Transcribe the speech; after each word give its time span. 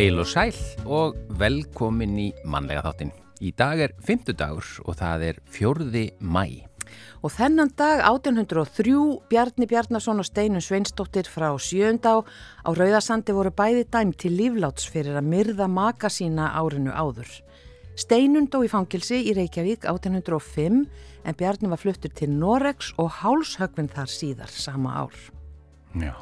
Heil 0.00 0.16
og 0.16 0.30
sæl 0.30 0.56
og 0.88 1.16
velkomin 1.36 2.14
í 2.16 2.30
mannlega 2.48 2.80
þáttin. 2.86 3.10
Í 3.44 3.50
dag 3.52 3.82
er 3.84 3.92
fymtudagur 4.00 4.64
og 4.88 4.96
það 4.96 5.24
er 5.26 5.40
fjörði 5.52 6.04
mæ. 6.24 6.62
Og 7.20 7.34
þennan 7.34 7.68
dag 7.76 8.00
1803 8.08 8.94
Bjarni 9.28 9.68
Bjarnason 9.68 10.22
og 10.22 10.24
Steinun 10.24 10.64
Sveinsdóttir 10.64 11.28
frá 11.28 11.50
sjöndá 11.60 12.14
á 12.24 12.68
Rauðasandi 12.72 13.36
voru 13.36 13.52
bæði 13.52 13.84
dæm 13.92 14.16
til 14.16 14.38
lífláts 14.40 14.88
fyrir 14.88 15.20
að 15.20 15.28
myrða 15.34 15.68
maka 15.68 16.08
sína 16.08 16.48
árinu 16.56 16.96
áður. 16.96 17.28
Steinun 17.92 18.48
dó 18.48 18.62
í 18.64 18.72
fangilsi 18.72 19.20
í 19.20 19.36
Reykjavík 19.36 19.84
1805 19.84 20.86
en 21.28 21.36
Bjarni 21.36 21.68
var 21.68 21.84
fluttur 21.84 22.16
til 22.16 22.32
Noregs 22.32 22.94
og 22.96 23.20
hálshögvinn 23.20 23.92
þar 23.92 24.16
síðar 24.16 24.48
sama 24.64 24.96
ár. 25.04 25.26
Já, 25.92 26.16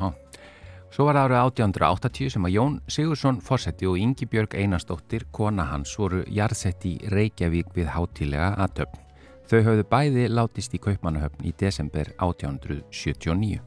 svo 0.94 1.08
var 1.08 1.18
það 1.18 1.26
árið 1.26 1.38
1880 1.42 2.32
sem 2.34 2.46
að 2.48 2.54
Jón 2.54 2.78
Sigursson 2.88 3.40
fórseti 3.44 3.88
og 3.88 3.98
Ingi 3.98 4.28
Björg 4.30 4.56
Einarsdóttir, 4.58 5.26
kona 5.32 5.68
hans, 5.72 5.96
voru 5.98 6.24
jarðsett 6.26 6.86
í 6.88 6.96
Reykjavík 7.12 7.74
við 7.76 7.92
hátílega 7.94 8.54
aðtöfn. 8.64 9.04
Þau 9.48 9.60
höfðu 9.64 9.84
bæði 9.88 10.24
látist 10.28 10.74
í 10.76 10.80
Kaupmannahöfn 10.84 11.46
í 11.48 11.54
desember 11.56 12.10
1879. 12.20 13.62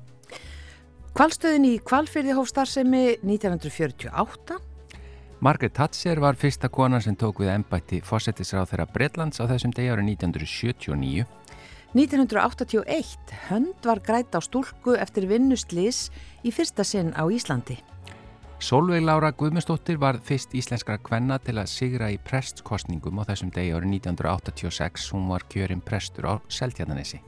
Kvalstöðin 1.18 1.66
í 1.68 1.78
Kvalfyrði 1.84 2.36
hófstarðsemi 2.38 3.06
1948. 3.26 4.60
Margaret 5.42 5.74
Thatcher 5.74 6.22
var 6.22 6.38
fyrsta 6.38 6.70
konan 6.70 7.02
sem 7.02 7.16
tók 7.18 7.42
við 7.42 7.50
ennbætti 7.56 7.98
fósettisráð 8.06 8.70
þeirra 8.70 8.86
Breitlands 8.94 9.42
á 9.42 9.50
þessum 9.50 9.74
degi 9.74 9.90
árið 9.90 10.12
1979. 10.14 11.26
1981 11.92 13.18
hönd 13.50 13.84
var 13.84 14.00
græt 14.00 14.32
á 14.32 14.40
stúlku 14.40 14.94
eftir 14.96 15.26
vinnustlis 15.28 16.06
í 16.40 16.52
fyrsta 16.56 16.86
sinn 16.88 17.12
á 17.12 17.28
Íslandi. 17.28 17.82
Solveig 18.64 19.04
Laura 19.04 19.34
Guðmundsdóttir 19.36 19.98
var 20.00 20.22
fyrst 20.24 20.54
íslenskra 20.56 20.96
kvenna 21.04 21.36
til 21.44 21.58
að 21.60 21.68
sigra 21.68 22.08
í 22.14 22.20
prestkostningum 22.22 23.20
á 23.20 23.28
þessum 23.28 23.52
degi 23.52 23.74
árið 23.76 23.98
1986. 23.98 25.10
Hún 25.12 25.28
var 25.34 25.44
kjörinn 25.52 25.84
prestur 25.84 26.30
á 26.32 26.34
Seltjarnanessi. 26.48 27.20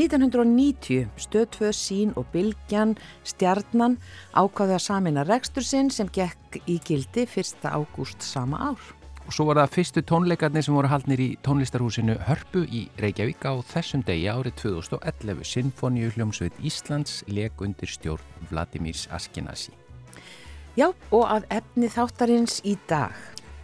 1990 0.00 1.10
stöð 1.20 1.50
tvö 1.52 1.74
sín 1.76 2.16
og 2.16 2.30
bylgjan 2.32 2.96
stjarnan 3.28 3.98
ákvaði 4.32 4.78
að 4.78 4.86
samina 4.86 5.26
rekstur 5.28 5.68
sinn 5.68 5.92
sem 5.92 6.08
gekk 6.08 6.62
í 6.64 6.78
gildi 6.80 7.26
1. 7.28 7.60
ágúst 7.68 8.24
sama 8.24 8.72
ár. 8.72 9.01
Og 9.26 9.34
svo 9.36 9.46
var 9.48 9.60
það 9.62 9.74
fyrstu 9.76 10.02
tónleikarnir 10.08 10.64
sem 10.66 10.74
voru 10.76 10.90
haldnir 10.90 11.20
í 11.22 11.28
tónlistarhúsinu 11.46 12.16
Hörpu 12.26 12.64
í 12.66 12.86
Reykjavík 13.00 13.46
á 13.46 13.54
þessum 13.72 14.02
degi 14.06 14.26
árið 14.32 14.56
2011. 14.64 15.44
Sinfoníu 15.46 16.10
hljómsveit 16.16 16.58
Íslands 16.60 17.22
leg 17.30 17.62
undir 17.62 17.88
stjórn 17.88 18.48
Vladimirs 18.50 19.06
Askenasi. 19.14 19.72
Já, 20.76 20.88
og 21.12 21.28
að 21.28 21.46
efni 21.52 21.88
þáttarins 21.92 22.60
í 22.64 22.78
dag. 22.88 23.14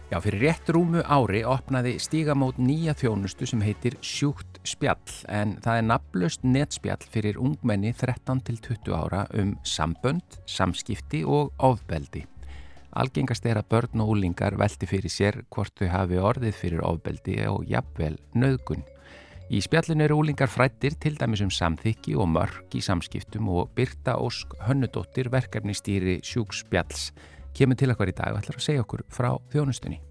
Já, 0.09 0.17
fyrir 0.25 0.41
rétt 0.47 0.69
rúmu 0.73 1.03
ári 1.05 1.43
opnaði 1.45 1.99
stígamót 2.01 2.57
nýja 2.57 2.95
þjónustu 2.97 3.45
sem 3.45 3.61
heitir 3.61 3.93
Sjúkt 4.01 4.57
spjall 4.65 5.13
en 5.29 5.53
það 5.61 5.81
er 5.81 5.85
naflust 5.85 6.47
netspjall 6.47 7.05
fyrir 7.13 7.37
ungmenni 7.37 7.93
13 7.93 8.41
til 8.47 8.57
20 8.71 8.97
ára 8.97 9.27
um 9.37 9.53
sambönd, 9.61 10.41
samskipti 10.49 11.21
og 11.29 11.53
ofbeldi. 11.61 12.25
Algengast 12.97 13.45
er 13.45 13.59
að 13.59 13.67
börn 13.69 14.01
og 14.01 14.15
úlingar 14.15 14.55
veldi 14.57 14.87
fyrir 14.89 15.13
sér 15.13 15.43
hvort 15.53 15.75
þau 15.77 15.91
hafi 15.93 16.17
orðið 16.17 16.55
fyrir 16.57 16.81
ofbeldi 16.85 17.35
og 17.45 17.67
jafnvel 17.69 18.15
nöðgun. 18.33 18.81
Í 19.49 19.61
spjallinu 19.65 20.05
eru 20.05 20.19
úlingar 20.21 20.49
frættir 20.49 20.93
til 21.01 21.15
dæmis 21.17 21.41
um 21.45 21.49
samþykki 21.53 22.15
og 22.17 22.29
mörg 22.29 22.75
í 22.77 22.81
samskiptum 22.85 23.47
og 23.49 23.71
Birta 23.77 24.17
Ósk 24.21 24.53
Hönnudóttir 24.65 25.29
verkefni 25.33 25.73
stýri 25.77 26.19
sjúkspjalls 26.25 27.11
kemur 27.57 27.77
til 27.77 27.89
okkar 27.93 28.11
í 28.11 28.17
dag 28.17 28.33
og 28.33 28.43
ætlar 28.43 28.59
að 28.59 28.65
segja 28.67 28.85
okkur 28.85 29.05
frá 29.09 29.31
þjónustunni. 29.53 30.01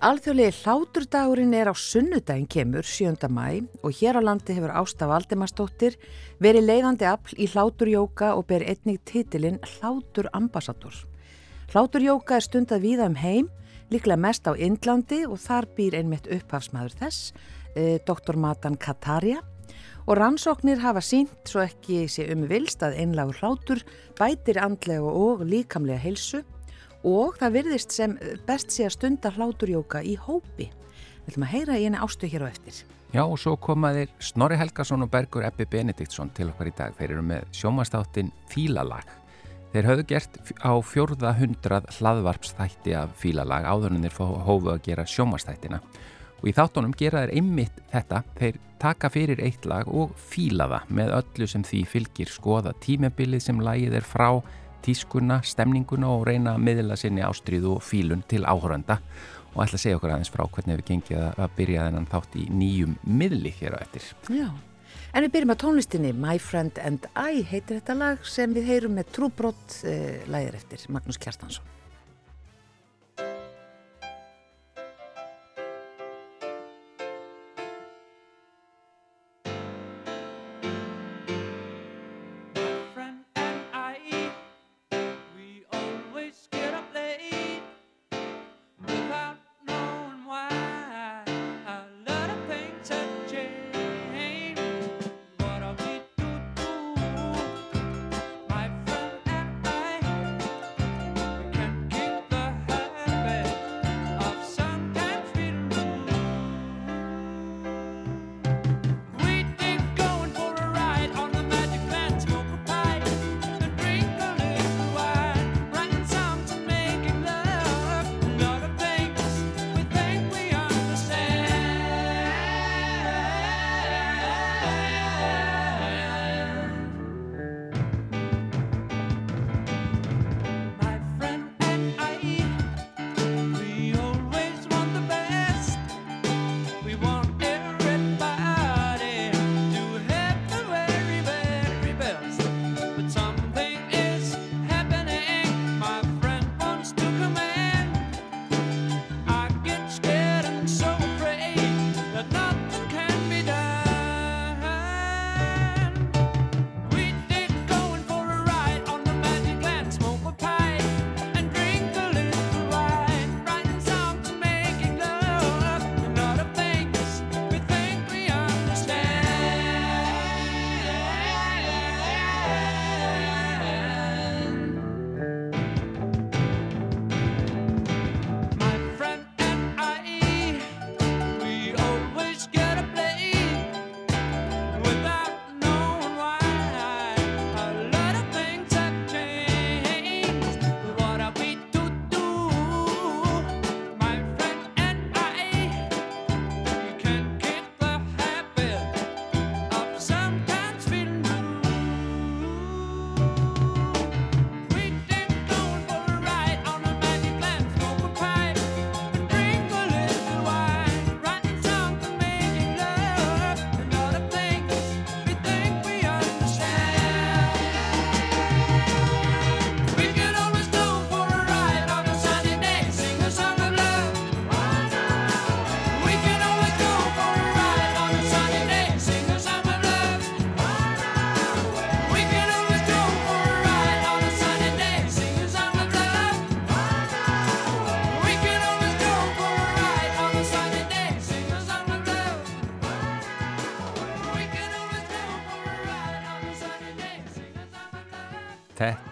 Alþjóðlegi 0.00 0.62
hláturdagurinn 0.62 1.52
er 1.52 1.68
á 1.68 1.74
sunnudaginn 1.76 2.48
kemur 2.48 2.86
7. 2.88 3.28
mæ 3.28 3.60
og 3.84 3.92
hér 3.96 4.16
á 4.16 4.24
landi 4.24 4.56
hefur 4.56 4.72
Ásta 4.72 5.08
Valdimarsdóttir 5.08 5.98
verið 6.40 6.68
leiðandi 6.70 7.08
afl 7.08 7.36
í 7.36 7.48
hláturjóka 7.52 8.32
og 8.36 8.46
ber 8.48 8.64
einnig 8.64 9.02
titilinn 9.04 9.60
Hláturambassator. 9.60 11.09
Hláturjóka 11.70 12.36
er 12.36 12.44
stundað 12.44 12.82
víða 12.82 13.06
um 13.06 13.16
heim, 13.16 13.48
líklega 13.90 14.18
mest 14.18 14.46
á 14.46 14.52
Indlandi 14.58 15.24
og 15.26 15.38
þar 15.38 15.68
býr 15.76 16.00
einmitt 16.00 16.26
upphafsmaður 16.30 16.96
þess 16.98 17.32
Eh, 17.74 18.00
Dr. 18.06 18.36
Matan 18.36 18.76
Kataria 18.76 19.42
og 20.06 20.16
rannsóknir 20.18 20.80
hafa 20.82 21.02
sínt 21.04 21.46
svo 21.46 21.62
ekki 21.62 22.08
sé 22.10 22.24
um 22.32 22.48
vilst 22.50 22.82
að 22.82 22.96
einlagur 22.98 23.38
hlátur 23.38 23.82
bætir 24.18 24.58
andlega 24.58 25.06
og 25.06 25.44
líkamlega 25.46 26.02
heilsu 26.02 26.42
og 27.06 27.38
það 27.38 27.54
virðist 27.54 27.94
sem 27.94 28.16
best 28.48 28.74
sé 28.74 28.88
að 28.88 28.96
stunda 28.96 29.30
hláturjóka 29.30 30.02
í 30.02 30.16
hópi. 30.18 30.66
Við 31.22 31.30
ætlum 31.30 31.46
að 31.46 31.54
heyra 31.54 31.78
í 31.78 31.86
henni 31.86 32.02
ástu 32.02 32.26
hér 32.26 32.48
á 32.48 32.50
eftir. 32.50 32.82
Já 33.14 33.22
og 33.22 33.38
svo 33.38 33.54
komaðir 33.54 34.10
Snorri 34.18 34.58
Helgason 34.58 35.06
og 35.06 35.10
Bergur 35.14 35.46
Ebbi 35.46 35.68
Benediktsson 35.70 36.34
til 36.34 36.50
okkar 36.50 36.72
í 36.72 36.74
dag. 36.74 36.98
Þeir 36.98 37.14
eru 37.14 37.26
með 37.26 37.46
sjómastáttin 37.54 38.34
Fílalag. 38.50 39.19
Þeir 39.70 39.86
höfðu 39.86 40.04
gert 40.10 40.38
á 40.66 40.72
fjórða 40.82 41.34
hundrað 41.38 41.84
hlaðvarpstætti 41.98 42.94
af 42.98 43.12
Fílalag 43.20 43.68
áður 43.70 43.94
en 43.94 44.06
þeir 44.08 44.16
hófu 44.48 44.72
að 44.72 44.80
gera 44.88 45.04
sjómastættina 45.06 45.78
og 46.40 46.48
í 46.48 46.54
þáttunum 46.56 46.94
gera 46.96 47.22
þeir 47.22 47.34
einmitt 47.38 47.76
þetta, 47.92 48.22
þeir 48.40 48.56
taka 48.80 49.10
fyrir 49.12 49.42
eitt 49.44 49.68
lag 49.68 49.86
og 49.86 50.14
fíla 50.30 50.66
það 50.72 50.94
með 50.98 51.12
öllu 51.18 51.48
sem 51.52 51.66
því 51.68 51.82
fylgir. 51.92 52.32
Skoða 52.32 52.72
tímabilið 52.82 53.44
sem 53.44 53.60
lagið 53.62 53.98
er 54.00 54.08
frá 54.08 54.30
tískuna, 54.82 55.42
stemninguna 55.44 56.08
og 56.16 56.24
reyna 56.26 56.56
að 56.56 56.64
miðla 56.66 56.96
sinni 56.98 57.22
ástriðu 57.22 57.76
og 57.76 57.84
fílun 57.84 58.24
til 58.26 58.46
áhöranda 58.48 58.98
og 59.52 59.62
ætla 59.64 59.76
að 59.76 59.84
segja 59.84 60.00
okkur 60.00 60.14
aðeins 60.14 60.32
frá 60.32 60.46
hvernig 60.46 60.80
við 60.80 60.88
gengið 60.88 61.22
að 61.28 61.54
byrja 61.58 61.86
þennan 61.86 62.10
þátt 62.10 62.36
í 62.40 62.48
nýjum 62.54 62.98
miðli 63.04 63.54
hér 63.60 63.76
á 63.76 63.78
eftir. 63.84 64.10
Já, 64.32 64.48
en 65.12 65.26
við 65.26 65.32
byrjum 65.34 65.54
á 65.54 65.62
tónlistinni 65.62 66.12
My 66.16 66.38
Friend 66.42 66.80
and 66.84 67.06
I 67.16 67.42
heitir 67.42 67.80
þetta 67.80 67.98
lag 67.98 68.24
sem 68.26 68.54
við 68.56 68.70
heyrum 68.70 68.96
með 68.98 69.12
trúbrott 69.16 69.80
eh, 69.84 70.22
lagir 70.30 70.56
eftir 70.58 70.86
Magnús 70.92 71.20
Kjartansson. 71.20 71.66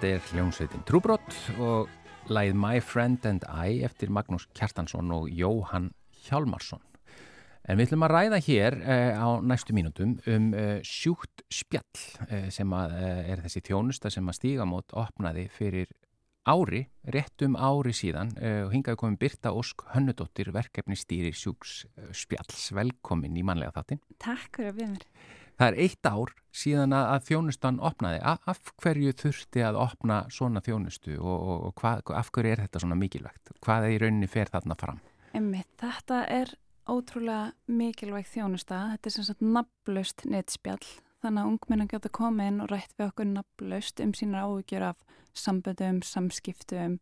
Þetta 0.09 0.25
er 0.25 0.39
hljómsveitin 0.39 0.85
Trúbrott 0.89 1.35
og 1.61 2.31
læð 2.33 2.55
My 2.57 2.79
Friend 2.81 3.27
and 3.29 3.43
I 3.45 3.83
eftir 3.85 4.09
Magnús 4.09 4.47
Kjartansson 4.57 5.11
og 5.13 5.27
Jóhann 5.29 5.91
Hjálmarsson. 6.25 6.81
En 7.69 7.77
við 7.77 7.91
ætlum 7.91 8.07
að 8.07 8.15
ræða 8.15 8.39
hér 8.47 8.77
eh, 8.81 9.21
á 9.21 9.37
næstu 9.45 9.77
mínútum 9.77 10.15
um 10.33 10.47
eh, 10.57 10.79
sjúkt 10.81 11.45
spjall 11.53 12.01
eh, 12.25 12.47
sem 12.49 12.73
að, 12.73 12.95
eh, 12.97 13.21
er 13.35 13.43
þessi 13.45 13.61
þjónusta 13.69 14.09
sem 14.15 14.33
að 14.33 14.39
stígamót 14.39 14.97
opnaði 14.97 15.45
fyrir 15.53 15.93
ári, 16.49 16.87
rétt 17.05 17.45
um 17.45 17.61
ári 17.61 17.93
síðan 17.93 18.33
eh, 18.41 18.63
og 18.65 18.73
hingaði 18.73 19.03
komin 19.03 19.21
Birta 19.21 19.53
Ósk 19.53 19.85
Hönnudóttir 19.93 20.49
verkefni 20.57 20.97
stýri 20.97 21.35
sjúks 21.37 21.83
spjalls. 22.17 22.71
Velkomin 22.81 23.37
í 23.37 23.45
manlega 23.45 23.77
þáttin. 23.77 24.01
Takk 24.17 24.57
fyrir 24.57 24.73
að 24.73 24.81
við 24.81 24.91
mér. 24.95 25.07
Það 25.59 25.73
er 25.73 25.77
eitt 25.83 26.07
ár 26.07 26.31
síðan 26.55 26.95
að 26.95 27.25
þjónustan 27.27 27.81
opnaði. 27.83 28.21
Af 28.23 28.71
hverju 28.79 29.15
þurfti 29.19 29.65
að 29.67 29.81
opna 29.83 30.21
svona 30.31 30.63
þjónustu 30.63 31.17
og, 31.19 31.35
og, 31.35 31.65
og 31.69 31.75
hvað, 31.81 32.13
af 32.15 32.31
hverju 32.35 32.53
er 32.55 32.63
þetta 32.63 32.83
svona 32.85 32.99
mikilvægt? 32.99 33.53
Hvað 33.65 33.89
er 33.89 33.95
í 33.97 33.99
rauninni 34.05 34.31
fer 34.31 34.53
þarna 34.53 34.79
fram? 34.79 35.03
Emmi, 35.35 35.65
þetta 35.83 36.23
er 36.31 36.55
ótrúlega 36.89 37.75
mikilvægt 37.75 38.33
þjónusta. 38.37 38.85
Þetta 38.95 39.11
er 39.11 39.17
sem 39.17 39.27
sagt 39.27 39.45
nafnlaust 39.45 40.25
nettspjall. 40.31 40.87
Þannig 41.19 41.43
að 41.43 41.53
ungmennan 41.53 41.91
geta 41.91 42.15
komið 42.15 42.53
inn 42.53 42.63
og 42.63 42.71
rætt 42.71 42.95
við 42.95 43.09
okkur 43.09 43.31
nafnlaust 43.33 44.03
um 44.05 44.15
sínar 44.15 44.47
áhugjur 44.47 44.87
af 44.93 45.03
samböndum, 45.35 46.03
samskiptum 46.07 47.01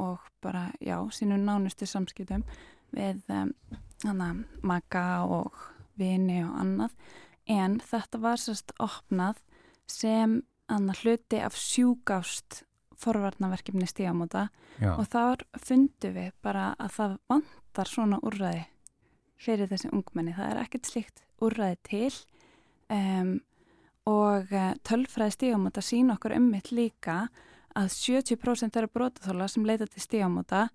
og 0.00 0.24
bara, 0.40 0.70
já, 0.80 0.96
sínu 1.12 1.36
nánustu 1.42 1.84
samskiptum 1.88 2.44
við 2.96 3.20
um, 3.28 3.52
hana, 4.06 4.30
maka 4.62 5.24
og 5.28 5.56
vini 6.00 6.40
og 6.46 6.54
annað 6.62 6.94
en 7.48 7.78
þetta 7.80 8.20
var 8.22 8.40
sérst 8.42 8.74
opnað 8.82 9.42
sem 9.88 10.40
hluti 10.68 11.40
af 11.40 11.56
sjúkást 11.56 12.62
forvarnaverkefni 12.98 13.86
stígamóta 13.88 14.48
og 14.82 15.06
þar 15.08 15.44
fundu 15.62 16.10
við 16.12 16.32
bara 16.42 16.72
að 16.78 16.94
það 16.96 17.14
vantar 17.30 17.90
svona 17.90 18.18
úrræði 18.26 18.64
fyrir 19.38 19.70
þessi 19.70 19.90
ungmenni. 19.94 20.34
Það 20.34 20.50
er 20.50 20.62
ekkert 20.64 20.90
slikt 20.90 21.22
úrræði 21.40 21.78
til 21.86 22.14
um, 22.90 23.36
og 24.08 24.52
eh, 24.56 24.72
tölfræði 24.88 25.36
stígamóta 25.36 25.84
sín 25.84 26.10
okkur 26.14 26.34
ummitt 26.38 26.72
líka 26.72 27.28
að 27.78 27.92
70% 27.94 28.74
þeirra 28.74 28.90
brotaþóla 28.90 29.48
sem 29.52 29.66
leita 29.68 29.86
til 29.86 30.02
stígamóta 30.02 30.66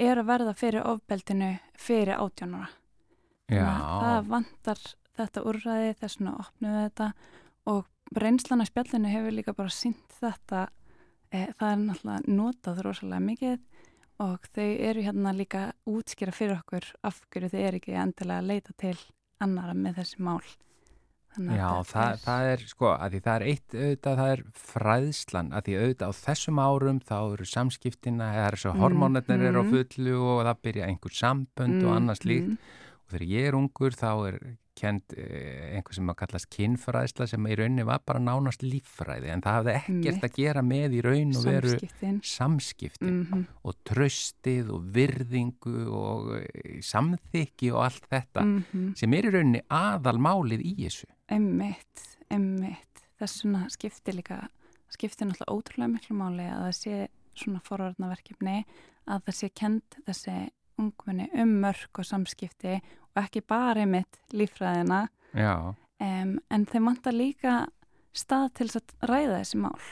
er 0.00 0.20
að 0.20 0.28
verða 0.28 0.54
fyrir 0.56 0.86
ofbeldinu 0.88 1.54
fyrir 1.78 2.18
átjónara. 2.18 2.68
Það 3.50 4.28
vantar 4.30 4.82
þetta 5.18 5.44
úrræði, 5.50 5.94
þessuna 6.00 6.36
opnuðu 6.44 6.84
þetta 6.84 7.08
og 7.70 8.20
reynslan 8.20 8.64
af 8.64 8.70
spjallinu 8.70 9.12
hefur 9.12 9.36
líka 9.36 9.56
bara 9.56 9.74
synt 9.74 10.16
þetta 10.20 10.68
e, 11.30 11.46
það 11.58 11.68
er 11.70 11.82
náttúrulega 11.84 12.36
notað 12.38 12.82
rosalega 12.86 13.26
mikið 13.26 13.58
og 14.20 14.48
þau 14.54 14.66
eru 14.90 15.04
hérna 15.06 15.34
líka 15.36 15.68
útskýra 15.88 16.34
fyrir 16.36 16.58
okkur 16.58 16.90
af 17.06 17.22
hverju 17.30 17.52
þau 17.52 17.60
eru 17.60 17.80
ekki 17.80 17.96
endilega 17.96 18.42
að 18.42 18.50
leita 18.50 18.76
til 18.80 18.96
annara 19.40 19.76
með 19.76 20.02
þessi 20.02 20.26
mál 20.26 20.42
Já, 21.38 21.84
það, 21.86 22.08
er... 22.08 22.16
það 22.24 22.44
er 22.50 22.62
sko, 22.66 22.88
að 22.90 23.12
því 23.12 23.18
það 23.22 23.34
er 23.36 23.44
eitt 23.46 23.74
auðvitað, 23.76 24.16
það 24.20 24.30
er 24.32 24.40
fræðslan 24.58 25.52
að 25.54 25.66
því 25.66 25.76
auðvitað 25.78 26.10
á 26.10 26.14
þessum 26.18 26.58
árum 26.58 26.98
þá 27.06 27.16
eru 27.20 27.46
samskiptina, 27.46 28.30
eða 28.34 28.48
þessu 28.56 28.70
mm, 28.72 28.80
hormónarnir 28.82 29.38
mm. 29.38 29.46
eru 29.46 29.62
á 29.62 29.64
fullu 29.70 30.16
og 30.26 30.40
það 30.48 30.62
byrja 30.66 30.88
einhver 30.90 31.14
sambönd 31.14 31.76
mm, 31.76 31.84
og 31.86 31.94
annars 31.94 32.24
líkt 32.26 32.48
mm. 32.50 32.74
Og 33.10 33.16
þegar 33.16 33.30
ég 33.30 33.48
er 33.50 33.56
ungur 33.58 33.96
þá 33.96 34.10
er 34.30 34.36
kent 34.80 35.14
eh, 35.18 35.74
einhver 35.74 35.96
sem 35.96 36.10
að 36.10 36.18
kallast 36.22 36.48
kinnfræðsla 36.54 37.26
sem 37.28 37.48
í 37.50 37.56
rauninni 37.58 37.84
var 37.88 38.02
bara 38.06 38.22
nánast 38.22 38.62
líffræði 38.64 39.32
en 39.34 39.42
það 39.44 39.56
hafði 39.58 39.74
ekkert 39.80 40.26
að 40.28 40.36
gera 40.38 40.62
með 40.64 40.94
í 40.96 41.02
raun 41.04 41.34
og 41.36 41.48
veru 41.48 41.72
samskiptin 42.26 43.10
mm 43.10 43.24
-hmm. 43.30 43.42
og 43.66 43.80
tröstið 43.90 44.70
og 44.76 44.86
virðingu 44.94 45.76
og 45.88 46.30
eh, 46.38 46.78
samþykki 46.86 47.72
og 47.74 47.84
allt 47.88 48.06
þetta 48.08 48.46
mm 48.46 48.62
-hmm. 48.70 48.94
sem 48.96 49.18
er 49.18 49.28
í 49.28 49.34
rauninni 49.34 49.62
aðalmálið 49.68 50.64
í 50.64 50.74
þessu. 50.84 51.10
Emmitt, 51.28 52.06
emmitt. 52.30 52.86
Þess 53.18 53.42
svona 53.42 53.66
skiptir 53.68 54.14
líka, 54.14 54.48
skiptir 54.88 55.26
náttúrulega 55.26 55.52
ótrúlega 55.52 55.92
miklu 55.92 56.16
máli 56.16 56.46
að 56.48 56.62
það 56.64 56.76
sé 56.78 57.08
svona 57.34 57.60
forvarnaverkefni 57.60 58.64
að 59.06 59.22
það 59.26 59.34
sé 59.34 59.48
kent 59.54 59.96
þessi 60.06 60.50
ungmenni 60.80 61.28
um 61.34 61.60
mörg 61.60 62.00
og 62.00 62.06
samskipti 62.06 62.80
og 63.14 63.22
ekki 63.24 63.42
bara 63.46 63.84
einmitt 63.84 64.20
lífræðina 64.36 65.06
um, 65.34 66.36
en 66.38 66.68
þeim 66.70 66.90
vantar 66.90 67.16
líka 67.16 67.56
stað 68.16 68.48
til 68.60 68.70
að 68.70 68.94
ræða 69.10 69.40
þessi 69.40 69.60
mál 69.64 69.90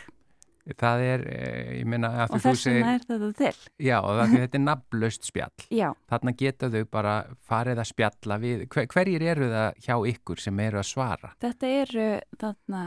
Það 0.77 1.01
er, 1.01 1.23
eh, 1.33 1.69
ég 1.79 1.87
minna 1.89 2.27
og 2.27 2.43
þess 2.45 2.67
vegna 2.69 2.91
er 2.93 3.05
þetta 3.09 3.29
til 3.39 3.87
Já, 3.87 3.97
það, 4.05 4.35
þetta 4.35 4.59
er 4.59 4.65
nafnlaust 4.67 5.29
spjall 5.31 5.65
Já. 5.81 5.89
þarna 6.11 6.35
geta 6.43 6.69
þau 6.75 6.83
bara 6.93 7.15
farið 7.49 7.81
að 7.81 7.89
spjalla 7.89 8.39
við, 8.43 8.65
hver, 8.75 8.89
hverjir 8.93 9.25
eru 9.33 9.49
það 9.49 9.81
hjá 9.87 9.95
ykkur 10.13 10.43
sem 10.45 10.61
eru 10.61 10.83
að 10.83 10.91
svara? 10.91 11.33
Þetta 11.41 11.71
eru 11.79 12.09
þarna 12.43 12.83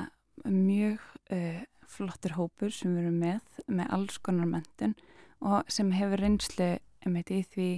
mjög 0.45 1.07
uh, 1.33 1.63
flottur 1.91 2.37
hópur 2.37 2.75
sem 2.75 2.93
erum 3.01 3.17
með 3.21 3.63
með 3.65 3.89
alls 3.97 4.21
konar 4.21 4.51
mentun 4.51 4.93
og 5.41 5.65
sem 5.71 5.89
hefur 5.97 6.21
reynslu 6.21 6.69
um 7.07 7.17
í 7.17 7.23
því 7.25 7.71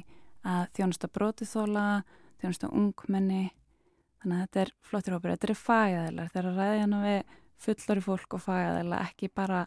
að 0.44 0.68
þjónusta 0.76 1.08
brótithóla 2.44 2.68
þjónustu 2.68 2.70
ungmenni 2.76 3.54
þannig 4.22 4.36
að 4.36 4.44
þetta 4.44 4.62
er 4.62 4.72
flottir 4.84 5.16
hópur, 5.16 5.34
þetta 5.34 5.50
er 5.50 5.60
fæðaðilar 5.60 6.30
þegar 6.34 6.58
ræðja 6.58 6.84
hana 6.84 7.02
við 7.04 7.40
fullori 7.64 8.04
fólk 8.04 8.36
og 8.36 8.44
fæðaðila, 8.44 9.02
ekki 9.08 9.30
bara 9.34 9.66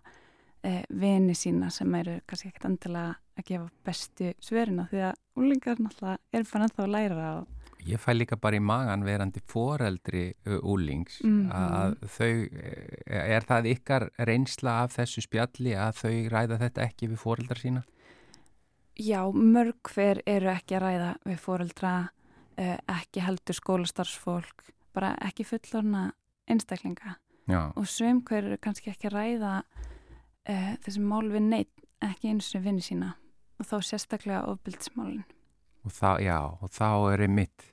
eh, 0.63 0.85
vini 0.89 1.35
sína 1.35 1.71
sem 1.71 1.95
eru 1.95 2.21
kannski 2.27 2.51
ekkert 2.51 2.71
endilega 2.71 3.17
að 3.37 3.49
gefa 3.51 3.69
bestu 3.85 4.33
svörina 4.41 4.89
því 4.91 5.05
að 5.11 5.21
úlingar 5.37 5.81
náttúrulega 5.81 6.19
er 6.33 6.49
fann 6.49 6.67
að 6.67 6.91
læra 6.93 7.29
á 7.33 7.37
Ég 7.87 8.01
fæ 8.03 8.17
líka 8.17 8.35
bara 8.35 8.59
í 8.59 8.61
magan 8.61 9.05
verandi 9.07 9.39
foreldri 9.47 10.33
úlings 10.67 11.21
mm 11.23 11.35
-hmm. 11.37 11.53
að 11.55 11.93
þau, 12.17 12.33
er 13.07 13.45
það 13.47 13.69
ykkar 13.71 14.09
reynsla 14.19 14.83
af 14.83 14.97
þessu 14.97 15.23
spjalli 15.23 15.77
að 15.79 16.01
þau 16.01 16.17
ræða 16.33 16.59
þetta 16.65 16.83
ekki 16.83 17.09
við 17.13 17.21
foreldra 17.23 17.61
sína? 17.61 17.85
Já, 18.97 19.29
mörg 19.31 19.77
hver 19.93 20.23
eru 20.27 20.49
ekki 20.49 20.75
að 20.75 20.83
ræða 20.83 21.15
við 21.29 21.39
foreldra 21.39 22.09
ekki 22.57 23.21
heldur 23.21 23.57
skólastarfsfólk 23.59 24.65
bara 24.97 25.13
ekki 25.25 25.45
fullorna 25.45 26.11
einstaklinga. 26.49 27.19
Já. 27.47 27.71
og 27.79 27.87
svum 27.87 28.25
hver 28.27 28.43
eru 28.43 28.57
kannski 28.59 28.91
ekki 28.91 29.07
að 29.07 29.13
ræða 29.15 29.51
uh, 29.63 30.73
þessi 30.83 30.99
mál 30.99 31.29
við 31.31 31.45
neitt 31.47 31.85
ekki 32.03 32.33
eins 32.33 32.49
og 32.59 32.65
vinni 32.65 32.83
sína. 32.83 33.13
Og 33.61 33.69
þá 33.69 33.77
sérstaklega 33.87 34.41
ofbildsmálin 34.51 35.23
og 35.87 35.95
þá, 35.95 36.11
já, 36.23 36.39
og 36.43 36.73
þá 36.75 36.89
er 37.15 37.25
einmitt 37.27 37.69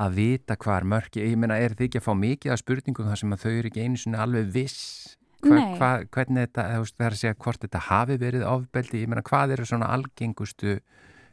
að 0.00 0.18
vita 0.20 0.56
hvað 0.60 0.76
er 0.76 0.88
mörg 0.92 1.16
ég 1.18 1.38
meina, 1.40 1.56
er 1.58 1.74
þið 1.74 1.88
ekki 1.88 2.00
að 2.00 2.06
fá 2.06 2.12
mikið 2.20 2.52
af 2.54 2.60
spurningum 2.60 3.08
þar 3.10 3.20
sem 3.22 3.34
að 3.34 3.44
þau 3.44 3.52
eru 3.52 3.70
ekki 3.70 3.84
einu 3.86 4.00
svona 4.00 4.22
alveg 4.26 4.52
viss? 4.54 4.82
Hva, 5.40 5.56
hva, 5.80 5.90
hvernig 6.12 6.46
þetta, 6.46 6.66
það 6.68 7.06
er 7.06 7.14
að 7.14 7.20
segja 7.22 7.36
hvort 7.40 7.62
þetta 7.64 7.80
hafi 7.86 8.16
verið 8.20 8.42
ofbeldi, 8.44 9.00
ég 9.00 9.08
meina, 9.08 9.24
hvað 9.24 9.54
eru 9.56 9.66
svona 9.70 9.88
algengustu 9.94 10.76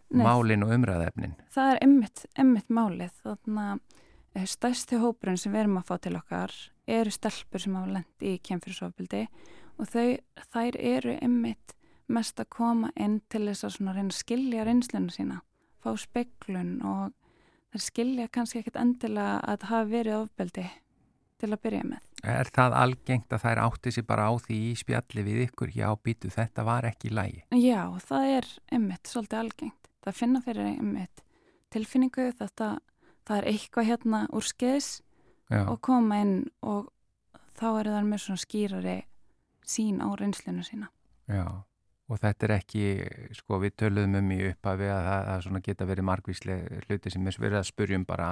Nei, 0.07 0.23
málin 0.23 0.63
og 0.63 0.73
umræðefnin? 0.75 1.35
Það 1.51 1.71
er 1.73 1.79
emmitt, 1.83 2.25
emmitt 2.39 2.69
málið. 2.71 3.15
Þannig 3.25 3.63
að 3.63 3.79
eh, 4.37 4.47
stæsti 4.47 4.99
hópurinn 5.01 5.39
sem 5.41 5.53
við 5.53 5.65
erum 5.65 5.79
að 5.81 5.89
fá 5.89 5.95
til 6.03 6.15
okkar 6.19 6.55
eru 6.87 7.11
stelpur 7.11 7.63
sem 7.63 7.75
hafa 7.75 7.97
lendt 7.97 8.23
í 8.23 8.37
kemfyrirsofbildi 8.47 9.25
og 9.77 9.91
þau, 9.91 10.07
þær 10.53 10.79
eru 10.79 11.17
emmitt 11.21 11.75
mest 12.07 12.39
að 12.39 12.51
koma 12.55 12.91
inn 12.95 13.19
til 13.31 13.43
þess 13.49 13.67
að 13.67 13.79
reyna 13.91 14.07
að 14.07 14.17
skilja 14.21 14.65
reynslinu 14.67 15.11
sína, 15.11 15.41
fá 15.83 15.91
speklun 15.99 16.77
og 16.87 17.11
þær 17.73 17.83
skilja 17.83 18.27
kannski 18.31 18.61
ekkit 18.61 18.79
endilega 18.79 19.41
að 19.43 19.63
það 19.63 19.73
hafi 19.73 19.91
verið 19.91 20.19
ofbildi 20.21 20.67
til 21.37 21.51
að 21.51 21.61
byrja 21.67 21.83
með. 21.85 22.05
Er 22.25 22.49
það 22.49 22.75
algengt 22.79 23.33
að 23.35 23.43
þær 23.43 23.59
átti 23.67 23.93
sér 23.93 24.05
bara 24.07 24.29
á 24.31 24.33
því 24.41 24.61
í 24.71 24.77
spjalli 24.79 25.25
við 25.27 25.43
ykkur 25.49 25.73
hjá 25.75 25.91
býtu 26.01 26.31
þetta 26.33 26.65
var 26.65 26.87
ekki 26.89 27.11
lægi? 27.13 27.43
Já, 27.59 27.83
það 28.07 28.31
er 28.37 28.49
emmitt 28.79 29.11
svolítið 29.11 29.43
algengt 29.43 29.86
það 30.07 30.19
finna 30.21 30.41
fyrir 30.45 30.69
einmitt 30.71 31.23
tilfinningu 31.73 32.31
þetta 32.37 32.77
það 33.27 33.37
er 33.41 33.49
eitthvað 33.51 33.89
hérna 33.91 34.23
úr 34.35 34.47
skeiðs 34.47 34.91
og 35.57 35.79
koma 35.83 36.21
inn 36.23 36.35
og 36.65 36.89
þá 37.57 37.67
er 37.71 37.91
það 37.93 38.09
með 38.09 38.23
svona 38.23 38.43
skýrari 38.43 38.97
sín 39.67 40.01
á 40.03 40.07
reynslinu 40.15 40.65
sína 40.65 40.91
Já, 41.27 41.45
og 42.07 42.19
þetta 42.23 42.47
er 42.47 42.55
ekki 42.57 42.83
sko 43.35 43.61
við 43.63 43.77
töluðum 43.83 44.19
um 44.21 44.35
í 44.35 44.41
upphafi 44.51 44.91
að 44.91 45.07
það, 45.07 45.31
það 45.47 45.63
geta 45.65 45.87
verið 45.89 46.09
margvíslega 46.09 46.83
hluti 46.87 47.13
sem 47.13 47.27
er 47.27 47.39
verið 47.43 47.59
að 47.59 47.67
spurjum 47.67 48.05
bara 48.07 48.29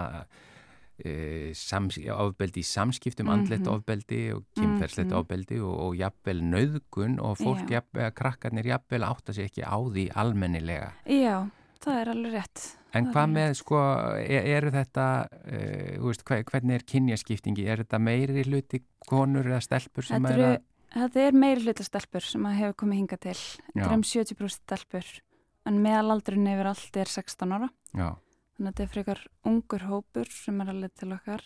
e, 0.95 1.51
sams, 1.59 1.97
ofbeldi 1.99 2.63
í 2.63 2.69
samskiptum, 2.69 3.27
mm 3.27 3.33
-hmm. 3.33 3.43
andlet 3.43 3.67
ofbeldi 3.67 4.21
og 4.31 4.45
kynferðslegt 4.55 5.09
mm 5.09 5.13
-hmm. 5.13 5.19
ofbeldi 5.19 5.59
og, 5.59 5.75
og 5.87 5.95
jafnvel 5.95 6.41
nöðgun 6.41 7.19
og 7.19 7.37
fólk, 7.37 7.69
jafnvel, 7.69 8.11
krakkarnir 8.11 8.65
jafnvel 8.65 9.03
átta 9.03 9.33
sig 9.33 9.51
ekki 9.51 9.63
á 9.67 9.75
því 9.75 10.09
almennilega 10.15 10.93
Já 11.05 11.51
það 11.83 11.99
er 12.01 12.11
alveg 12.13 12.35
rétt. 12.37 12.63
En 12.95 13.09
hvað 13.11 13.31
með, 13.33 13.53
sko, 13.59 13.79
er, 14.21 14.47
eru 14.55 14.71
þetta, 14.71 15.05
uh, 15.27 16.05
veist, 16.05 16.23
hvernig 16.25 16.77
er 16.77 16.85
kynjaskiptingi? 16.87 17.65
Er 17.67 17.83
þetta 17.83 17.99
meiri 17.99 18.45
hluti 18.47 18.81
konur 19.09 19.49
eða 19.49 19.61
stelpur 19.65 20.07
sem 20.07 20.25
eru? 20.31 20.55
þetta 20.95 21.25
er 21.25 21.35
meiri 21.35 21.65
hluta 21.65 21.83
stelpur 21.83 22.23
sem 22.23 22.45
að 22.47 22.59
hefur 22.61 22.77
komið 22.83 23.01
hinga 23.01 23.19
til. 23.27 23.39
Þetta 23.73 23.89
er 23.89 23.97
um 23.97 24.05
70% 24.07 24.61
stelpur 24.61 25.11
en 25.65 25.81
meðalaldurinn 25.83 26.53
yfir 26.53 26.71
allt 26.71 27.01
er 27.01 27.11
16 27.11 27.55
ára. 27.57 27.69
Já. 27.91 28.09
Þannig 28.55 28.69
að 28.69 28.71
þetta 28.71 28.85
er 28.85 28.91
frekar 28.93 29.21
ungur 29.51 29.85
hópur 29.89 30.31
sem 30.31 30.61
er 30.63 30.71
alveg 30.71 30.95
til 30.95 31.11
okkar 31.11 31.43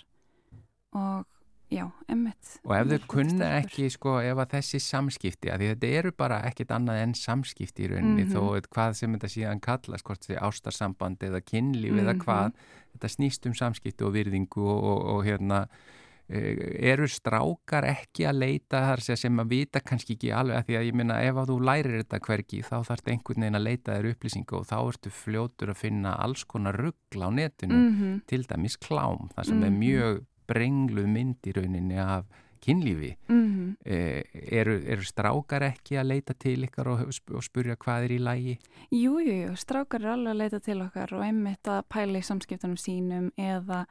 og 1.00 1.39
já, 1.70 1.86
emmitt. 2.10 2.56
Og 2.66 2.74
ef 2.76 2.90
þau 2.90 3.06
kunna 3.14 3.52
ekki, 3.60 3.90
sko, 3.94 4.16
ef 4.26 4.42
að 4.42 4.56
þessi 4.56 4.82
samskipti, 4.84 5.52
að 5.54 5.66
þetta 5.68 5.92
eru 6.00 6.14
bara 6.18 6.42
ekkit 6.50 6.74
annað 6.76 7.04
en 7.04 7.14
samskipti 7.18 7.86
í 7.86 7.92
rauninni, 7.94 8.26
mm 8.26 8.34
-hmm. 8.34 8.66
þó 8.66 8.74
hvað 8.74 8.98
sem 8.98 9.14
þetta 9.16 9.32
síðan 9.36 9.62
kallast, 9.62 10.06
hvort 10.08 10.26
þessi 10.26 10.42
ástarsamband 10.42 11.24
eða 11.24 11.42
kynlíf 11.42 11.94
mm 11.94 11.98
-hmm. 11.98 12.04
eða 12.04 12.14
mhm. 12.14 12.24
hvað, 12.26 12.52
þetta 12.94 13.14
snýst 13.16 13.46
um 13.46 13.56
samskipti 13.56 14.04
og 14.04 14.14
virðingu 14.14 14.66
og, 14.66 14.84
og, 14.84 15.00
og 15.14 15.26
hérna, 15.26 15.68
e, 16.30 16.40
eru 16.92 17.08
strákar 17.08 17.86
ekki 17.86 18.26
að 18.26 18.40
leita 18.42 18.82
þar 18.90 19.18
sem 19.18 19.40
að 19.40 19.50
vita 19.50 19.80
kannski 19.80 20.14
ekki 20.14 20.34
alveg 20.34 20.58
að 20.58 20.66
því 20.66 20.76
að 20.78 20.86
ég 20.90 20.96
minna 20.96 21.22
ef 21.22 21.36
að 21.36 21.50
þú 21.50 21.60
lærir 21.70 22.04
þetta 22.04 22.20
hverki 22.20 22.62
þá 22.62 22.78
þarf 22.90 23.08
einhvern 23.08 23.42
veginn 23.42 23.60
að 23.60 23.68
leita 23.68 23.94
þér 23.94 24.10
upplýsingu 24.14 24.58
og 24.58 24.66
þá 24.66 24.78
ertu 24.82 25.10
fljótur 25.10 25.70
að 25.70 25.82
finna 25.86 26.16
alls 26.18 26.44
konar 26.46 26.76
ruggla 26.76 27.30
á 27.30 27.32
netinu, 27.32 27.76
mm 27.76 27.96
-hmm. 27.96 28.22
til 28.26 28.44
dæmis 28.44 28.78
klám, 28.78 29.30
það 29.36 29.46
sem 29.46 29.64
er 29.64 29.70
mhm. 29.70 29.80
mjög 29.80 30.26
brengluð 30.50 31.10
mynd 31.10 31.50
í 31.50 31.56
rauninni 31.56 32.00
af 32.04 32.28
kynlífi 32.60 33.16
mm 33.30 33.46
-hmm. 33.48 33.76
e, 33.86 34.24
eru, 34.60 34.76
eru 34.86 35.04
strákar 35.04 35.64
ekki 35.64 35.98
að 35.98 36.10
leita 36.12 36.34
til 36.34 36.64
ykkar 36.68 36.88
og, 36.88 37.08
og 37.34 37.44
spurja 37.44 37.76
hvað 37.76 38.04
er 38.04 38.12
í 38.12 38.20
lægi? 38.20 38.56
Jújújú, 38.92 39.36
jú, 39.48 39.56
strákar 39.56 40.02
er 40.02 40.14
alveg 40.14 40.32
að 40.32 40.42
leita 40.44 40.60
til 40.60 40.82
okkar 40.82 41.14
og 41.14 41.24
einmitt 41.24 41.68
að 41.68 41.84
pæla 41.90 42.20
í 42.20 42.22
samskiptunum 42.22 42.78
sínum 42.78 43.32
eða 43.38 43.86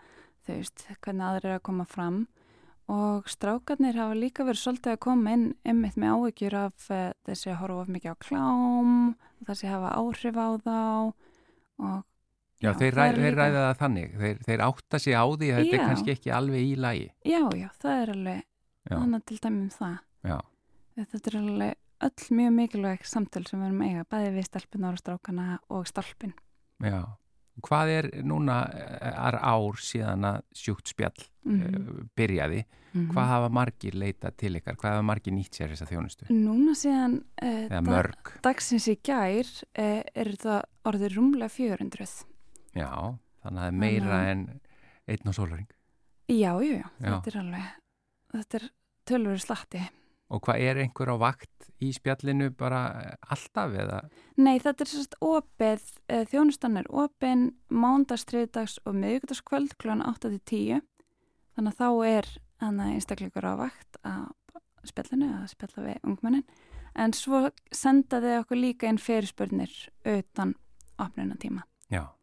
þau 0.44 0.54
veist 0.56 0.86
hvernig 1.00 1.24
aðri 1.24 1.48
er 1.48 1.54
að 1.54 1.62
koma 1.62 1.84
fram 1.84 2.26
og 2.88 3.28
strákarnir 3.28 3.98
hafa 4.00 4.16
líka 4.16 4.44
verið 4.48 4.62
svolítið 4.62 4.94
að 4.94 5.02
koma 5.04 5.32
inn 5.36 5.48
einmitt 5.68 5.96
með 6.00 6.14
áhyggjur 6.14 6.54
af 6.56 6.90
uh, 6.90 7.10
þessi 7.28 7.50
að 7.52 7.58
horfa 7.60 7.82
of 7.82 7.88
mikið 7.92 8.14
á 8.16 8.22
klám 8.24 8.94
og 9.12 9.50
þessi 9.50 9.68
hafa 9.68 9.90
áhrif 10.00 10.36
á 10.40 10.48
þá 10.64 10.78
og 11.78 11.98
Já, 12.58 12.72
þeir, 12.74 12.94
ræ, 12.98 13.04
þeir 13.14 13.36
ræða 13.38 13.60
það 13.62 13.74
þannig, 13.78 14.14
þeir, 14.18 14.38
þeir 14.46 14.62
átta 14.66 14.98
sig 14.98 15.14
á 15.14 15.24
því 15.30 15.48
að 15.48 15.58
já. 15.58 15.58
þetta 15.58 15.76
er 15.76 15.84
kannski 15.84 16.14
ekki 16.16 16.32
alveg 16.34 16.62
í 16.64 16.72
lagi. 16.74 17.04
Já, 17.22 17.42
já, 17.54 17.68
það 17.78 18.00
er 18.02 18.10
alveg, 18.14 18.40
þannig 18.90 19.26
til 19.30 19.38
dæmum 19.44 19.68
það. 19.76 20.00
Já. 20.26 20.38
Þetta 20.98 21.30
er 21.30 21.38
alveg 21.38 21.76
öll 22.08 22.36
mjög 22.38 22.52
mikilvæg 22.56 23.06
samtöl 23.06 23.44
sem 23.46 23.62
við 23.62 23.70
erum 23.70 23.86
eiga, 23.86 24.04
bæði 24.10 24.34
við 24.34 24.48
stelpunar 24.48 24.98
og 24.98 25.02
strákana 25.02 25.46
og 25.74 25.86
stálpin. 25.90 26.34
Já, 26.82 27.00
hvað 27.66 27.92
er 27.94 28.08
núna 28.26 28.58
er 28.70 29.38
ár 29.38 29.78
síðan 29.82 30.26
að 30.28 30.40
sjúkt 30.58 30.92
spjall 30.92 31.26
mm 31.44 31.60
-hmm. 31.60 32.08
byrjaði, 32.18 32.64
mm 32.64 33.00
-hmm. 33.00 33.12
hvað 33.12 33.26
hafa 33.32 33.48
margir 33.48 33.94
leita 33.94 34.30
til 34.30 34.56
ykkar, 34.56 34.76
hvað 34.76 34.90
hafa 34.90 35.02
margir 35.02 35.32
nýtt 35.32 35.54
sér 35.54 35.70
þessa 35.70 35.86
þjónustu? 35.86 36.26
Núna 36.30 36.74
síðan 36.74 37.22
uh, 37.42 37.68
da, 37.68 38.02
dagsins 38.42 38.88
í 38.88 38.98
gær 39.02 39.46
uh, 39.78 40.02
er 40.14 40.34
það 40.38 40.62
orðið 40.84 41.14
rúmlega 41.16 41.48
400. 41.48 42.26
Já, 42.76 42.90
þannig 43.42 43.60
að 43.60 43.62
það 43.62 43.68
er 43.68 43.78
meira 43.82 44.08
þannig... 44.10 44.32
en 44.32 45.14
einn 45.14 45.30
á 45.30 45.32
sólaring. 45.36 45.70
Já, 46.28 46.50
jú, 46.60 46.74
já, 46.76 46.88
þetta 47.00 47.30
er 47.30 47.38
alveg, 47.42 47.70
þetta 48.34 48.58
er 48.58 48.66
tölur 49.08 49.40
slatti. 49.40 49.86
Og 50.28 50.42
hvað 50.44 50.60
er 50.60 50.80
einhver 50.82 51.08
á 51.08 51.16
vakt 51.16 51.70
í 51.80 51.88
spjallinu 51.96 52.50
bara 52.52 52.82
alltaf 53.32 53.72
eða? 53.72 54.02
Nei, 54.36 54.58
þetta 54.60 54.84
er 54.84 54.90
sérst 54.90 55.16
opið, 55.24 55.86
eh, 56.12 56.26
þjónustan 56.28 56.76
er 56.76 56.90
opið 56.92 57.46
mándags, 57.72 58.76
og 58.84 58.98
miðugdaskvöld 58.98 59.78
kl. 59.80 59.96
8-10 60.04 60.82
þannig 61.56 61.72
að 61.72 61.80
þá 61.80 61.88
er 62.06 62.28
einstakleikur 62.60 63.46
á 63.48 63.54
vakt 63.56 63.98
að 64.04 64.28
spjallinu, 64.84 65.30
að 65.40 65.48
spjalla 65.54 65.86
við 65.88 66.04
ungmennin 66.06 66.44
en 66.98 67.14
svo 67.14 67.48
sendaði 67.74 68.38
okkur 68.42 68.60
líka 68.60 68.88
einn 68.88 69.00
fyrirspörnir 69.00 69.72
utan 70.04 70.54
opnuna 70.98 71.38
tíma. 71.40 71.64
Já. 71.88 72.17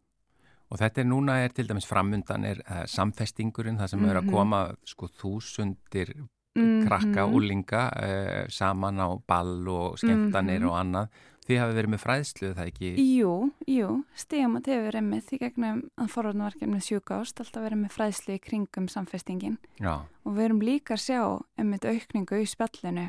Og 0.74 0.79
þetta 0.81 1.01
er 1.01 1.10
núna 1.10 1.38
er 1.43 1.53
til 1.53 1.67
dæmis 1.69 1.86
framundan 1.86 2.45
er 2.48 2.62
uh, 2.65 2.86
samfestingurinn, 2.89 3.77
það 3.77 3.88
sem 3.88 4.00
mm 4.00 4.05
-hmm. 4.05 4.12
er 4.12 4.17
að 4.17 4.24
mhm. 4.24 4.31
koma 4.34 4.75
sko 4.84 5.07
þúsundir 5.07 6.15
mm 6.15 6.63
-hmm. 6.63 6.88
krakka, 6.88 7.25
úlinga 7.25 7.84
uh, 7.95 8.10
eh, 8.10 8.45
saman 8.50 9.00
á 9.00 9.07
ball 9.27 9.67
og 9.67 9.98
skemmtanir 10.00 10.60
mm 10.60 10.65
-hmm. 10.65 10.72
og 10.72 10.79
annað. 10.79 11.07
Þið 11.45 11.60
hafi 11.62 11.75
verið 11.77 11.91
með 11.93 12.01
fræðslu, 12.01 12.48
það 12.57 12.69
ekki? 12.72 12.89
Jú, 12.98 13.34
jú, 13.69 13.89
þið 14.17 14.39
hefur 14.41 14.86
verið 14.88 15.03
með 15.05 15.22
því 15.27 15.38
gegnum 15.43 15.81
að 16.01 16.07
forvarnaverkefni 16.10 16.79
sjúka 16.81 17.19
ást, 17.22 17.39
alltaf 17.39 17.63
verið 17.63 17.77
með 17.84 17.91
fræðslu 17.93 18.34
í 18.34 18.41
kringum 18.41 18.88
samfestingin. 18.88 19.57
Já. 19.77 20.01
Og 20.25 20.34
við 20.34 20.45
erum 20.48 20.62
líka 20.65 20.93
að 20.93 21.03
sjá 21.03 21.22
um 21.62 21.72
þetta 21.75 21.93
aukningu 21.93 22.41
í 22.41 22.48
spjallinu. 22.50 23.05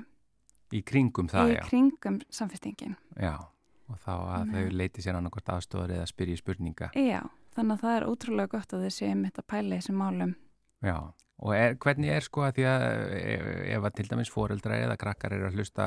Í 0.72 0.82
kringum 0.82 1.28
það, 1.32 1.48
í 1.48 1.54
já. 1.54 1.62
Í 1.62 1.68
kringum 1.70 2.20
samfestingin. 2.28 2.96
Já, 3.16 3.34
og 3.88 3.98
þá 4.04 4.12
að 4.12 4.52
þau 4.52 4.76
leiti 4.82 5.06
sér 5.06 5.16
annarkort 5.16 5.48
aðstofar 5.48 5.96
eða 5.96 6.06
spyrja 6.06 6.36
spurninga. 6.36 6.90
Já. 6.92 7.22
Þannig 7.56 7.78
að 7.78 7.84
það 7.84 7.94
er 7.96 8.08
ótrúlega 8.10 8.52
gott 8.52 8.74
að 8.76 8.82
þið 8.84 8.94
séum 8.98 9.22
mitt 9.24 9.38
að 9.40 9.48
pæla 9.48 9.78
þessum 9.78 9.96
málum. 10.02 10.34
Já, 10.84 10.96
og 11.40 11.52
er, 11.56 11.74
hvernig 11.80 12.12
er 12.12 12.24
sko 12.24 12.44
að 12.44 12.58
því 12.58 12.66
að 12.68 12.84
ef 13.72 13.86
að 13.88 13.94
til 13.96 14.06
dæmis 14.10 14.32
fóreldra 14.32 14.78
eða 14.84 14.96
krakkar 15.00 15.36
eru 15.36 15.48
að 15.48 15.56
hlusta, 15.56 15.86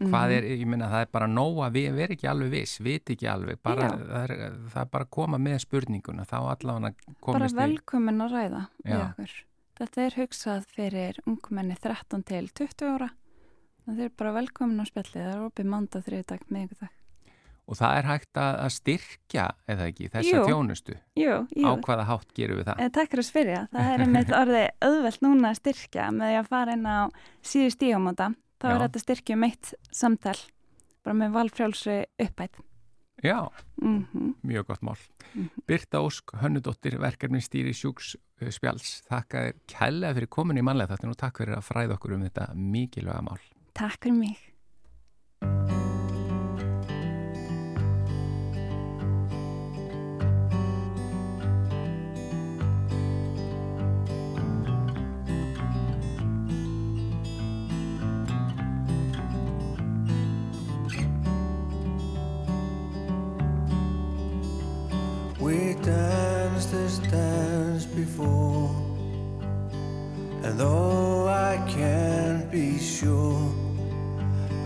hvað 0.00 0.08
-hmm. 0.08 0.36
er, 0.38 0.46
ég 0.52 0.64
minna 0.66 0.88
það 0.88 1.04
er 1.04 1.10
bara 1.12 1.28
nóg 1.28 1.60
að 1.66 1.76
við 1.76 1.88
verum 1.98 2.16
ekki 2.16 2.28
alveg 2.32 2.50
viss, 2.56 2.80
vit 2.80 3.12
ekki 3.14 3.28
alveg, 3.28 3.60
bara, 3.62 3.88
það, 3.92 4.22
er, 4.22 4.56
það 4.72 4.82
er 4.82 4.90
bara 4.96 5.08
að 5.08 5.14
koma 5.18 5.38
með 5.38 5.58
spurninguna, 5.66 6.24
þá 6.24 6.38
allavega 6.40 6.94
komist 7.20 7.52
í... 7.52 7.56
Bara 7.56 7.68
velkomin 7.68 8.24
að 8.24 8.32
ræða 8.38 8.62
við 8.84 9.00
okkur. 9.02 9.36
Þetta 9.82 10.02
er 10.06 10.16
hugsað 10.16 10.66
fyrir 10.68 11.20
ungmenni 11.26 11.76
13 11.76 12.24
til 12.24 12.48
20 12.48 12.88
ára, 12.88 13.12
það 13.84 14.02
er 14.06 14.16
bara 14.16 14.34
velkomin 14.40 14.80
á 14.80 14.84
spjallið, 14.88 15.22
það 15.22 15.36
er 15.36 15.46
opið 15.46 15.72
manda 15.76 16.04
þriðdag 16.08 16.48
með 16.48 16.66
ykkur 16.66 16.84
dag. 16.86 17.01
Og 17.70 17.78
það 17.78 17.98
er 17.98 18.08
hægt 18.08 18.38
að 18.42 18.72
styrkja, 18.74 19.44
eða 19.70 19.84
ekki, 19.88 20.08
þessa 20.12 20.32
jú, 20.32 20.40
þjónustu? 20.48 20.96
Jú, 21.16 21.36
jú. 21.54 21.62
Á 21.68 21.70
hvaða 21.86 22.06
hátt 22.08 22.34
gerum 22.34 22.58
við 22.58 22.66
það? 22.68 22.80
Eh, 22.82 22.90
takk 22.96 23.12
fyrir 23.12 23.22
að 23.22 23.28
spyrja. 23.28 23.60
Það 23.72 23.92
er 23.92 24.04
einmitt 24.06 24.34
orðið 24.40 24.66
auðvelt 24.88 25.22
núna 25.22 25.52
að 25.52 25.60
styrkja 25.60 26.08
með 26.16 26.40
að 26.40 26.50
fara 26.50 26.74
inn 26.76 26.90
á 26.90 27.00
síðu 27.46 27.70
stígamóta. 27.76 28.28
Þá 28.58 28.66
Já. 28.66 28.72
er 28.74 28.84
þetta 28.86 29.04
styrkjum 29.04 29.42
meitt 29.42 29.72
samtal, 29.94 30.36
bara 31.06 31.18
með 31.22 31.38
valfrjálsri 31.38 31.96
uppætt. 32.26 32.62
Já, 33.22 33.50
mm 33.82 34.06
-hmm. 34.12 34.34
mjög 34.42 34.66
gott 34.66 34.82
mál. 34.82 34.98
Mm 35.34 35.44
-hmm. 35.44 35.62
Birta 35.66 36.00
Ósk, 36.00 36.32
hönnudóttir, 36.32 36.98
verkefni 36.98 37.40
stýri 37.40 37.72
sjúks 37.72 38.16
spjáls. 38.50 39.02
Takk 39.08 39.34
að 39.34 39.46
þér 39.46 39.54
kælega 39.66 40.14
fyrir 40.14 40.28
komin 40.28 40.58
í 40.58 40.62
manlega 40.62 40.96
þetta 40.96 41.08
og 41.08 41.16
takk 41.16 41.38
fyrir 41.38 41.56
að 41.56 41.68
fræða 41.68 41.94
okkur 41.94 42.12
um 42.12 42.22
þetta 42.22 42.54
mikilvæga 42.54 43.22
mál. 43.22 43.40
Takk 43.74 44.02
fyrir 44.02 44.18
mig. 44.18 44.38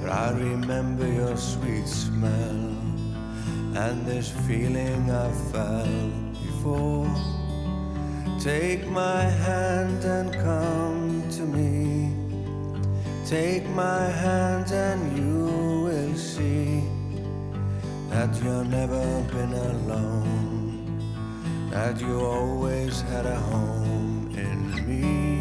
I 0.08 0.30
remember 0.30 1.06
your 1.06 1.36
sweet 1.36 1.86
smell 1.86 2.76
and 3.84 4.06
this 4.06 4.30
feeling 4.46 5.10
I 5.10 5.30
felt 5.52 6.32
before. 6.32 7.10
Take 8.40 8.86
my 8.88 9.22
hand 9.22 10.04
and 10.04 10.32
come 10.32 11.28
to 11.30 11.42
me. 11.42 12.14
Take 13.26 13.68
my 13.70 14.04
hand 14.24 14.70
and 14.70 15.18
you 15.18 15.44
will 15.86 16.14
see 16.16 16.84
that 18.10 18.30
you've 18.42 18.68
never 18.68 19.22
been 19.32 19.52
alone 19.52 20.46
that 21.76 22.00
you 22.00 22.20
always 22.24 23.02
had 23.02 23.26
a 23.26 23.36
home 23.36 24.30
in 24.34 24.60
me. 24.86 25.35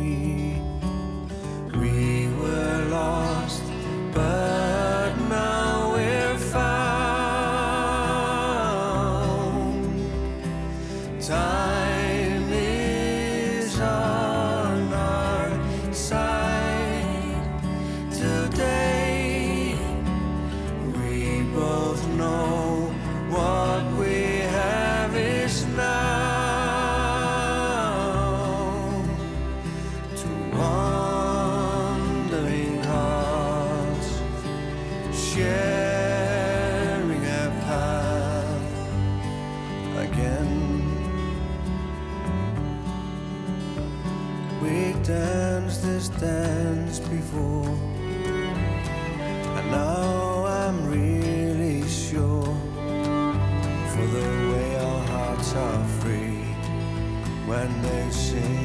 When 57.55 57.81
they 57.81 58.09
sing 58.11 58.64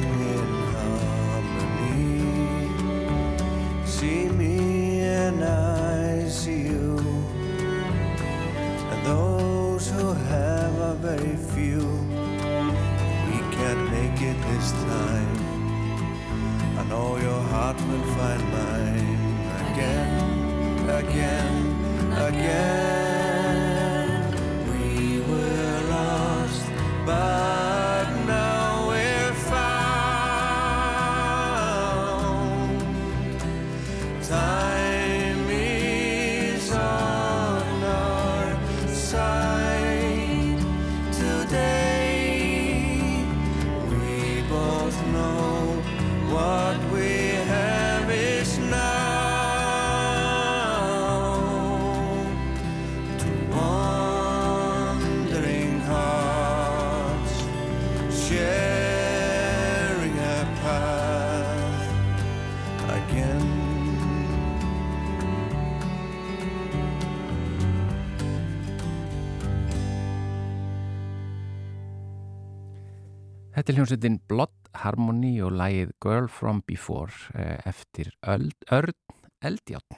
Þetta 73.61 73.73
er 73.75 73.77
hljómsveitin 73.77 74.15
Blood 74.25 74.69
Harmony 74.81 75.35
og 75.45 75.51
lægið 75.53 75.89
Girl 76.01 76.25
From 76.33 76.63
Before 76.65 77.13
eh, 77.37 77.59
eftir 77.69 78.07
Öld, 78.25 78.55
Örn 78.73 78.95
Eldjátt. 79.37 79.97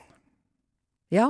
Já, 1.08 1.30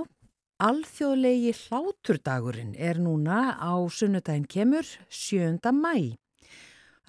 alþjóðlegi 0.58 1.52
hláturdagurinn 1.60 2.72
er 2.74 2.98
núna 2.98 3.52
á 3.54 3.78
sunnudaginn 3.86 4.48
kemur 4.50 4.90
7. 5.14 5.62
mæ. 5.78 6.18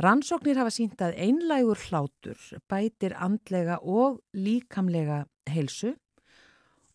Rannsóknir 0.05 0.61
hafa 0.61 0.75
sínt 0.77 1.01
að 1.01 1.17
einlægur 1.17 1.81
hlátur 1.87 2.43
bætir 2.69 3.15
andlega 3.17 3.79
og 3.81 4.19
líkamlega 4.37 5.23
heilsu 5.49 5.95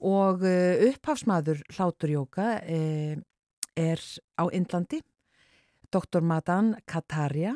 og 0.06 0.46
eh, 0.46 0.84
upphafsmaður 0.92 1.64
hláturjóka 1.74 2.60
eh, 2.62 3.18
er 3.74 4.06
á 4.38 4.46
Indlandi, 4.54 5.02
Dr. 5.90 6.22
Madan 6.22 6.76
Kataria, 6.86 7.56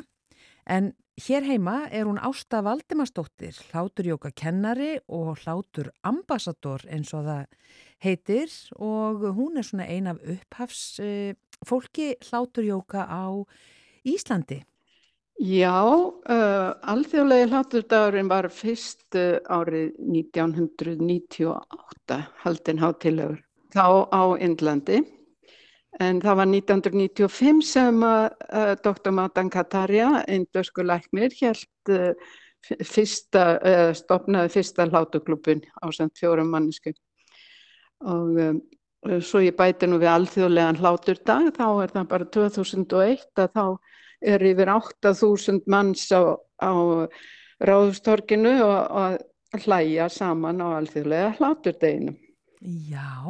en 0.66 0.92
hér 1.20 1.44
heima 1.46 1.88
er 1.90 2.08
hún 2.08 2.18
Ásta 2.18 2.62
Valdimarsdóttir, 2.64 3.54
hláturjóka 3.70 4.32
kennari 4.34 4.98
og 5.08 5.38
hlátur 5.44 5.92
ambassador 6.02 6.82
eins 6.90 7.14
og 7.14 7.26
það 7.28 7.46
heitir. 8.04 8.50
Og 8.76 9.22
hún 9.36 9.58
er 9.58 9.66
svona 9.66 9.86
ein 9.86 10.06
af 10.10 10.20
upphafs 10.20 11.00
eh, 11.00 11.34
fólki 11.64 12.14
hláturjóka 12.20 13.06
á 13.06 13.46
Íslandi. 14.04 14.64
Já, 15.42 15.82
uh, 15.82 16.78
alþjóðlega 16.86 17.48
hláturdagurinn 17.50 18.28
var 18.30 18.46
fyrst 18.54 19.18
uh, 19.18 19.42
árið 19.50 19.90
1998 19.98 22.22
haldinn 22.44 22.78
hátilegur 22.78 23.42
þá 23.74 24.06
á 24.14 24.38
Indlandi 24.38 25.02
en 26.02 26.20
það 26.22 26.38
var 26.40 26.50
1995 26.50 27.60
sem 27.68 28.00
uh, 28.02 28.28
uh, 28.50 28.72
Dr. 28.82 29.12
Matan 29.14 29.50
Kataria, 29.50 30.24
indösku 30.28 30.82
læknir, 30.82 31.34
held 31.40 31.92
uh, 31.94 32.32
fyrsta, 32.82 33.44
uh, 33.60 33.90
stopnaði 33.94 34.52
fyrsta 34.56 34.88
hlátuklubun 34.90 35.62
á 35.82 35.86
samt 35.94 36.18
fjórum 36.18 36.50
mannesku 36.50 36.94
og 38.04 38.40
um, 38.40 38.62
svo 39.20 39.42
ég 39.44 39.56
bæti 39.56 39.88
nú 39.88 39.98
við 40.00 40.10
alþjóðlegan 40.12 40.80
hláturdag 40.80 41.50
þá 41.56 41.66
er 41.84 41.92
það 41.92 42.08
bara 42.10 42.28
2001 42.36 43.42
að 43.44 43.50
þá 43.54 43.66
er 44.34 44.44
yfir 44.48 44.72
8000 44.72 45.62
manns 45.68 46.06
á, 46.12 46.36
á 46.60 46.72
ráðustorkinu 47.64 48.54
og, 48.64 48.80
og 48.90 49.60
hlæja 49.64 50.08
saman 50.10 50.62
á 50.64 50.80
alþjóðlega 50.80 51.34
hláturdeginu. 51.38 52.16
Já, 52.64 53.28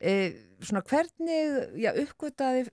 svona 0.00 0.82
hvernig 0.86 1.80
já, 1.80 1.92
uppgötaði 2.02 2.66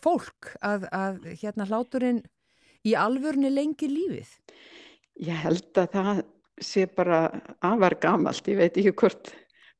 fólk 0.00 0.54
að, 0.64 0.88
að 0.90 1.26
hérna 1.40 1.66
hláturinn 1.70 2.22
í 2.84 2.94
alvörni 2.98 3.50
lengi 3.52 3.88
lífið? 3.90 4.30
Ég 5.22 5.44
held 5.44 5.78
að 5.78 5.92
það 5.94 6.24
sé 6.62 6.86
bara 6.90 7.26
afar 7.64 7.98
gamalt, 8.02 8.48
ég 8.50 8.58
veit 8.58 8.78
ekki 8.78 8.94
hvort, 8.98 9.30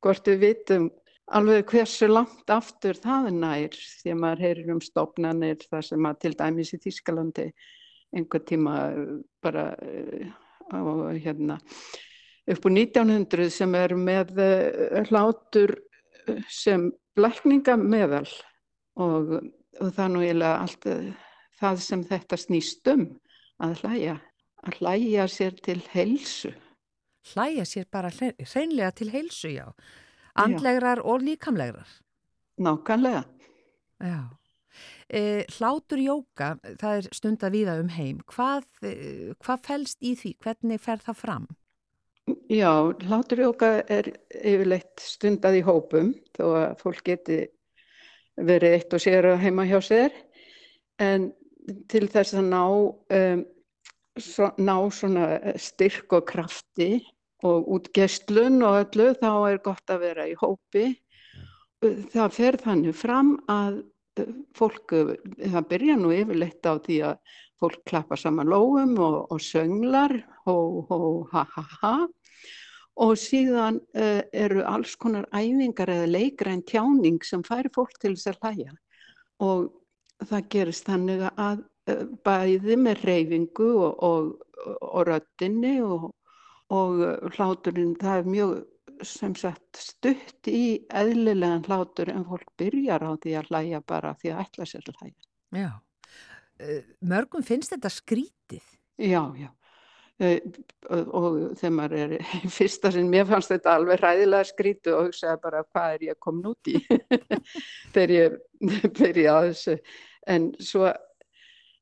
hvort 0.02 0.30
við 0.30 0.40
vitum 0.44 0.90
alveg 1.33 1.70
hversu 1.70 2.09
langt 2.11 2.50
aftur 2.52 2.98
það 3.00 3.30
nær 3.38 3.74
því 3.74 4.12
að 4.12 4.20
maður 4.20 4.44
heyrir 4.44 4.72
um 4.74 4.83
stopnarnir 4.85 5.62
þar 5.70 5.87
sem 5.87 6.09
að 6.09 6.18
til 6.24 6.33
dæmis 6.37 6.74
í 6.76 6.80
Þýskalandi 6.85 7.46
einhver 8.14 8.44
tíma 8.46 8.74
bara 9.42 9.70
á 10.68 10.78
hérna 11.16 11.59
upp 12.44 12.66
úr 12.68 12.74
1900 12.76 13.48
sem 13.52 13.74
er 13.78 13.94
með 13.96 14.35
uh, 14.37 15.00
hlátur 15.09 15.74
sem 16.50 16.88
blækninga 17.16 17.76
meðal 17.80 18.28
og, 19.00 19.37
og 19.80 19.92
það 19.96 20.12
nú 20.12 20.22
eiginlega 20.24 20.62
allt 20.64 20.88
uh, 20.90 21.10
það 21.60 21.82
sem 21.87 22.04
þetta 22.08 22.38
snýst 22.40 22.92
um 22.92 23.06
að 23.62 23.82
hlæja, 23.82 24.14
að 24.66 24.78
hlæja 24.80 25.26
sér 25.30 25.58
til 25.64 25.80
heilsu. 25.92 26.54
Hlæja 27.32 27.64
sér 27.68 27.87
bara 27.92 28.10
hreinlega 28.12 28.90
til 28.98 29.10
heilsu, 29.12 29.52
já. 29.54 29.68
Andlegrar 30.34 30.98
já. 30.98 31.04
og 31.04 31.22
líkamlegrar. 31.22 31.88
Nákvæmlega. 32.58 33.24
Já. 34.00 34.20
E, 35.08 35.44
hlátur 35.58 36.00
jóka, 36.02 36.54
það 36.80 36.96
er 36.98 37.08
stund 37.14 37.44
að 37.46 37.54
viða 37.54 37.76
um 37.80 37.90
heim. 37.94 38.20
Hvað, 38.26 38.66
e, 38.82 39.34
hvað 39.38 39.62
fælst 39.68 40.02
í 40.02 40.14
því? 40.18 40.34
Hvernig 40.42 40.82
fer 40.82 41.02
það 41.04 41.20
fram? 41.20 41.46
Já, 42.55 42.93
hlátur 43.09 43.40
jóka 43.43 43.69
er 43.90 44.12
yfirleitt 44.31 45.03
stundað 45.03 45.57
í 45.59 45.62
hópum 45.67 46.12
þó 46.37 46.45
að 46.61 46.75
fólk 46.83 47.01
geti 47.09 47.38
verið 48.38 48.77
eitt 48.77 48.95
og 48.95 49.03
sér 49.03 49.27
heima 49.43 49.64
hjá 49.67 49.81
sér. 49.83 50.14
En 51.03 51.33
til 51.90 52.07
þess 52.12 52.37
að 52.38 52.47
ná, 52.53 52.62
um, 53.19 53.43
svo, 54.21 54.53
ná 54.61 54.77
svona 54.95 55.27
styrk 55.59 56.14
og 56.14 56.29
krafti 56.31 57.01
og 57.43 57.67
útgestlun 57.75 58.62
og 58.62 58.85
öllu 58.85 59.11
þá 59.19 59.31
er 59.51 59.62
gott 59.64 59.90
að 59.90 60.05
vera 60.07 60.31
í 60.31 60.38
hópi. 60.38 60.87
Það 62.14 62.37
fer 62.38 62.61
þannig 62.62 62.95
fram 62.97 63.35
að 63.51 63.83
fólk, 64.55 64.95
það 65.43 65.71
byrja 65.73 65.99
nú 65.99 66.14
yfirleitt 66.14 66.71
á 66.71 66.79
því 66.79 67.01
að 67.11 67.38
fólk 67.59 67.83
klappa 67.88 68.19
saman 68.21 68.53
lóum 68.53 68.95
og, 69.01 69.25
og 69.33 69.43
sönglar, 69.43 70.21
hó, 70.47 70.55
hó, 70.87 71.01
ha, 71.33 71.49
ha, 71.57 71.67
ha. 71.81 71.97
Og 73.02 73.16
síðan 73.18 73.80
uh, 73.98 74.22
eru 74.30 74.62
alls 74.70 74.94
konar 75.00 75.26
æfingar 75.35 75.90
eða 75.90 76.11
leikræn 76.11 76.62
tjáning 76.62 77.22
sem 77.26 77.42
færi 77.46 77.72
fólk 77.74 77.96
til 77.98 78.14
þess 78.14 78.30
að 78.30 78.42
hlæja. 78.42 78.74
Og 79.42 79.64
það 80.28 80.50
gerist 80.54 80.87
þannig 80.87 81.24
að 81.33 81.64
uh, 81.90 82.04
bæði 82.26 82.76
með 82.78 83.02
reyfingu 83.09 83.70
og, 83.88 84.04
og, 84.07 84.28
og 84.78 85.09
röttinni 85.11 85.80
og 85.83 86.12
og 86.72 87.02
hláturinn 87.37 87.92
það 88.00 88.20
er 88.20 88.28
mjög 88.33 88.52
sem 89.04 89.35
sagt 89.37 89.80
stutt 89.80 90.48
í 90.48 90.87
eðlilegan 90.88 91.66
hlátur 91.66 92.09
en 92.12 92.24
fólk 92.28 92.48
byrjar 92.61 93.04
á 93.04 93.12
því 93.20 93.35
að 93.38 93.50
hlæja 93.50 93.80
bara 93.85 94.14
því 94.20 94.33
að 94.33 94.40
ætla 94.44 94.68
sér 94.70 94.88
að 94.88 95.00
hlæja. 95.02 95.26
Já, 95.54 95.72
mörgum 97.04 97.44
finnst 97.44 97.74
þetta 97.74 97.90
skrítið? 97.92 98.64
Já, 98.96 99.22
já, 99.37 99.50
Eh, 99.50 99.63
og 100.22 101.57
þegar 101.59 101.72
maður 101.74 102.03
er 102.05 102.12
fyrsta 102.57 102.92
sinn, 102.94 103.11
mér 103.11 103.27
fannst 103.27 103.50
þetta 103.50 103.74
alveg 103.79 104.03
ræðilega 104.03 104.46
skrítu 104.46 104.92
og 104.94 105.09
hugsaði 105.09 105.40
bara 105.42 105.64
hvað 105.66 105.96
er 105.96 106.05
ég 106.11 106.20
komin 106.22 106.53
út 106.53 106.70
í? 106.70 106.77
Þegar 107.94 108.14
ég 108.14 108.37
byrjaði 108.94 109.33
að 109.33 109.48
þessu 109.48 109.77
en 110.35 110.46
svo 110.62 110.92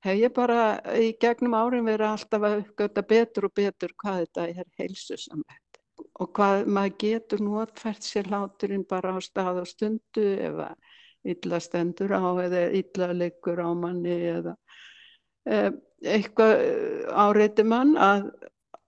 hef 0.03 0.17
ég 0.19 0.33
bara 0.35 0.63
í 0.99 1.13
gegnum 1.21 1.59
árin 1.59 1.87
verið 1.87 2.09
alltaf 2.09 2.47
að 2.49 2.63
uppgöta 2.63 3.05
betur 3.13 3.51
og 3.51 3.55
betur 3.59 3.93
hvað 4.01 4.25
þetta 4.25 4.49
er 4.49 4.71
heilsusamlegt. 4.81 5.83
Og 6.21 6.33
hvað 6.35 6.67
maður 6.73 6.97
getur 7.05 7.45
notfært 7.45 8.03
sér 8.05 8.33
hláturinn 8.33 8.89
bara 8.89 9.13
á 9.15 9.19
stað 9.23 9.63
og 9.63 9.69
stundu 9.69 10.25
ef 10.41 10.65
að 10.71 11.33
illa 11.33 11.61
stendur 11.63 12.17
á 12.17 12.27
eða 12.43 12.65
illa 12.81 13.13
leikur 13.15 13.61
á 13.63 13.71
manni 13.79 14.17
eða 14.33 14.57
Eh, 14.57 14.91
eitthvað 15.47 16.55
eh, 16.63 17.11
áreiti 17.11 17.65
mann 17.67 17.97
að, 17.97 18.31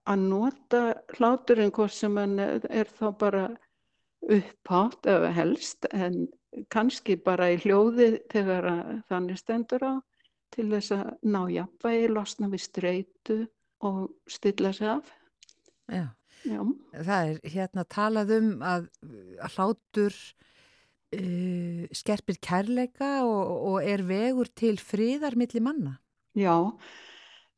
að 0.07 0.25
nota 0.29 0.81
hláturinn 1.17 1.73
hvort 1.75 1.95
sem 1.95 2.17
hann 2.17 2.39
er 2.39 2.89
þá 2.97 3.07
bara 3.19 3.45
upphátt 4.25 5.05
eða 5.05 5.31
helst 5.35 5.85
en 5.93 6.25
kannski 6.71 7.17
bara 7.21 7.51
í 7.53 7.59
hljóði 7.61 8.15
þegar 8.31 8.69
þannig 9.09 9.41
stendur 9.41 9.83
á 9.83 9.93
til 10.55 10.69
þess 10.71 10.93
að 10.95 11.09
ná 11.27 11.41
jafnvægi, 11.51 12.11
losna 12.13 12.49
við 12.51 12.63
streitu 12.63 13.39
og 13.85 14.07
stilla 14.31 14.71
sig 14.73 14.87
af. 14.87 15.09
Já. 15.91 16.07
Já. 16.45 16.61
Það 16.93 17.29
er 17.29 17.37
hérna 17.55 17.83
talað 17.89 18.33
um 18.35 18.49
að, 18.65 18.87
að 19.41 19.55
hlátur 19.57 20.17
uh, 21.17 21.85
skerpir 21.95 22.37
kærleika 22.43 23.11
og, 23.25 23.53
og 23.71 23.77
er 23.81 24.05
vegur 24.05 24.51
til 24.53 24.75
fríðar 24.81 25.37
millir 25.39 25.65
manna. 25.65 25.95
Já, 26.35 26.55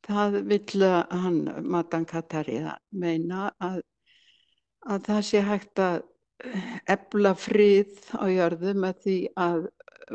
það 0.06 0.36
vill 0.46 0.84
hann, 1.10 1.38
Matan 1.66 2.04
Katari, 2.06 2.60
meina 2.94 3.48
að, 3.58 3.80
að 4.86 5.08
það 5.08 5.24
sé 5.26 5.40
hægt 5.42 5.82
að 5.82 6.04
ebla 6.86 7.32
frið 7.34 7.96
á 8.14 8.30
jörðu 8.30 8.74
með 8.78 9.00
því 9.02 9.16
að 9.34 9.64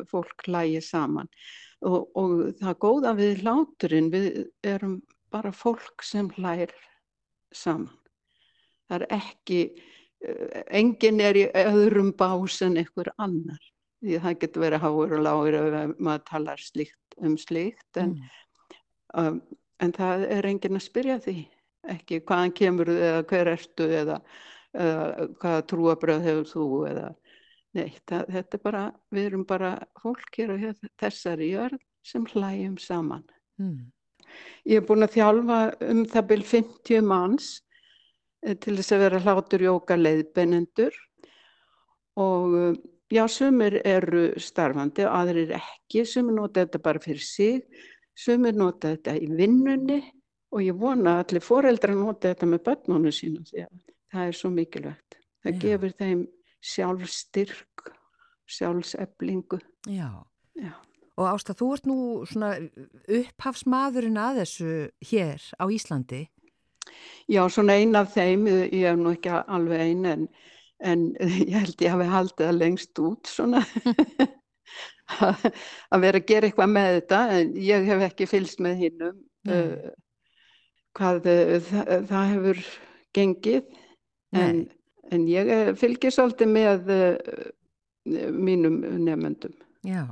fólk 0.08 0.48
lægi 0.48 0.80
saman. 0.86 1.28
Og, 1.84 2.08
og 2.16 2.38
það 2.62 2.78
góða 2.86 3.12
við 3.18 3.42
hláturinn, 3.44 4.08
við 4.14 4.30
erum 4.64 5.02
bara 5.34 5.52
fólk 5.52 6.06
sem 6.08 6.30
hlægir 6.38 6.72
saman. 7.52 7.92
Það 8.88 9.02
er 9.02 9.06
ekki, 9.18 9.60
enginn 10.72 11.20
er 11.20 11.42
í 11.42 11.44
öðrum 11.66 12.14
bás 12.16 12.62
en 12.64 12.80
einhver 12.80 13.12
annar. 13.18 13.60
Því 14.00 14.24
það 14.24 14.40
getur 14.40 14.64
verið 14.64 14.84
háur 14.84 15.18
og 15.18 15.28
lágur 15.28 15.60
ef 15.60 15.94
maður 16.00 16.26
talar 16.32 16.64
slíkt 16.64 17.20
um 17.24 17.36
slíkt 17.40 18.00
en 18.00 18.16
mm 18.16 18.32
um, 19.20 19.42
en 19.84 19.94
það 19.96 20.26
er 20.38 20.48
enginn 20.50 20.80
að 20.80 20.88
spyrja 20.88 21.20
því. 21.24 21.38
Ekki 21.94 22.22
hvaðan 22.24 22.54
kemur 22.56 22.92
þið 22.92 23.02
eða 23.10 23.24
hver 23.32 23.52
ertu 23.52 23.88
eða, 23.92 24.20
eða 24.72 25.28
hvaða 25.42 25.66
trúabröð 25.72 26.28
hefur 26.30 26.50
þú 26.54 26.68
eða 26.92 27.10
neitt, 27.78 28.04
það, 28.10 28.30
þetta 28.38 28.58
er 28.58 28.64
bara 28.64 28.84
við 29.14 29.28
erum 29.30 29.44
bara 29.50 29.74
fólk 30.02 30.38
hér 30.38 30.54
og 30.54 30.88
þessari 31.02 31.50
jörð 31.54 31.82
sem 32.06 32.26
hlægjum 32.34 32.78
saman. 32.82 33.26
Mm. 33.62 33.92
ég 34.66 34.80
er 34.80 34.86
búin 34.88 35.06
að 35.06 35.18
þjálfa 35.18 35.58
um 35.92 36.00
það 36.10 36.30
byrj 36.32 36.46
50 36.50 37.04
manns 37.06 37.50
eh, 38.42 38.56
til 38.58 38.74
þess 38.80 38.96
að 38.96 39.04
vera 39.06 39.22
hlátur 39.22 39.66
jóka 39.68 39.98
leiðbennendur 40.00 40.98
og 42.18 42.56
eh, 42.58 42.80
já, 43.14 43.24
sumir 43.30 43.78
eru 43.86 44.32
starfandi 44.42 45.06
aðrir 45.06 45.54
ekki, 45.60 46.02
sumir 46.10 46.40
nota 46.40 46.64
þetta 46.64 46.82
bara 46.82 47.04
fyrir 47.04 47.22
sig 47.22 47.86
Sumir 48.14 48.54
nota 48.58 48.94
þetta 48.94 49.16
í 49.18 49.30
vinnunni 49.34 50.00
og 50.54 50.62
ég 50.62 50.78
vona 50.78 51.18
að 51.18 51.24
allir 51.24 51.46
foreldrar 51.46 51.98
nota 51.98 52.34
þetta 52.34 52.50
með 52.50 52.64
börnunum 52.68 53.16
sínum 53.16 53.46
því 53.48 53.66
að 53.66 53.74
það 54.14 54.30
er 54.30 54.38
svo 54.38 54.52
mikilvægt. 54.54 55.18
Það 55.44 55.54
Já. 55.54 55.60
gefur 55.64 55.96
þeim 56.00 56.22
sjálfstyrk, 56.64 57.88
sjálfseflingu. 58.58 59.60
Já. 59.90 60.10
Já. 60.60 60.74
Og 61.14 61.28
Ásta, 61.30 61.54
þú 61.58 61.68
ert 61.76 61.90
nú 61.90 61.98
svona 62.30 62.54
upphafsmaðurinn 63.20 64.18
að 64.18 64.40
þessu 64.44 64.70
hér 65.10 65.44
á 65.62 65.66
Íslandi. 65.70 66.24
Já, 67.30 67.44
svona 67.50 67.78
ein 67.80 67.96
af 67.96 68.14
þeim, 68.16 68.48
ég 68.50 68.88
hef 68.88 68.98
nú 69.00 69.14
ekki 69.14 69.34
alveg 69.34 69.84
ein 69.84 70.08
en, 70.10 70.26
en 70.84 71.06
ég 71.50 71.54
held 71.58 71.86
ég 71.86 71.94
hafi 71.94 72.10
haldið 72.14 72.48
það 72.48 72.60
lengst 72.62 73.04
út 73.04 73.30
svona. 73.30 73.62
að 75.94 76.04
vera 76.06 76.22
að 76.22 76.28
gera 76.30 76.50
eitthvað 76.50 76.72
með 76.74 76.90
þetta 76.98 77.22
en 77.38 77.56
ég 77.60 77.90
hef 77.90 78.06
ekki 78.08 78.30
fylst 78.30 78.64
með 78.64 78.86
hinnum 78.86 79.18
uh, 79.50 79.90
hvað 80.98 81.30
uh, 81.32 81.58
það, 81.70 81.92
það 82.12 82.30
hefur 82.34 82.62
gengið. 83.14 83.80
En, 84.34 84.64
en 85.14 85.26
ég 85.30 85.50
fylgir 85.78 86.14
svolítið 86.14 86.50
með 86.50 86.88
uh, 86.90 87.50
mínum 88.34 88.80
nefnendum 89.04 89.54
Já, 89.86 90.08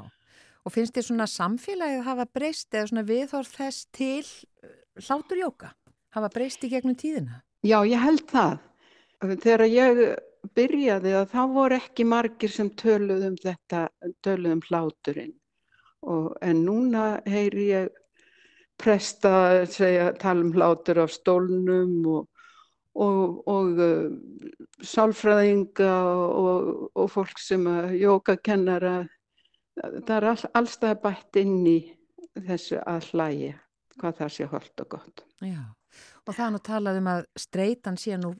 og 0.61 0.73
finnst 0.75 0.93
þér 0.93 1.07
svona 1.07 1.27
samfélagið 1.31 2.03
hafa 2.05 2.27
breyst 2.29 2.75
eða 2.75 2.89
svona 2.91 3.05
viðhorf 3.07 3.55
þess 3.55 3.87
til 3.95 4.21
uh, 4.21 4.75
hláturjóka 5.01 5.71
hafa 6.13 6.29
breyst 6.33 6.67
í 6.67 6.71
gegnum 6.71 6.97
tíðina? 6.99 7.41
Já, 7.65 7.79
ég 7.85 8.01
held 8.01 8.25
það. 8.29 8.59
Þegar 9.21 9.63
ég 9.69 9.99
byrjaði 10.57 11.13
að 11.17 11.29
þá 11.33 11.41
voru 11.53 11.77
ekki 11.77 12.05
margir 12.07 12.51
sem 12.51 12.69
töluðum 12.79 13.37
þetta, 13.41 13.87
töluðum 14.25 14.61
hláturinn 14.67 15.33
og, 16.01 16.33
en 16.41 16.63
núna 16.65 17.05
heyri 17.29 17.67
ég 17.69 17.89
presta 18.81 19.65
segja, 19.69 20.11
tala 20.17 20.41
um 20.41 20.53
hlátur 20.55 21.03
af 21.03 21.13
stólnum 21.13 21.99
og, 22.09 22.29
og, 22.97 23.41
og 23.47 23.81
uh, 23.85 24.07
sálfræðinga 24.81 25.91
og 26.97 27.11
fólk 27.13 27.39
sem 27.39 27.67
að 27.69 27.99
jókakennara, 28.01 28.95
það 29.77 30.15
er 30.17 30.29
all, 30.31 30.47
allstað 30.57 31.03
bætt 31.03 31.41
inn 31.43 31.59
í 31.69 31.77
þessu 32.33 32.81
að 32.81 33.11
hlæja 33.11 33.59
hvað 34.01 34.17
það 34.17 34.33
sé 34.33 34.49
holdt 34.49 34.81
og 34.81 34.89
gott. 34.95 35.23
Já, 35.45 35.61
og 36.25 36.33
það 36.33 36.53
nú 36.55 36.61
talað 36.65 36.99
um 37.01 37.09
að 37.11 37.23
streitan 37.37 37.99
sé 38.01 38.17
nú 38.17 38.33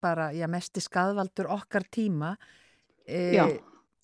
bara, 0.00 0.30
já, 0.32 0.46
mesti 0.50 0.82
skadvaldur 0.82 1.50
okkar 1.52 1.86
tíma 1.90 2.34
e, 3.06 3.42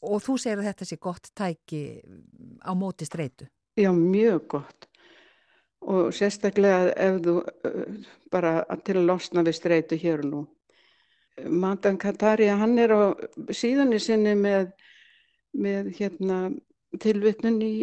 og 0.00 0.22
þú 0.24 0.36
segir 0.40 0.60
að 0.60 0.70
þetta 0.70 0.88
sé 0.88 1.00
gott 1.00 1.32
tæki 1.36 1.82
á 2.64 2.72
móti 2.76 3.08
streitu. 3.08 3.48
Já, 3.78 3.92
mjög 3.94 4.46
gott 4.56 4.90
og 5.80 6.12
sérstaklega 6.12 6.92
ef 6.92 7.20
þú 7.24 7.34
bara 8.32 8.60
til 8.84 8.98
að 9.00 9.06
losna 9.08 9.44
við 9.46 9.56
streitu 9.56 9.98
hér 10.00 10.24
og 10.24 10.30
nú. 10.30 10.40
Matan 11.48 11.96
Katari, 11.98 12.50
hann 12.52 12.76
er 12.78 12.92
á 12.92 13.02
síðanir 13.56 14.02
sinni 14.02 14.34
með, 14.36 14.72
með 15.56 15.88
hérna, 15.96 16.50
tilvittnun 17.00 17.60
í, 17.64 17.74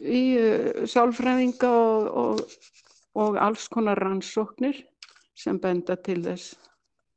í 0.00 0.22
sálfræðinga 0.88 1.68
og, 1.68 2.08
og, 2.22 2.40
og 3.18 3.36
alls 3.36 3.68
konar 3.68 4.00
rannsóknir 4.00 4.78
sem 5.36 5.58
benda 5.60 5.98
til 6.00 6.22
þess 6.24 6.56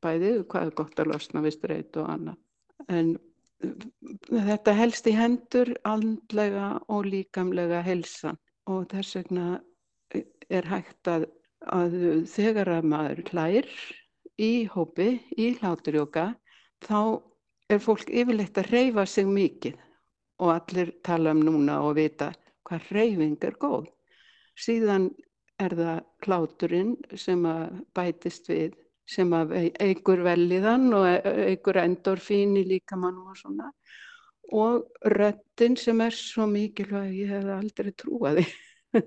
bæði 0.04 0.32
hvað 0.50 0.68
er 0.68 0.76
gott 0.80 1.00
að 1.00 1.12
losna 1.12 1.44
við 1.44 1.56
streyt 1.56 2.00
og 2.00 2.10
annað. 2.14 2.40
En 2.88 3.14
uh, 3.16 3.74
þetta 4.30 4.76
helst 4.78 5.08
í 5.10 5.16
hendur 5.16 5.74
andlega 5.88 6.74
og 6.92 7.08
líkamlega 7.08 7.82
helsan 7.86 8.40
og 8.70 8.88
þess 8.92 9.18
vegna 9.18 9.48
er 10.52 10.68
hægt 10.68 11.08
að, 11.10 11.26
að 11.72 11.98
þegar 12.30 12.70
að 12.78 12.88
maður 12.92 13.22
klær 13.28 13.68
í 14.40 14.66
hópi, 14.70 15.18
í 15.38 15.54
hláturjóka, 15.60 16.32
þá 16.84 17.20
er 17.70 17.82
fólk 17.82 18.10
yfirleitt 18.10 18.58
að 18.60 18.70
reyfa 18.72 19.04
sig 19.08 19.28
mikið 19.28 19.78
og 20.42 20.50
allir 20.56 20.92
tala 21.06 21.32
um 21.34 21.42
núna 21.46 21.80
og 21.86 21.96
vita 21.98 22.32
hvað 22.68 22.88
reyfing 22.96 23.44
er 23.44 23.56
góð. 23.60 23.86
Síðan 24.58 25.10
er 25.62 25.74
það 25.78 26.00
hláturinn 26.26 26.94
sem 27.18 27.44
bætist 27.94 28.48
við 28.50 28.74
sem 29.08 29.32
eigur 29.80 30.22
velliðan 30.24 30.88
og 30.96 31.06
eigur 31.48 31.78
endorfín 31.82 32.56
í 32.60 32.64
líkamannum 32.68 33.32
og 33.32 33.38
svona. 33.38 33.70
Og 34.54 34.84
röttin 35.08 35.76
sem 35.80 36.00
er 36.04 36.16
svo 36.16 36.46
mikilvæg 36.48 37.12
ég 37.16 37.32
hef 37.32 37.48
aldrei 37.54 37.92
trúaði 37.96 38.44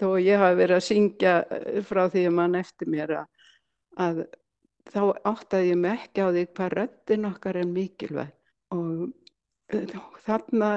þó 0.00 0.08
ég 0.20 0.40
hafi 0.40 0.58
verið 0.60 0.76
að 0.76 0.86
syngja 0.88 1.34
eh, 1.48 1.80
frá 1.86 2.04
því 2.12 2.26
að 2.28 2.36
mann 2.38 2.58
eftir 2.58 2.90
mér 2.92 3.14
að, 3.20 3.46
að 4.06 4.20
þá 4.92 5.00
áttaði 5.32 5.70
ég 5.70 5.80
mig 5.80 6.04
ekki 6.04 6.26
á 6.26 6.28
því 6.28 6.44
hvað 6.50 6.76
röttin 6.78 7.28
okkar 7.30 7.60
er 7.60 7.72
mikilvæg. 7.72 8.34
Og 8.76 9.08
eh, 9.72 9.96
þarna 10.26 10.70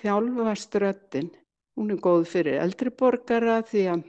þjálfast 0.00 0.80
röttin 0.80 1.30
hún 1.76 1.92
er 1.92 2.00
góð 2.04 2.26
fyrir 2.30 2.60
eldriborgara 2.62 3.60
því 3.68 3.82
að, 3.94 4.04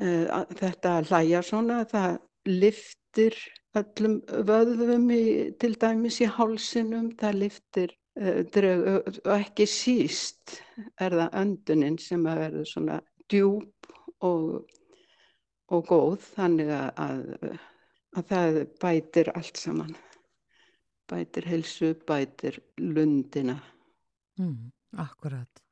uh, 0.00 0.26
að 0.38 0.54
þetta 0.60 0.94
hlæja 1.08 1.42
svona 1.44 1.82
það 1.90 2.18
liftir 2.46 3.36
öllum 3.76 4.20
vöðvum 4.48 5.10
í, 5.12 5.24
til 5.60 5.74
dæmis 5.80 6.20
í 6.24 6.28
hálsinum, 6.32 7.12
það 7.20 7.40
liftir 7.42 7.94
og 8.16 9.32
ekki 9.34 9.66
síst 9.68 10.56
er 11.00 11.12
það 11.12 11.34
öndunin 11.42 11.98
sem 12.00 12.24
að 12.24 12.40
verður 12.46 12.70
svona 12.70 12.96
djúb 13.28 13.90
og, 14.24 14.64
og 15.68 15.84
góð 15.90 16.24
þannig 16.32 16.72
að, 16.72 17.20
að 18.16 18.30
það 18.30 18.60
bætir 18.80 19.32
allt 19.36 19.60
saman. 19.60 19.92
Bætir 21.06 21.46
helsu, 21.46 21.92
bætir 22.08 22.58
lundina. 22.80 23.58
Mm, 24.40 24.72
akkurat. 24.96 25.62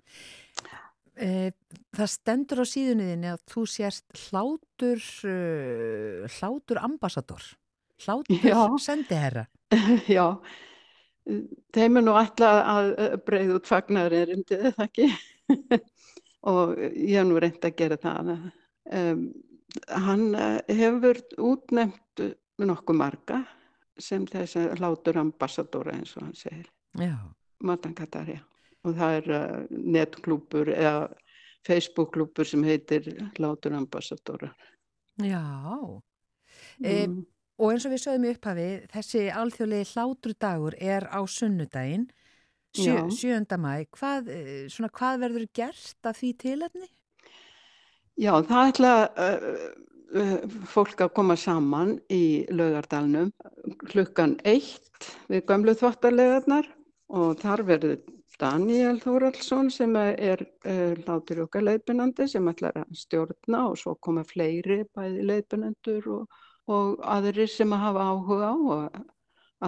E, 1.14 1.52
það 1.94 2.10
stendur 2.10 2.62
á 2.62 2.66
síðunniðinni 2.66 3.30
að 3.30 3.42
þú 3.52 3.64
sérst 3.70 4.22
hlátur, 4.26 5.02
uh, 5.30 6.24
hlátur 6.38 6.80
ambassador, 6.82 7.44
hlátur 8.02 8.42
Já. 8.42 8.62
sendiherra. 8.82 9.46
Já, 10.16 10.40
þeim 11.74 12.00
er 12.00 12.06
nú 12.06 12.16
alltaf 12.18 12.60
að 12.74 12.92
breyða 13.26 13.58
út 13.60 13.70
fagnar 13.70 14.16
erindið, 14.16 14.70
það 14.74 14.86
ekki? 14.88 15.08
og 16.54 16.74
ég 16.82 17.18
hef 17.18 17.28
nú 17.28 17.40
reynd 17.40 17.64
að 17.64 17.76
gera 17.78 18.00
það. 18.00 18.32
Um, 18.94 19.26
hann 19.90 20.26
eh, 20.38 20.58
hefur 20.76 21.20
útnefnt 21.42 22.24
nokkuð 22.62 22.98
marga 22.98 23.40
sem 24.00 24.26
þess 24.28 24.58
að 24.58 24.80
hlátur 24.80 25.20
ambassadora 25.22 25.94
eins 25.94 26.14
og 26.18 26.26
hann 26.26 26.36
segir. 26.38 26.66
Já. 26.98 27.16
Matan 27.64 27.94
Katarja. 27.96 28.42
Og 28.84 28.96
það 28.98 29.18
er 29.18 29.30
uh, 29.32 29.60
netklúpur 29.70 30.70
eða 30.74 31.08
Facebook-klúpur 31.64 32.48
sem 32.48 32.64
heitir 32.66 33.06
hlátur 33.38 33.76
ambassadora. 33.76 34.50
Já. 35.22 35.40
E, 36.82 37.06
Mm. 37.06 37.24
og 37.58 37.72
eins 37.72 37.86
og 37.86 37.92
við 37.92 38.02
sögum 38.02 38.26
í 38.26 38.34
upphafi, 38.34 38.68
þessi 38.90 39.22
alþjóðlegi 39.30 39.92
hláturdagur 39.94 40.74
er 40.80 41.06
á 41.06 41.20
sunnudaginn, 41.26 42.08
sjö, 42.74 43.08
Já. 43.08 43.10
7. 43.10 43.56
mæ. 43.56 43.86
Hvað, 43.94 44.28
eh, 44.28 44.66
svona, 44.68 44.90
hvað 44.90 45.20
verður 45.22 45.46
gert 45.54 46.06
af 46.06 46.18
því 46.18 46.36
tilefni? 46.36 46.88
Já, 48.18 48.42
það 48.42 48.72
ætla 48.72 48.92
uh, 49.18 49.84
fólk 50.70 51.00
að 51.02 51.14
koma 51.14 51.36
saman 51.36 51.96
í 52.10 52.46
laugardalnum 52.50 53.32
klukkan 53.90 54.36
eitt 54.44 55.08
við 55.28 55.46
gömlu 55.48 55.74
þvottarlegarnar 55.74 56.68
og 57.10 57.40
þar 57.40 57.64
verður 57.66 57.98
Daniel 58.40 58.98
Þóraldsson 59.02 59.70
sem 59.70 59.94
er 60.00 60.42
uh, 60.42 60.94
látur 61.06 61.44
okkar 61.44 61.64
leiðbynandi 61.68 62.26
sem 62.30 62.48
ætlar 62.50 62.80
að 62.82 62.96
stjórna 62.98 63.68
og 63.70 63.78
svo 63.80 63.94
koma 64.02 64.24
fleiri 64.26 64.82
bæði 64.94 65.26
leiðbynendur 65.30 66.08
og, 66.16 66.40
og 66.70 67.04
aðrir 67.14 67.50
sem 67.50 67.74
að 67.76 67.84
hafa 67.86 68.08
áhuga 68.10 68.50
á 68.50 68.56
að, 68.78 68.98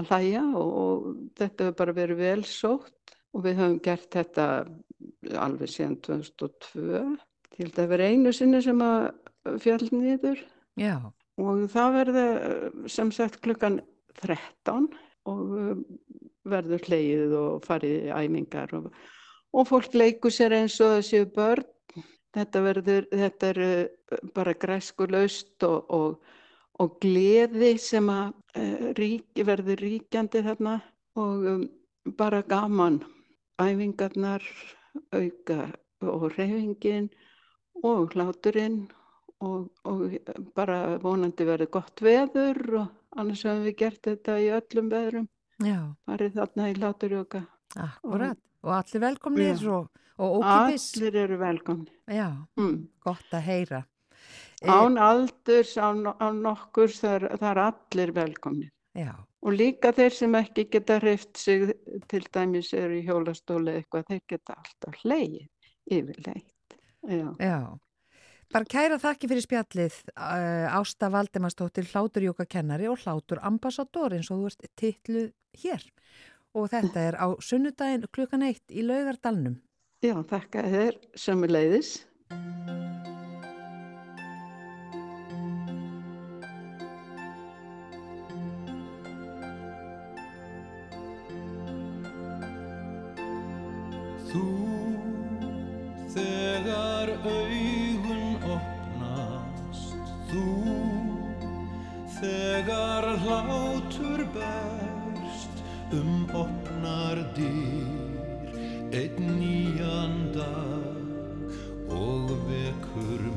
að 0.00 0.10
hlæja 0.10 0.44
og, 0.58 0.72
og 0.82 1.06
þetta 1.38 1.68
hefur 1.68 1.78
bara 1.82 1.96
verið 2.00 2.22
vel 2.24 2.42
sótt 2.50 3.16
og 3.36 3.44
við 3.44 3.60
höfum 3.60 3.80
gert 3.84 4.08
þetta 4.16 4.46
alveg 5.44 5.70
síðan 5.70 5.98
2002 6.06 7.02
til 7.56 7.68
þetta 7.68 7.88
verið 7.92 8.14
einu 8.14 8.32
sinni 8.34 8.62
sem 8.64 8.82
að 8.84 9.10
fjall 9.62 9.90
nýður 9.92 10.42
og 11.42 11.66
það 11.70 11.98
verður 12.00 12.88
sem 12.90 13.12
sagt 13.14 13.42
klukkan 13.44 13.78
13 14.22 14.88
og 15.28 15.52
verður 16.50 16.84
hleyið 16.88 17.34
og 17.38 17.66
farið 17.66 18.10
æfingar 18.14 18.74
og, 18.78 18.90
og 19.56 19.68
fólk 19.68 19.96
leikur 19.96 20.34
sér 20.34 20.56
eins 20.60 20.78
og 20.84 21.00
séu 21.06 21.26
börn. 21.36 21.66
Þetta 22.36 22.60
verður, 22.60 23.06
þetta 23.12 23.48
er 23.54 23.60
uh, 23.64 24.18
bara 24.36 24.52
græskulaust 24.60 25.64
og, 25.64 25.86
og, 25.88 26.34
og 26.82 26.98
gleði 27.00 27.76
sem 27.80 28.10
að 28.12 28.34
uh, 28.60 28.90
rík, 28.98 29.30
verður 29.48 29.80
ríkjandi 29.80 30.44
þarna 30.44 30.76
og 31.16 31.46
um, 31.52 31.62
bara 32.18 32.42
gaman. 32.44 33.00
Æfingarnar, 33.56 34.44
auka 35.16 35.70
og 36.04 36.28
reyfingin 36.36 37.08
og 37.84 38.12
hláturinn 38.12 38.82
og, 39.40 39.70
og 39.84 40.12
bara 40.56 40.98
vonandi 41.00 41.46
verður 41.48 41.72
gott 41.78 42.02
veður 42.04 42.60
og 42.82 43.20
annars 43.20 43.44
hefum 43.48 43.64
við 43.64 43.78
gert 43.80 44.02
þetta 44.04 44.36
í 44.40 44.50
öllum 44.58 44.92
veðrum 44.92 45.28
farið 46.06 46.34
þarna 46.36 46.70
í 46.70 46.74
hláturjóka 46.76 47.42
akkurat. 47.76 48.40
Og 48.66 48.72
allir 48.74 49.00
velkomnir 49.00 49.60
Já. 49.60 49.68
og, 49.72 50.00
og 50.18 50.40
ókipis. 50.40 50.86
allir 50.96 51.16
eru 51.22 51.38
velkomni 51.38 51.92
Já, 52.10 52.30
mm. 52.58 52.88
gott 53.04 53.36
að 53.36 53.46
heyra. 53.46 53.82
E, 54.62 54.68
án 54.68 54.98
aldurs, 54.98 55.76
án, 55.76 56.06
án 56.18 56.42
er, 56.46 57.28
það 57.36 57.50
er 57.50 57.62
allir 57.66 58.12
velkomni 58.16 58.70
Já, 58.96 59.14
og 59.42 59.52
líka 59.52 59.92
þeir 59.92 60.12
sem 60.16 60.34
ekki 60.34 60.66
geta 60.72 60.98
hreift 60.98 61.36
sig 61.36 61.72
til 62.08 62.24
dæmis 62.32 62.72
eru 62.74 62.96
í 62.96 63.04
hjólastóli 63.06 63.76
eitthvað, 63.76 64.06
þeir 64.08 64.22
geta 64.28 64.56
alltaf 64.56 65.02
hleyið 65.04 65.48
yfirleitt 65.86 66.78
Já. 67.06 67.28
já. 67.38 67.78
Bara 68.54 68.68
kæra 68.70 68.98
þakki 69.02 69.28
fyrir 69.30 69.44
spjallið 69.44 69.96
uh, 70.14 70.76
Ásta 70.78 71.10
Valdimarsdóttir, 71.12 71.88
hláturjóka 71.90 72.46
kennari 72.48 72.86
og 72.90 73.00
hlátur 73.02 73.42
ambassador 73.42 74.14
eins 74.14 74.30
og 74.30 74.44
þú 74.44 74.50
ert 74.52 74.68
titluð 74.78 75.30
hér. 75.62 75.86
Og 76.56 76.70
þetta 76.72 77.06
er 77.10 77.18
á 77.18 77.26
sunnudaginn 77.42 78.06
klukkan 78.14 78.46
eitt 78.46 78.64
í 78.70 78.86
Laugardalnum. 78.86 79.58
Já, 80.04 80.14
þakka 80.30 80.62
þér 80.70 81.00
sömuleiðis 81.18 81.96
um 106.00 106.26
opnar 106.34 107.18
dyr 107.36 108.96
einn 109.00 109.28
nýjan 109.40 110.16
dag 110.36 111.56
og 112.00 112.32
vekur 112.48 113.35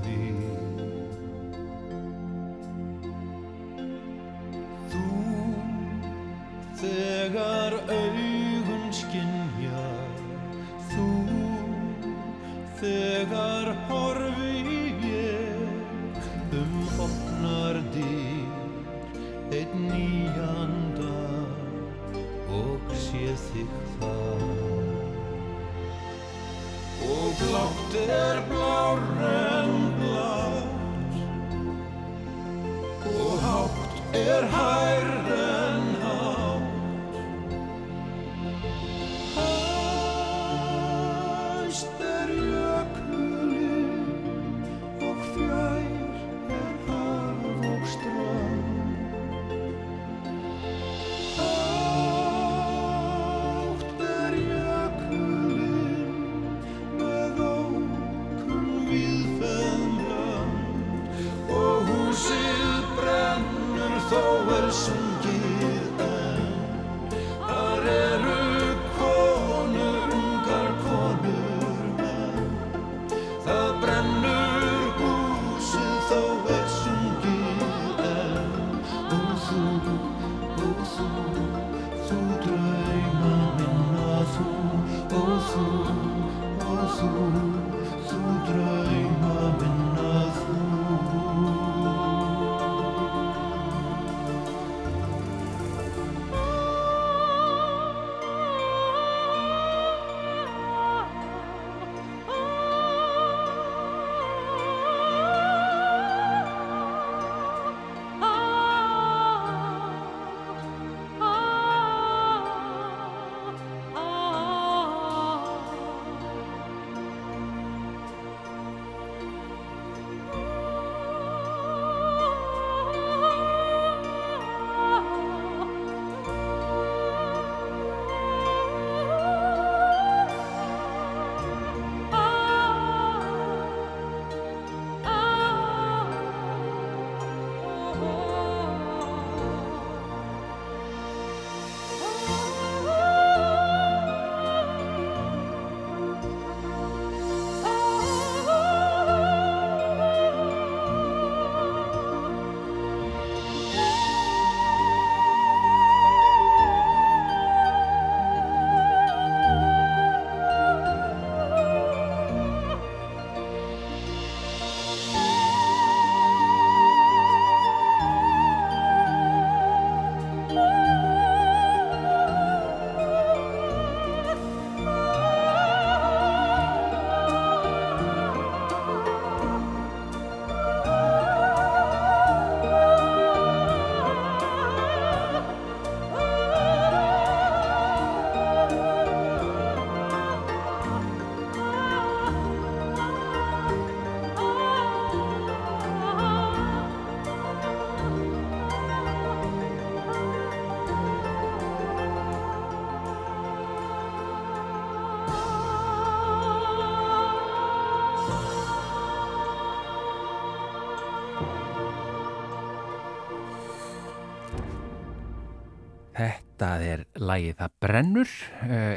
lægið 217.39 217.57
Það 217.59 217.73
brennur. 217.83 218.31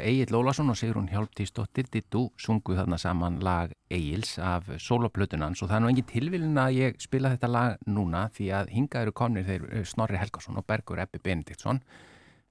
Egil 0.03 0.31
Lólasson 0.33 0.71
og 0.71 0.77
Sigrun 0.77 1.09
Hjálptíðsdóttir 1.11 1.89
dittu 1.91 2.25
sunguð 2.39 2.81
þarna 2.81 2.99
saman 2.99 3.39
lag 3.43 3.73
Egils 3.93 4.35
af 4.39 4.67
soloplötunans 4.81 5.61
og 5.63 5.69
það 5.69 5.77
er 5.77 5.83
nú 5.83 5.91
engin 5.91 6.09
tilvilin 6.09 6.59
að 6.59 6.79
ég 6.79 7.03
spila 7.03 7.33
þetta 7.33 7.51
lag 7.51 7.85
núna 7.87 8.25
því 8.35 8.49
að 8.59 8.73
hinga 8.75 9.03
eru 9.03 9.13
konir 9.15 9.47
þeir 9.47 9.67
eh, 9.69 9.85
Snorri 9.87 10.19
Helgarsson 10.19 10.59
og 10.59 10.67
Bergur 10.67 11.01
Ebbi 11.03 11.21
Benediktsson. 11.23 11.81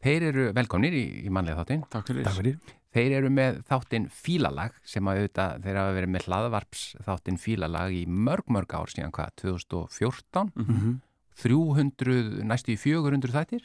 Þeir 0.03 0.29
eru 0.31 0.47
velkomnir 0.57 0.97
í, 0.97 1.05
í 1.27 1.33
mannlega 1.33 1.63
þáttin. 1.63 1.85
Takk 1.93 2.09
fyrir. 2.11 2.27
Takk 2.27 2.41
fyrir. 2.41 2.59
Þeir 2.93 3.15
eru 3.21 3.31
með 3.33 3.63
þáttinn 3.69 4.09
Fílalag 4.13 4.75
sem 4.85 5.07
að 5.09 5.23
auðvitað 5.23 5.63
þeir 5.65 5.79
hafa 5.81 5.95
verið 5.97 6.13
með 6.13 6.27
hlaðvarps 6.29 6.83
þáttinn 7.07 7.41
Fílalag 7.41 7.95
í 7.97 8.03
mörg 8.09 8.53
mörg 8.53 8.75
ár 8.77 8.93
síðan 8.93 9.15
hvað, 9.15 9.33
2014 9.45 10.53
Mm 10.53 10.67
-hmm. 10.67 11.01
300, 11.43 12.45
næstu 12.45 12.75
í 12.75 12.77
400 12.77 13.33
þættir 13.33 13.63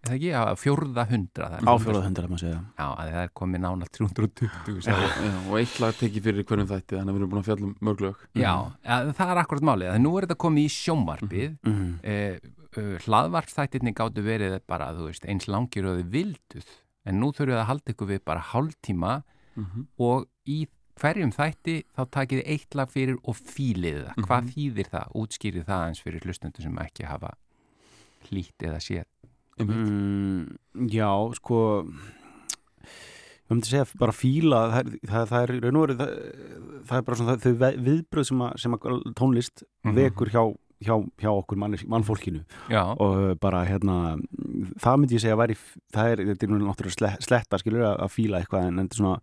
eða 0.00 0.14
ekki, 0.16 0.30
á 0.32 0.42
fjórða 0.56 1.04
hundra 1.10 1.48
Á 1.60 1.72
fjóraða 1.80 2.04
hundra, 2.08 2.28
maður 2.30 2.40
segja. 2.44 2.60
Já, 2.78 2.86
að 2.88 3.10
það 3.12 3.22
er 3.24 3.32
komið 3.40 3.60
nána 3.64 3.88
320 3.92 4.48
Já, 4.86 4.96
já, 4.96 5.32
og 5.50 5.56
eitt 5.60 5.76
lag 5.82 5.94
tekið 6.00 6.22
fyrir 6.28 6.46
hverjum 6.48 6.70
þætti 6.70 6.96
þannig 6.96 7.10
að 7.10 7.16
við 7.16 7.20
erum 7.20 7.30
búin 7.34 7.42
að 7.42 7.48
fjalla 7.50 7.66
um 7.68 7.74
mörg 7.90 8.00
lög 8.06 8.22
Já, 8.40 8.54
að, 8.96 9.12
það 9.20 9.32
er 9.34 9.40
akkurat 9.44 9.66
málið 9.70 9.90
að 9.92 10.00
nú 10.04 10.12
er 10.16 10.26
þetta 10.28 10.38
komið 10.46 10.64
í 10.64 10.72
sjónvarpið 10.78 11.48
mm 11.60 11.70
Mhm. 11.70 11.92
eh, 12.02 12.40
uh, 12.80 12.96
hlaðvarpstættirni 13.04 13.92
gáttu 13.98 14.22
verið 14.24 14.58
bara, 14.66 14.92
þú 14.96 15.08
veist, 15.10 15.24
eins 15.28 15.46
langir 15.50 15.84
og 15.90 15.98
þið 16.00 16.10
vilduð 16.14 16.68
en 17.06 17.20
nú 17.20 17.30
þurfum 17.32 17.52
við 17.54 17.60
að 17.60 17.68
halda 17.70 17.92
ykkur 17.94 18.10
við 18.14 18.24
bara 18.24 18.40
hálftíma 18.52 19.22
Mhm. 19.56 19.86
og 19.98 20.28
í 20.46 20.66
hverjum 21.00 21.32
þætti 21.32 21.74
þá 21.96 22.02
takið 22.12 22.40
þið 22.40 22.48
eitt 22.54 22.74
lag 22.76 22.88
fyrir 22.92 23.16
og 23.24 23.34
fílið 23.36 24.00
það. 24.04 24.14
Hvað 24.26 24.42
Mhm. 24.42 24.50
þýðir 24.54 24.88
það? 24.92 25.12
Útskýrið 25.16 25.64
það 25.64 25.86
eins 25.88 26.00
fyrir 26.04 26.20
hlustundur 26.24 26.62
Mm, 29.66 30.88
já, 30.88 31.10
sko 31.36 31.58
ég 33.50 33.50
myndi 33.56 33.66
segja 33.66 33.86
bara 33.98 34.12
fíla 34.14 34.60
það 34.70 34.90
það, 35.10 35.28
það 35.30 35.42
er, 35.42 35.52
raun 35.64 35.76
og 35.80 35.84
veru, 35.84 35.96
það, 35.98 36.10
það 36.88 36.96
er 37.00 37.06
bara 37.08 37.18
svona 37.20 37.36
þau 37.42 37.52
viðbröð 37.88 38.28
sem 38.30 38.42
að, 38.46 38.52
sem 38.62 38.76
að 38.76 39.00
tónlist 39.18 39.64
Mhm. 39.84 39.94
vekur 39.96 40.30
hjá, 40.30 40.42
hjá, 40.84 40.94
hjá 41.20 41.30
okkur 41.34 41.58
mannis, 41.58 41.82
mannfólkinu. 41.84 42.44
Já, 42.70 42.82
og 43.00 43.38
bara 43.40 43.64
hérna 43.66 43.96
það 44.78 44.96
myndi 45.00 45.16
ég 45.18 45.24
segja 45.24 45.34
að 45.34 45.42
væri 45.42 45.56
það 45.92 46.12
er, 46.12 46.22
þetta 46.30 46.46
er 46.46 46.54
náttúrulega 46.60 46.96
sle, 46.96 47.10
sletta 47.26 47.58
skilur 47.58 47.82
að, 47.90 47.96
að 48.06 48.14
fíla 48.14 48.40
eitthvað 48.40 48.66
en, 48.68 48.78
þetta 48.84 48.94
er 48.94 49.02
svona 49.02 49.20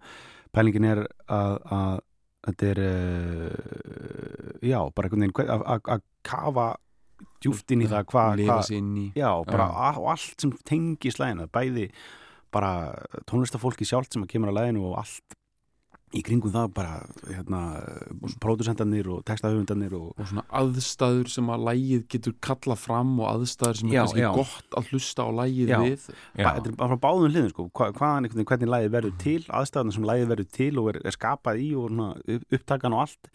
pælingin 0.53 0.85
er 0.91 1.01
að, 1.29 2.01
þetta 2.47 2.67
er 2.73 2.79
uh, 2.83 4.59
já, 4.63 4.79
bara 4.95 5.07
einhvern 5.07 5.25
veginn 5.25 5.87
að 5.87 6.01
kafa 6.27 6.67
djúft 7.43 7.71
inn 7.73 7.85
í 7.85 7.89
það 7.89 8.05
hvað 8.11 8.43
hva, 8.45 8.59
í. 8.67 9.07
Á- 9.71 9.97
og 10.01 10.07
allt 10.13 10.41
sem 10.41 10.53
tengi 10.67 11.11
slæðina, 11.13 11.47
bæði 11.53 11.89
bara 12.53 12.93
tónlistafólki 13.29 13.85
sjálft 13.87 14.13
sem 14.15 14.23
að 14.23 14.31
kemur 14.35 14.53
að 14.53 14.59
læginu 14.61 14.85
og 14.91 15.01
allt 15.03 15.35
í 16.15 16.21
kringum 16.23 16.53
það 16.53 16.69
bara 16.71 16.91
hérna, 17.27 17.57
pródusendarnir 18.39 19.09
og 19.11 19.25
textahöfundarnir 19.27 19.91
og 19.97 20.13
og 20.15 20.29
svona 20.29 20.45
aðstæður 20.55 21.27
sem 21.33 21.49
að 21.51 21.65
lægið 21.67 22.05
getur 22.13 22.35
kalla 22.47 22.77
fram 22.79 23.11
og 23.19 23.27
aðstæður 23.33 23.79
sem 23.81 23.89
er 23.91 23.97
Já, 23.97 23.99
kannski 24.05 24.23
já. 24.23 24.29
gott 24.37 24.77
að 24.79 24.87
hlusta 24.93 25.25
á 25.27 25.29
lægið 25.41 25.73
Já. 25.73 25.77
við. 25.83 26.07
Þetta 26.39 26.71
er 26.71 26.77
bara 26.79 26.95
frá 26.95 27.03
báðum 27.03 27.33
hliðum 27.35 27.51
sko, 27.51 27.67
Hva, 27.75 27.89
hvaðan, 27.99 28.29
hvernig 28.31 28.71
lægið 28.71 28.95
verður 28.95 29.17
til 29.25 29.37
aðstæðan 29.59 29.93
sem 29.97 30.07
lægið 30.07 30.31
verður 30.31 30.49
til 30.61 30.71
og 30.79 30.89
er, 30.93 31.01
er 31.03 31.17
skapað 31.19 31.63
í 31.65 31.69
og 31.75 32.03
upptakan 32.55 32.95
og 32.95 33.03
allt 33.03 33.31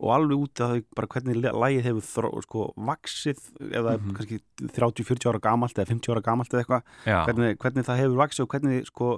og 0.00 0.10
alveg 0.16 0.38
út 0.46 0.60
að 0.64 0.78
bara 0.96 1.06
hvernig 1.12 1.36
lægið 1.44 1.82
hefur 1.84 2.06
þró, 2.08 2.30
sko, 2.46 2.66
vaksið 2.88 3.38
það 3.60 3.90
er 3.92 3.98
Mhm. 4.00 4.14
kannski 4.16 4.38
30-40 4.72 5.28
ára 5.30 5.40
gamalt 5.44 5.76
eða 5.76 5.90
50 5.92 6.12
ára 6.14 6.22
gamalt 6.24 6.50
eða 6.54 6.62
eitthvað 6.64 6.82
hvernig, 7.28 7.58
hvernig 7.60 7.84
það 7.84 8.00
hefur 8.02 8.20
vaksið 8.24 8.40
og 8.46 8.48
hvernig 8.54 8.86
sko 8.86 9.10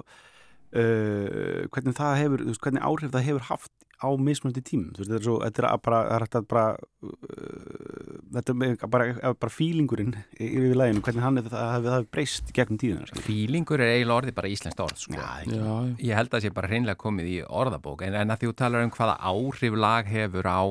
uh, 0.75 1.67
hvernig 1.73 1.95
það 1.97 2.17
hefur 2.21 2.43
hvernig 2.63 2.81
áhrif 2.87 3.11
það 3.13 3.27
hefur 3.29 3.47
haft 3.51 3.71
á 4.03 4.09
mismunandi 4.19 4.61
tímum 4.67 4.91
þú 4.93 4.99
veist, 5.01 5.09
þetta 5.13 5.19
er 5.21 5.25
svo, 5.29 5.35
þetta 5.45 5.63
er 5.63 5.79
bara, 5.87 5.99
það 6.03 6.15
er 6.19 6.25
hægt 6.27 6.37
að 6.39 6.47
bara 6.53 6.65
uh, 6.73 8.19
þetta 8.35 8.53
er 8.53 8.57
með- 8.59 8.85
bara, 8.93 9.07
bara 9.39 9.53
fílingurinn 9.53 10.13
yfir 10.37 10.75
læginu, 10.77 11.03
hvernig 11.05 11.23
hann 11.25 11.39
hefur, 11.39 11.53
það 11.55 11.71
hefur, 11.75 11.89
það 11.93 12.07
breyst 12.17 12.53
gegnum 12.57 12.79
tíðina 12.81 13.07
sko. 13.09 13.23
Fílingur 13.27 13.83
er 13.83 13.93
eiginlega 13.95 14.17
orðið 14.21 14.37
bara 14.39 14.51
íslenskt 14.53 14.83
orð, 14.85 14.97
sko. 15.03 15.17
Já, 15.17 15.27
já, 15.47 15.59
já. 15.59 15.75
Ég 16.09 16.17
held 16.19 16.31
að 16.31 16.37
það 16.37 16.45
sé 16.47 16.53
bara 16.57 16.71
hreinlega 16.71 17.01
komið 17.03 17.29
í 17.33 17.37
orðabók 17.47 18.05
en, 18.07 18.17
en 18.23 18.33
að 18.33 18.41
því 18.43 18.51
þú 18.51 18.57
talar 18.63 18.87
um 18.87 18.93
hvaða 18.97 19.17
áhrif 19.31 19.77
lag 19.85 20.09
hefur 20.13 20.49
á, 20.49 20.61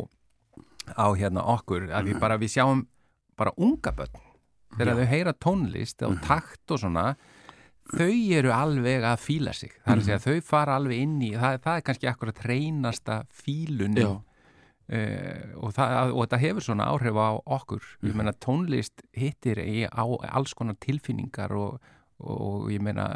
á 0.98 1.06
hérna 1.18 1.46
okkur 1.56 1.88
að 1.94 2.10
við 2.10 2.20
bara, 2.22 2.38
við 2.42 2.54
sjáum 2.56 2.84
bara 3.38 3.54
unga 3.56 3.94
börn 3.96 4.20
þegar 4.78 4.98
þau 5.02 5.08
heyra 5.12 5.32
tónlist 5.36 6.02
og 6.08 6.18
takt 6.24 6.72
og 6.72 6.80
svona 6.80 7.06
þau 7.90 8.10
eru 8.38 8.52
alveg 8.54 9.02
að 9.04 9.18
fíla 9.24 9.52
sig 9.52 9.72
það 9.84 9.92
er 9.92 9.98
að 10.00 10.04
segja 10.06 10.18
þau 10.26 10.40
fara 10.46 10.76
alveg 10.78 11.00
inn 11.02 11.16
í 11.22 11.32
það, 11.34 11.56
það 11.64 11.76
er 11.80 11.86
kannski 11.88 12.08
akkur 12.12 12.30
að 12.32 12.38
treinasta 12.42 13.16
fílunin 13.42 13.98
já. 14.04 14.10
uh, 14.92 15.42
og, 15.62 15.72
það, 15.76 16.12
og 16.12 16.20
þetta 16.24 16.40
hefur 16.44 16.66
svona 16.68 16.86
áhrif 16.92 17.18
á 17.18 17.28
okkur 17.58 17.82
ég 18.06 18.14
meina 18.18 18.32
tónlist 18.32 19.02
hittir 19.16 19.58
í 19.64 19.82
á 19.88 20.04
alls 20.30 20.54
konar 20.54 20.78
tilfinningar 20.82 21.52
og, 21.58 21.80
og 22.22 22.70
ég 22.72 22.80
meina 22.84 23.08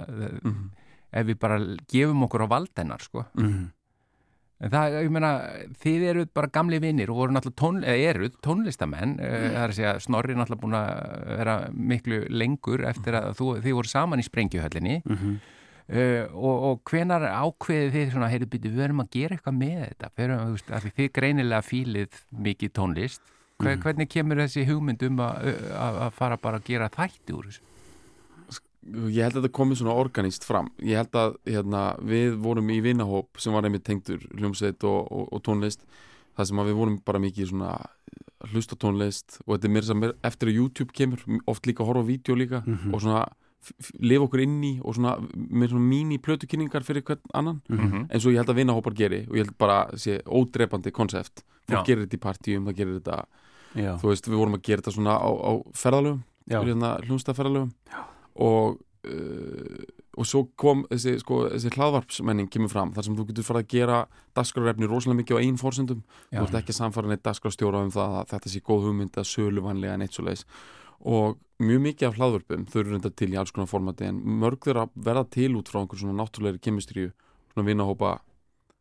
Mhm. 0.43 0.71
ef 1.17 1.27
við 1.31 1.39
bara 1.41 1.57
gefum 1.89 2.25
okkur 2.27 2.45
á 2.45 2.49
valdennar 2.51 3.01
sko. 3.01 3.25
mm. 3.39 3.71
En 4.57 4.73
það, 4.73 4.95
ég 5.05 5.11
meina, 5.13 5.33
þið 5.83 6.07
eruð 6.13 6.31
bara 6.37 6.53
gamli 6.53 6.79
vinnir 6.81 7.13
og 7.13 7.51
tón, 7.59 7.83
eruð 7.85 8.39
tónlistamenn, 8.45 9.19
mm. 9.19 9.51
það 9.53 9.61
er 9.61 9.67
að 9.67 9.77
segja 9.81 9.99
Snorri 10.05 10.33
er 10.33 10.41
náttúrulega 10.41 10.63
búin 10.63 10.79
að 10.79 10.95
vera 11.43 11.59
miklu 11.77 12.23
lengur 12.33 12.87
eftir 12.89 13.19
að 13.19 13.35
þú, 13.41 13.51
þið 13.67 13.79
voru 13.81 13.93
saman 13.93 14.23
í 14.23 14.27
sprengjuhöllinni. 14.31 15.03
Mm 15.05 15.37
uh, 15.93 16.25
og, 16.35 16.57
og 16.71 16.91
hvenar 16.91 17.27
ákveðið 17.31 17.95
þið 17.95 18.13
svona, 18.15 18.31
heyrðu 18.33 18.51
byrju, 18.55 18.73
við 18.73 18.83
verum 18.85 19.05
að 19.05 19.13
gera 19.17 19.37
eitthvað 19.37 19.59
með 19.61 19.79
þetta? 19.85 20.13
Verum, 20.21 20.43
þú 20.43 20.57
veist, 20.57 20.75
að 20.79 20.91
þið 20.99 21.11
greinilega 21.19 21.67
fílið 21.67 22.21
mikið 22.49 22.75
tónlist. 22.81 23.33
Hver, 23.57 23.79
hvernig 23.81 24.11
kemur 24.13 24.43
þessi 24.43 24.67
hugmynd 24.69 25.03
um 25.07 25.23
að, 25.25 25.47
að, 25.73 26.03
að 26.07 26.17
fara 26.19 26.37
bara 26.41 26.61
að 26.61 26.67
gera 26.69 26.91
þætti 26.93 27.37
úr 27.37 27.49
þessu? 27.49 27.76
Ég 28.87 29.23
held 29.23 29.37
að 29.37 29.43
þetta 29.47 29.53
komið 29.59 29.81
svona 29.81 29.95
organist 29.99 30.45
fram. 30.45 30.69
Ég 30.83 30.97
held 31.01 31.17
að 31.19 31.37
hérna, 31.47 31.85
við 32.01 32.37
vorum 32.43 32.69
í 32.71 32.81
vinahóp 32.85 33.39
sem 33.43 33.53
var 33.53 33.65
einmitt 33.65 33.85
tengdur 33.85 34.21
hljómsveit 34.39 34.85
og, 34.85 35.09
og, 35.13 35.29
og 35.33 35.43
tónlist 35.43 35.83
það 36.37 36.47
sem 36.51 36.59
að 36.63 36.69
við 36.71 36.77
vorum 36.81 36.99
bara 37.05 37.19
mikið 37.23 37.49
svona 37.51 37.73
að 37.77 38.53
hlusta 38.53 38.77
á 38.77 38.83
tónlist 38.85 39.39
og 39.47 39.57
þetta 39.57 39.67
er 39.67 39.75
mér 39.75 39.87
sem 39.89 40.05
eftir 40.29 40.49
að 40.53 40.59
YouTube 40.61 40.93
kemur 40.93 41.23
oft 41.49 41.67
líka 41.67 41.85
horfa 41.89 42.05
á 42.05 42.11
vídeo 42.11 42.37
líka 42.37 42.63
Mhm. 42.67 42.95
og 42.95 43.01
svona 43.03 43.27
lifa 43.99 44.23
okkur 44.29 44.43
inn 44.45 44.61
í 44.63 44.73
og 44.85 44.95
svona 44.95 45.17
með 45.35 45.73
svona 45.73 45.89
mín 45.91 46.19
plötukynningar 46.23 46.85
fyrir 46.87 47.03
hvern 47.03 47.19
annan. 47.35 47.63
Mhm. 47.69 48.07
eins 48.13 48.25
og 48.27 48.33
ég 48.33 48.37
held 48.39 48.49
að 48.53 48.61
vinahópar 48.61 48.95
geri 48.95 49.27
og 49.27 49.35
ég 49.35 49.45
held 49.47 49.59
bara 49.59 49.87
sé 49.97 50.21
ódrepandi 50.25 50.93
konsept. 50.93 51.43
Já. 51.69 51.83
gerir 51.85 52.07
þetta 52.07 52.15
í 52.15 52.21
partíum, 52.23 52.65
það 52.69 52.77
gerir 52.77 53.01
þetta 53.01 53.25
Já, 53.75 53.97
þú 53.99 54.09
veist, 54.13 54.25
við 54.29 54.39
vorum 54.39 54.55
að 54.55 54.63
gera 54.63 54.81
þetta 54.83 54.93
svona 54.95 55.17
á, 55.19 55.27
á 55.35 55.53
ferðalöfum 55.75 56.23
já, 56.47 56.61
fyrir 56.63 56.75
hérna 56.77 56.93
og 58.37 58.79
uh, 59.07 59.85
og 60.17 60.25
svo 60.25 60.47
kom 60.57 60.87
þessi, 60.89 61.19
sko, 61.21 61.43
þessi 61.53 61.71
hlaðvarpsmenning 61.77 62.49
kemur 62.51 62.71
fram 62.73 62.93
þar 62.97 63.05
sem 63.05 63.17
þú 63.19 63.27
getur 63.29 63.45
farið 63.45 63.65
að 63.67 63.73
gera 63.75 63.99
dagskrárefni 64.39 64.89
rosalega 64.89 65.19
mikið 65.21 65.37
á 65.37 65.41
einn 65.45 65.59
fórsendum 65.61 66.01
þú 66.41 66.47
ert 66.47 66.55
ekki 66.63 66.73
að 66.73 66.79
samfara 66.81 67.09
neitt 67.11 67.23
dagskrárstjóra 67.27 67.83
um 67.85 67.91
það 67.93 68.15
að 68.23 68.31
þetta 68.33 68.49
sé 68.55 68.61
góð 68.65 68.87
hugmynd 68.89 69.19
að 69.21 69.29
söluvanlega 69.29 69.99
neitt 70.01 70.17
svo 70.17 70.25
leiðis 70.25 70.47
og 71.05 71.37
mjög 71.61 71.81
mikið 71.85 72.09
af 72.09 72.17
hlaðvörpum 72.17 72.65
þau 72.73 72.79
eru 72.81 72.91
reynda 72.95 73.11
til 73.13 73.29
í 73.35 73.37
alls 73.37 73.53
konar 73.53 73.69
formati 73.69 74.09
en 74.09 74.23
mörg 74.41 74.65
þeirra 74.65 74.87
verða 74.97 75.27
til 75.37 75.53
út 75.61 75.69
frá 75.69 75.83
einhver 75.83 76.01
svona 76.01 76.17
náttúrulegri 76.25 76.61
kemistriju 76.65 77.13
svona 77.53 77.67
vinahópa 77.69 78.15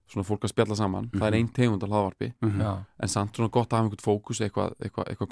svona 0.08 0.24
fólk 0.28 0.44
að 0.46 0.52
spjalla 0.54 0.76
saman. 0.78 1.10
Það 1.12 1.26
er 1.28 1.32
Mhm. 1.34 1.40
einn 1.40 1.54
tegund 1.54 1.84
af 1.84 1.90
hlaðvarpi 1.90 2.34
Mhm. 2.42 2.62
Já, 2.62 2.86
en 3.00 3.08
samt 3.10 3.34
svona 3.36 3.50
gott 3.52 3.70
að 3.70 3.78
hafa 3.78 3.90
einhvern 3.90 4.06
fókus 4.06 4.40
eitthvað, 4.40 4.74
eitthvað, 4.80 5.08
eitthvað 5.10 5.30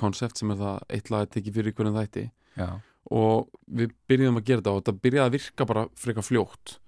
að 3.10 3.12
já, 3.12 3.18
og 3.18 3.50
við 3.72 3.92
byrjuðum 4.10 4.38
að 4.40 4.46
gera 4.48 4.62
þetta 4.62 4.72
og 4.74 4.84
þetta 4.84 5.02
byrjaði 5.02 5.26
að 5.28 5.32
virka 5.38 5.66
bara 5.66 5.88
frekar 5.96 6.24
fljótt 6.24 6.80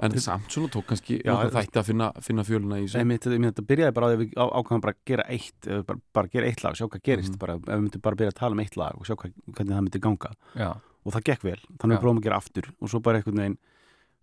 en 0.00 0.10
þetta- 0.10 0.20
samt 0.24 0.48
svona 0.50 0.68
tók 0.72 0.86
kannski 0.88 1.22
Já, 1.24 1.36
þætti 1.52 1.76
að 1.80 1.84
finna, 1.84 2.12
finna 2.20 2.42
fjöluna 2.42 2.78
í 2.80 2.86
þessu 2.88 3.04
Nei, 3.04 3.18
þetta 3.18 3.66
byrjaði 3.66 3.94
bara 3.94 4.06
á 4.06 4.10
því 4.10 4.16
að 4.16 4.22
við 4.22 4.32
á- 4.40 4.54
ákvæðum 4.56 4.80
bara 4.80 4.92
að 4.92 5.04
gera 5.06 5.24
eitt 5.28 5.86
bara, 5.86 6.00
bara 6.14 6.28
gera 6.28 6.46
eitt 6.46 6.64
lag, 6.64 6.74
sjá 6.74 6.88
hvað 6.88 7.02
gerist 7.02 7.32
Mhm. 7.32 7.38
bara, 7.38 7.54
ef 7.54 7.60
við 7.60 7.82
myndum 7.84 8.02
bara 8.02 8.16
byrja 8.16 8.32
að 8.32 8.40
tala 8.40 8.52
um 8.52 8.60
eitt 8.60 8.76
lag 8.76 8.94
og 8.96 9.04
sjá 9.04 9.14
hvað, 9.16 9.32
hvernig 9.52 9.74
það 9.76 9.84
myndi 9.84 10.00
ganga 10.00 10.30
já, 10.56 10.70
og 11.06 11.12
það 11.12 11.22
gekk 11.24 11.42
vel, 11.42 11.60
þannig 11.78 11.92
Já. 11.92 11.98
við 11.98 12.02
prófum 12.02 12.18
að 12.18 12.22
gera 12.24 12.36
aftur 12.40 12.64
og 12.80 12.88
svo 12.88 13.00
bara 13.02 13.18
einhvern 13.20 13.36
veginn 13.36 13.58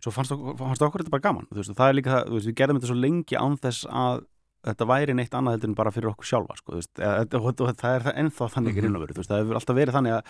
svo 0.02 0.10
fannst 0.12 0.32
okkur, 0.32 0.58
fannst 0.58 0.82
okkur 0.82 1.00
þetta 1.00 1.10
bara 1.10 1.22
gaman 1.22 1.46
þú 1.48 1.56
veist, 1.62 1.74
það 1.74 1.88
er 1.88 1.94
líka 1.94 2.10
það, 2.12 2.28
veist, 2.34 2.46
við 2.50 2.54
gerðum 2.54 2.76
þetta 2.80 2.90
svo 2.90 3.00
lengi 3.00 3.36
án 3.38 3.56
þess 3.62 3.86
að 3.88 4.24
þetta 4.64 4.86
væri 4.88 5.14
neitt 5.14 5.30
annað 5.30 5.52
heldur 5.54 5.68
en 5.70 5.74
bara 5.74 5.90
fyrir 5.92 6.10
okkur 6.10 6.24
sjálfa 6.24 6.56
sko, 6.56 6.72
veist, 6.74 6.94
eða, 6.98 7.24
og, 7.34 7.44
og, 7.46 7.60
og 7.60 7.76
það 7.76 7.94
er 7.94 8.00
það 8.04 8.18
ennþá 8.20 8.48
þannig 8.50 8.74
mm 8.74 8.80
-hmm. 8.84 9.00
veru, 9.00 9.12
þú 9.14 9.20
veist, 9.22 9.30
það 9.30 9.40
hefur 9.44 9.54
alltaf 9.60 9.76
verið 9.76 9.94
þannig 9.94 10.12
að 10.18 10.24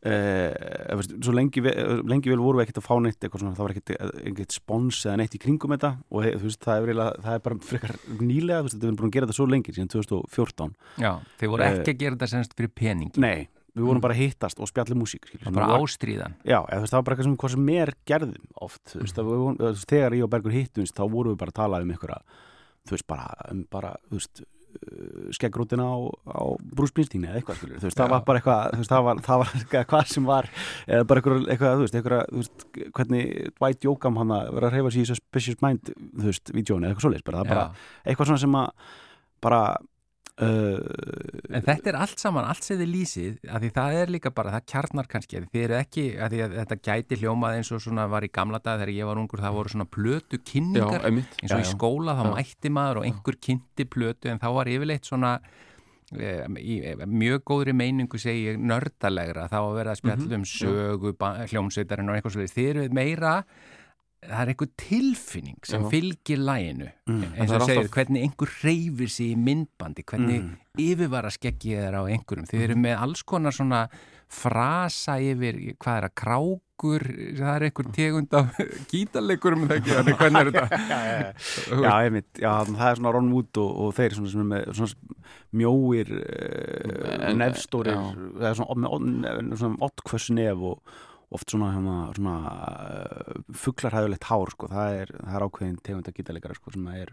Veist, 0.00 1.12
svo 1.20 1.32
lengi, 1.36 1.60
lengi 2.08 2.30
vel 2.32 2.40
voru 2.40 2.56
við 2.60 2.64
ekkert 2.68 2.78
að 2.80 2.86
fá 2.86 2.94
neitt 3.04 3.20
eitthvað 3.20 3.42
svona, 3.42 3.52
það 3.58 3.66
var 3.66 3.74
ekkert, 3.74 3.90
ekkert 4.30 4.54
spons 4.56 5.00
eða 5.04 5.16
neitt 5.20 5.34
í 5.36 5.40
kringum 5.42 5.74
þetta 5.74 5.90
og 6.08 6.24
þú 6.24 6.46
veist, 6.46 6.60
það, 6.64 6.76
er 6.78 6.88
eiginlega, 6.92 7.22
það 7.26 7.34
er 7.36 7.42
bara 7.44 7.58
frekar 7.68 7.92
nýlega, 8.20 8.62
veist, 8.64 8.78
við 8.80 8.88
erum 8.88 8.98
búin 9.00 9.10
að 9.10 9.16
gera 9.18 9.28
þetta 9.28 9.36
svo 9.36 9.46
lengi 9.52 9.74
síðan 9.76 9.90
2014 9.92 10.72
já, 11.04 11.10
þið 11.42 11.52
voru 11.52 11.66
Eh, 11.66 11.74
ekki 11.82 11.92
að 11.92 12.00
gera 12.04 12.16
þetta 12.16 12.30
semst 12.32 12.56
fyrir 12.56 12.72
pening. 12.80 13.12
Nei, 13.20 13.48
við 13.76 13.84
vorum 13.90 14.00
bara 14.02 14.16
að 14.16 14.22
hittast 14.24 14.60
og 14.64 14.70
spjalli 14.72 14.96
músík 14.96 15.28
skilur, 15.28 15.44
sem 15.44 15.54
bara 15.58 15.68
var- 15.74 15.84
ástríðan. 15.84 16.38
Já, 16.48 16.58
eða, 16.64 16.80
veist, 16.80 16.94
það 16.94 16.98
var 17.02 17.04
bara 17.10 17.16
eitthvað 17.16 17.28
sem, 17.28 17.36
hvað 17.44 17.54
sem 17.56 17.66
mér 17.68 17.92
gerðum 18.08 18.48
oft, 18.66 18.94
mm. 18.96 19.12
við, 19.28 19.60
veist, 19.66 19.90
þegar 19.92 20.16
ég 20.16 20.24
og 20.24 20.32
Bergur 20.32 20.56
hittumst 20.56 20.96
þá 20.96 21.04
vorum 21.12 21.34
við 21.36 21.42
bara 21.44 21.52
að 21.52 21.60
tala 21.60 21.82
um 21.84 21.92
einhverja 21.92 22.22
þú 22.88 22.96
veist, 22.96 23.06
bara, 23.12 23.28
um 23.52 23.62
bara 23.70 23.92
þú 24.08 24.16
veist, 24.16 24.42
skeggrútina 25.36 25.84
á, 25.86 25.96
á 26.30 26.42
brúsbýnstíni 26.76 27.28
eða 27.28 27.40
eitthvað, 27.40 27.60
skilur, 27.60 27.80
þú 27.80 27.88
veist, 27.88 27.98
það 27.98 28.08
Já. 28.08 28.12
var 28.14 28.24
bara 28.28 28.40
eitthvað 28.40 28.76
veist, 28.80 28.92
það 28.92 29.04
var, 29.06 29.22
það 29.26 29.42
var 29.42 29.52
eitthvað, 29.60 29.86
hvað 29.92 30.10
sem 30.14 30.28
var 30.30 30.50
eða 30.86 31.06
bara 31.10 31.22
eitthvað, 31.22 31.44
eitthvað 31.54 31.76
þú 31.76 31.84
veist, 31.86 31.98
eitthvað, 32.00 32.24
þú 32.30 32.42
veist 32.42 32.66
hvernig 32.98 33.54
Dwight 33.58 33.86
Yoakam 33.86 34.20
hann 34.20 34.34
að 34.36 34.50
vera 34.56 34.70
að 34.70 34.76
reyfa 34.76 34.94
sér 34.94 35.04
í 35.04 35.10
Suspicious 35.10 35.62
Mind, 35.64 35.94
þú 35.94 36.30
veist, 36.30 36.52
vídjóni 36.56 36.86
eða 36.86 36.94
eitthvað 36.94 37.06
svoleiðis, 37.06 37.26
bara, 37.30 37.44
það 37.44 37.54
bara 37.54 37.66
eitthvað 38.04 38.30
svona 38.30 38.44
sem 38.44 38.58
að 38.60 38.90
bara 39.40 39.62
uh, 39.70 39.86
En 40.40 41.64
þetta 41.66 41.90
er 41.92 41.98
allt 42.00 42.22
saman, 42.22 42.46
allt 42.48 42.64
sem 42.64 42.78
þið 42.80 42.90
lýsið 42.94 43.48
að 43.50 43.64
því 43.64 43.70
það 43.76 43.96
er 44.00 44.12
líka 44.14 44.32
bara, 44.34 44.52
það 44.56 44.66
kjarnar 44.72 45.08
kannski 45.10 45.40
þið 45.44 45.64
eru 45.64 45.76
ekki, 45.78 46.04
að 46.16 46.34
því 46.34 46.42
að 46.44 46.54
þetta 46.58 46.78
gæti 46.88 47.18
hljómað 47.20 47.56
eins 47.58 47.72
og 47.74 47.82
svona 47.84 48.06
var 48.10 48.26
í 48.26 48.30
gamla 48.32 48.60
dag 48.62 48.78
þegar 48.80 48.94
ég 48.96 49.10
var 49.10 49.22
ungur 49.22 49.42
það 49.44 49.56
voru 49.58 49.74
svona 49.74 49.88
plötu 49.96 50.38
Já, 50.40 50.44
kynningar 50.52 51.08
einmitt. 51.08 51.34
Eins 51.40 51.50
og 51.50 51.58
Já, 51.58 51.64
í 51.64 51.66
já. 51.66 51.72
skóla 51.72 52.16
þá 52.18 52.22
Já. 52.24 52.30
mætti 52.36 52.72
maður 52.76 53.02
og 53.02 53.08
einhver 53.10 53.40
kynnti 53.48 53.88
plötu 53.96 54.32
en 54.32 54.40
þá 54.42 54.48
var 54.56 54.70
yfirleitt 54.72 55.10
svona 55.10 55.34
e, 56.14 56.30
í 56.60 56.78
e, 56.84 56.94
mjög 57.04 57.44
góðri 57.50 57.76
meiningu 57.76 58.20
segi 58.22 58.52
ég 58.52 58.62
nördalegra. 58.62 59.48
Þá 59.52 59.58
að 59.60 59.76
vera 59.80 59.96
að 59.96 60.00
spjalla 60.02 60.40
um 60.40 60.48
sögu 60.48 61.14
hljómsveitarinn 61.20 62.10
og 62.10 62.18
eitthvað 62.18 62.38
svolítið 62.38 62.56
þið 62.56 62.72
eru 62.74 62.88
meira 63.00 63.34
það 64.20 64.40
er 64.44 64.50
einhver 64.52 64.70
tilfinning 64.76 65.58
sem 65.64 65.82
Já. 65.82 65.90
fylgir 65.90 66.38
læginu 66.44 66.88
Mm. 67.08 67.22
eins 67.34 67.50
það 67.50 67.54
og 67.54 67.60
er 67.62 67.66
segir, 67.66 67.82
alltaf- 67.82 67.94
hvernig 67.96 68.22
einhver 68.26 68.50
reyfir 68.62 69.08
sig 69.10 69.32
í 69.32 69.36
myndbandi, 69.36 70.04
hvernig 70.04 70.40
Mm. 70.42 70.56
yfirvara 70.78 71.30
skeggið 71.30 71.78
er 71.88 71.92
á 71.96 72.02
einhverjum. 72.06 72.46
Þið 72.50 72.62
eru 72.68 72.74
með 72.76 72.98
alls 73.00 73.22
konar 73.22 73.52
svona 73.52 73.88
frasa 74.30 75.16
yfir, 75.18 75.56
hvað 75.80 75.96
er 75.96 76.06
að 76.08 76.14
krákur? 76.20 77.02
Það 77.36 77.54
er 77.56 77.64
einhver 77.66 77.88
tegund 77.92 78.34
af 78.38 78.60
gítarleikurum 78.92 79.66
það 79.68 80.12
hvernig 80.16 80.40
er 80.40 80.50
þetta? 80.52 80.68
Já, 81.84 81.92
einmitt, 82.04 82.30
já, 82.40 82.52
það 82.64 82.86
er 82.90 82.96
svona 83.00 83.12
Ron 83.16 83.32
Wood 83.34 83.58
og, 83.58 83.70
og 83.86 83.94
þeir 83.98 84.14
svona, 84.16 84.30
svona, 84.30 84.48
með, 84.52 84.70
svona 84.78 85.26
mjóir 85.60 86.12
uh, 86.14 87.28
En- 87.30 87.38
nefstórir 87.42 87.96
já. 87.96 88.14
eða 88.38 88.54
svona, 88.60 88.90
svona, 88.94 89.56
svona 89.60 89.76
ottkvöss 89.88 90.30
nef 90.36 90.56
og 90.70 90.80
oft 91.30 91.50
svona, 91.54 91.72
hérna, 91.76 91.96
svona 92.16 92.36
uh, 92.50 93.40
fugglarhæðulegt 93.64 94.24
hár 94.30 94.50
sko. 94.56 94.70
það, 94.72 94.94
er, 95.04 95.16
það 95.22 95.34
er 95.40 95.48
ákveðin 95.48 95.80
tegunda 95.86 96.14
gítarleikara 96.16 96.56
sko, 96.58 96.72
sem 96.74 96.88
er, 96.94 97.12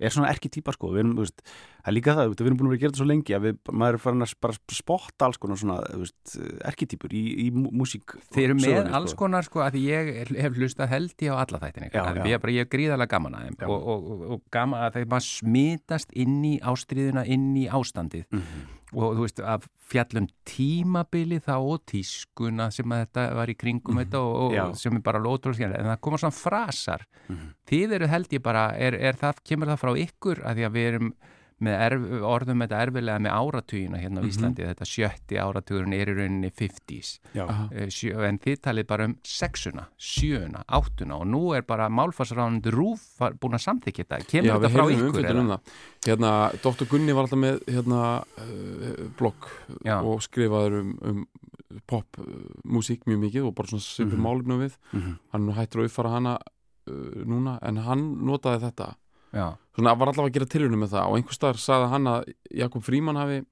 er 0.00 0.14
svona 0.14 0.30
erki 0.32 0.48
típa 0.48 0.72
sko. 0.72 0.88
við 0.94 1.02
erum, 1.02 1.10
þú 1.18 1.26
veist, 1.26 1.42
það 1.44 1.90
er 1.90 1.96
líka 1.98 2.14
það, 2.16 2.30
við 2.40 2.46
erum 2.48 2.56
búin 2.62 2.70
að 2.70 2.72
vera 2.72 2.78
að 2.78 2.84
gera 2.86 2.92
þetta 2.94 3.02
svo 3.02 3.08
lengi 3.10 3.36
að 3.36 3.44
við, 3.44 3.58
maður 3.82 3.98
er 3.98 4.02
farin 4.06 4.24
að 4.24 4.32
bara 4.46 4.56
spotta 4.78 5.28
alls 5.28 5.40
konar 5.42 5.60
svona, 5.60 5.76
þú 5.92 6.00
veist, 6.06 6.34
erkitýpur 6.72 7.16
í, 7.20 7.22
í 7.44 7.46
mú- 7.52 7.74
músík 7.82 8.16
Þið 8.32 8.46
eru 8.46 8.56
með 8.56 8.66
sögunni, 8.70 8.94
alls 9.00 9.16
konar 9.20 9.44
sko 9.50 9.60
að 9.66 9.76
ég 9.82 10.10
hef 10.40 10.56
hlustað 10.56 10.92
held 10.94 11.14
ég 11.28 11.36
á 11.36 11.44
alla 11.44 11.60
þættin 11.66 11.88
ykkar 11.90 12.20
já. 12.22 12.26
ég 12.32 12.40
bara, 12.46 12.56
ég 12.56 12.64
er 12.64 12.72
gríðarlega 12.72 13.12
gaman 13.12 13.36
að 13.42 13.46
þeim 13.50 13.68
og, 13.76 13.86
og, 13.92 14.10
og, 14.16 14.24
og 14.38 14.42
gaman 14.56 14.86
að 14.88 14.96
þeim 15.02 15.16
að 15.20 15.28
smitast 15.28 16.16
inn 16.16 16.40
í 16.48 16.56
ástriðuna, 16.72 17.28
inn 17.28 17.50
í 17.60 17.68
ástandið 17.68 18.24
Mhm. 18.32 18.68
Og 18.92 19.16
þú 19.16 19.20
veist 19.26 19.40
að 19.40 19.66
fjallum 19.90 20.26
tímabili 20.46 21.38
þá 21.42 21.52
og 21.58 21.84
tískuna 21.86 22.70
sem 22.74 22.90
að 22.94 23.04
þetta 23.06 23.24
var 23.38 23.46
í 23.52 23.56
kringum 23.58 23.98
þetta 24.02 24.18
og, 24.20 24.50
Mhm. 24.50 24.54
Já. 24.56 24.64
og 24.68 24.76
sem 24.76 24.96
er 24.96 25.00
bara 25.00 25.18
lótrúlega 25.20 25.78
en 25.78 25.86
það 25.86 26.00
koma 26.00 26.16
svona 26.18 26.34
frasar 26.34 27.06
Mhm. 27.28 27.54
þið 27.66 27.92
eru 27.94 28.06
held 28.08 28.28
ég 28.30 28.42
bara, 28.42 28.74
er, 28.76 28.94
er 28.94 29.12
það, 29.14 29.34
kemur 29.44 29.66
það 29.68 29.78
frá 29.78 29.92
ykkur 30.06 30.42
að 30.44 30.56
því 30.56 30.66
að 30.66 30.72
við 30.72 30.88
erum 30.92 31.14
erf, 31.68 32.00
orðum 32.24 32.62
þetta 32.64 32.78
erfilega 32.86 33.18
með 33.20 33.34
áratugina 33.36 33.98
hérna 34.00 34.20
á 34.20 34.24
Mhm. 34.24 34.28
Íslandi, 34.30 34.64
þetta 34.64 34.86
sjötti 34.88 35.36
áratugurinn 35.36 35.92
er 35.92 36.08
í 36.08 36.14
rauninni 36.16 36.50
50s 36.50 37.18
Já, 37.34 37.44
Aha. 37.48 37.68
Eh, 37.72 37.86
sjö, 37.86 38.24
en 38.28 38.38
þið 38.38 38.60
talið 38.60 38.86
bara 38.86 39.04
um 39.04 39.16
sexuna, 39.22 39.86
sjöuna, 39.98 40.64
áttuna 40.66 41.20
og 41.20 41.26
nú 41.26 41.54
er 41.54 41.62
bara 41.62 41.88
málfarsránandi 41.88 42.70
rúf 42.72 43.18
búin 43.20 43.52
að 43.52 43.64
samþykja 43.68 44.04
þetta, 44.06 44.26
kemur 44.26 44.46
Já, 44.46 44.54
þetta 44.58 44.68
við 44.68 44.72
frá 44.72 44.84
ykkur? 44.90 45.36
um 45.40 45.48
það 45.48 45.60
Hérna, 46.06 46.52
Dr. 46.62 46.84
Gunni 46.88 47.12
var 47.12 47.24
alltaf 47.26 47.38
með 47.38 47.60
hérna, 47.68 48.24
uh, 48.38 49.08
blogg 49.18 49.48
og 49.84 50.20
skrifaður 50.22 50.80
um, 50.80 50.98
um 51.02 51.26
pop 51.86 52.06
uh, 52.18 52.24
músík 52.64 53.04
mjög 53.06 53.20
mikið 53.20 53.44
og 53.46 53.54
bara 53.54 53.68
svona 53.68 53.84
svipur 53.84 54.16
Mhm. 54.16 54.22
málefnum 54.24 54.58
við 54.64 54.76
Mhm. 54.94 55.18
hann 55.32 55.42
er 55.42 55.52
nú 55.52 55.54
hættur 55.54 55.82
að 55.82 55.84
uppfara 55.90 56.10
hana 56.10 56.38
uh, 56.88 57.24
núna 57.24 57.58
en 57.62 57.76
hann 57.76 58.16
notaði 58.24 58.62
þetta 58.72 58.94
Já, 59.30 59.46
svona 59.76 59.96
var 59.98 60.10
allavega 60.12 60.30
að 60.32 60.36
gera 60.38 60.50
tilhörnum 60.54 60.84
með 60.84 60.94
það. 60.96 61.10
Og 61.10 61.18
einhver 61.20 61.36
staðar 61.38 61.60
sagði 61.62 61.90
hann 61.94 62.08
að 62.10 62.32
Jakob 62.62 62.86
Fríman 62.86 63.20
hafi 63.20 63.42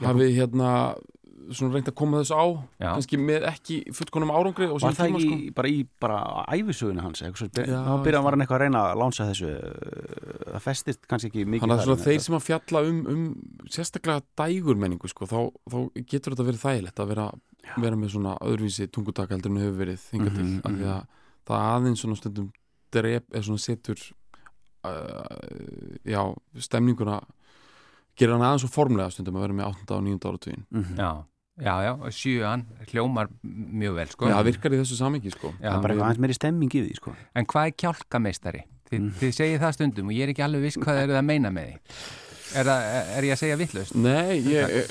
hafi 0.00 0.28
hérna 0.36 0.74
svona 1.50 1.74
reynd 1.74 1.88
að 1.90 1.96
koma 1.98 2.20
þessu 2.20 2.36
á. 2.36 2.46
Já, 2.78 2.88
kannski 2.94 3.18
með 3.20 3.46
ekki 3.48 3.76
fullkonum 3.96 4.30
árangri 4.34 4.68
og 4.70 4.82
Var 4.82 4.94
það 4.94 5.08
ekki 5.08 5.22
sko. 5.24 5.38
bara 5.56 5.70
í 5.72 5.78
bara 6.02 6.18
æfisögunni 6.54 7.02
hans 7.04 7.22
eitthvað, 7.24 7.40
svo, 7.40 7.64
Já, 7.66 7.78
þá 7.86 8.04
byrjaði 8.04 8.24
var 8.26 8.36
hann 8.36 8.44
eitthvað 8.44 8.58
að 8.58 8.62
reyna 8.64 8.82
að 8.86 9.00
lánsa 9.00 9.26
þessu 9.30 9.50
uh, 9.50 10.44
það 10.52 10.64
festist 10.66 11.08
kannski 11.10 11.30
ekki 11.30 11.46
mikið 11.48 11.64
Þannig 11.66 11.92
að 11.96 12.04
þeir 12.04 12.22
sem 12.26 12.38
að 12.38 12.46
fjalla 12.46 12.84
um, 12.86 13.00
um 13.14 13.24
sérstaklega 13.72 14.24
dægur 14.38 14.80
menningu 14.84 15.10
sko, 15.10 15.26
þá, 15.30 15.38
þá 15.72 15.78
getur 16.12 16.36
þetta 16.36 16.48
verið 16.50 16.64
þægilegt 16.66 17.02
að 17.02 17.12
vera, 17.14 17.26
vera 17.76 17.98
með 17.98 18.14
svona 18.14 18.36
öðruvísi 18.46 18.90
tungutak 18.94 19.34
heldur 19.34 19.54
en 19.54 19.62
hefur 19.64 19.78
verið 19.80 20.06
þingar 20.06 20.36
til. 20.38 20.46
Mhm, 20.46 20.62
af 20.62 20.78
því 20.78 20.90
að 20.94 21.04
það 21.50 21.68
aðeins 21.74 22.04
svona 22.04 22.20
stundum 22.20 22.50
drep, 22.94 23.26
eða 23.34 23.46
svona 23.48 23.64
setur 23.66 24.06
já, 24.82 26.22
stemninguna 26.66 27.20
gerir 28.18 28.34
hann 28.36 28.44
aðeins 28.46 28.64
svo 28.66 28.70
formlega 28.72 29.10
stundum 29.14 29.36
að 29.38 29.46
vera 29.48 29.58
með 29.60 29.68
8. 29.74 29.96
og 29.96 30.02
9. 30.06 30.18
áratugin 30.30 30.64
Mhm. 30.70 30.96
já, 30.98 31.10
já, 31.60 31.74
já, 31.86 31.92
og 32.00 32.12
sjöan 32.16 32.64
hljómar 32.90 33.28
mjög 33.44 33.94
vel, 34.00 34.06
sko 34.08 34.28
Já, 34.28 34.34
það 34.38 34.48
virkar 34.50 34.72
í 34.76 34.80
þessu 34.80 34.96
samingi 35.00 35.30
sko 35.34 35.52
Já, 35.60 35.70
það 35.70 35.76
er 35.76 35.82
bara 35.82 35.94
eitthvað 35.94 36.08
aðeins 36.10 36.22
meiri 36.24 36.34
stemming 36.38 36.70
í 36.74 36.82
því 36.86 36.94
sko. 36.96 37.14
En 37.34 37.46
hvað 37.46 37.66
er 37.66 37.76
kjálkameistari? 37.84 38.62
Þið, 38.90 39.00
Mm. 39.00 39.10
þið 39.20 39.32
segið 39.38 39.60
það 39.62 39.72
stundum 39.76 40.06
og 40.08 40.12
ég 40.16 40.22
er 40.26 40.32
ekki 40.34 40.42
alveg 40.42 40.62
viss 40.62 40.76
hvað 40.76 40.96
er 41.04 41.08
það 41.08 41.18
að 41.20 41.24
meina 41.30 41.50
með 41.50 41.66
því 41.70 41.76
Er, 42.50 42.64
það, 42.64 42.80
er 43.16 43.22
ég 43.22 43.32
að 43.32 43.38
segja 43.38 43.56
vittlust? 43.60 43.94
Nei, 43.94 44.40
ég, 44.42 44.90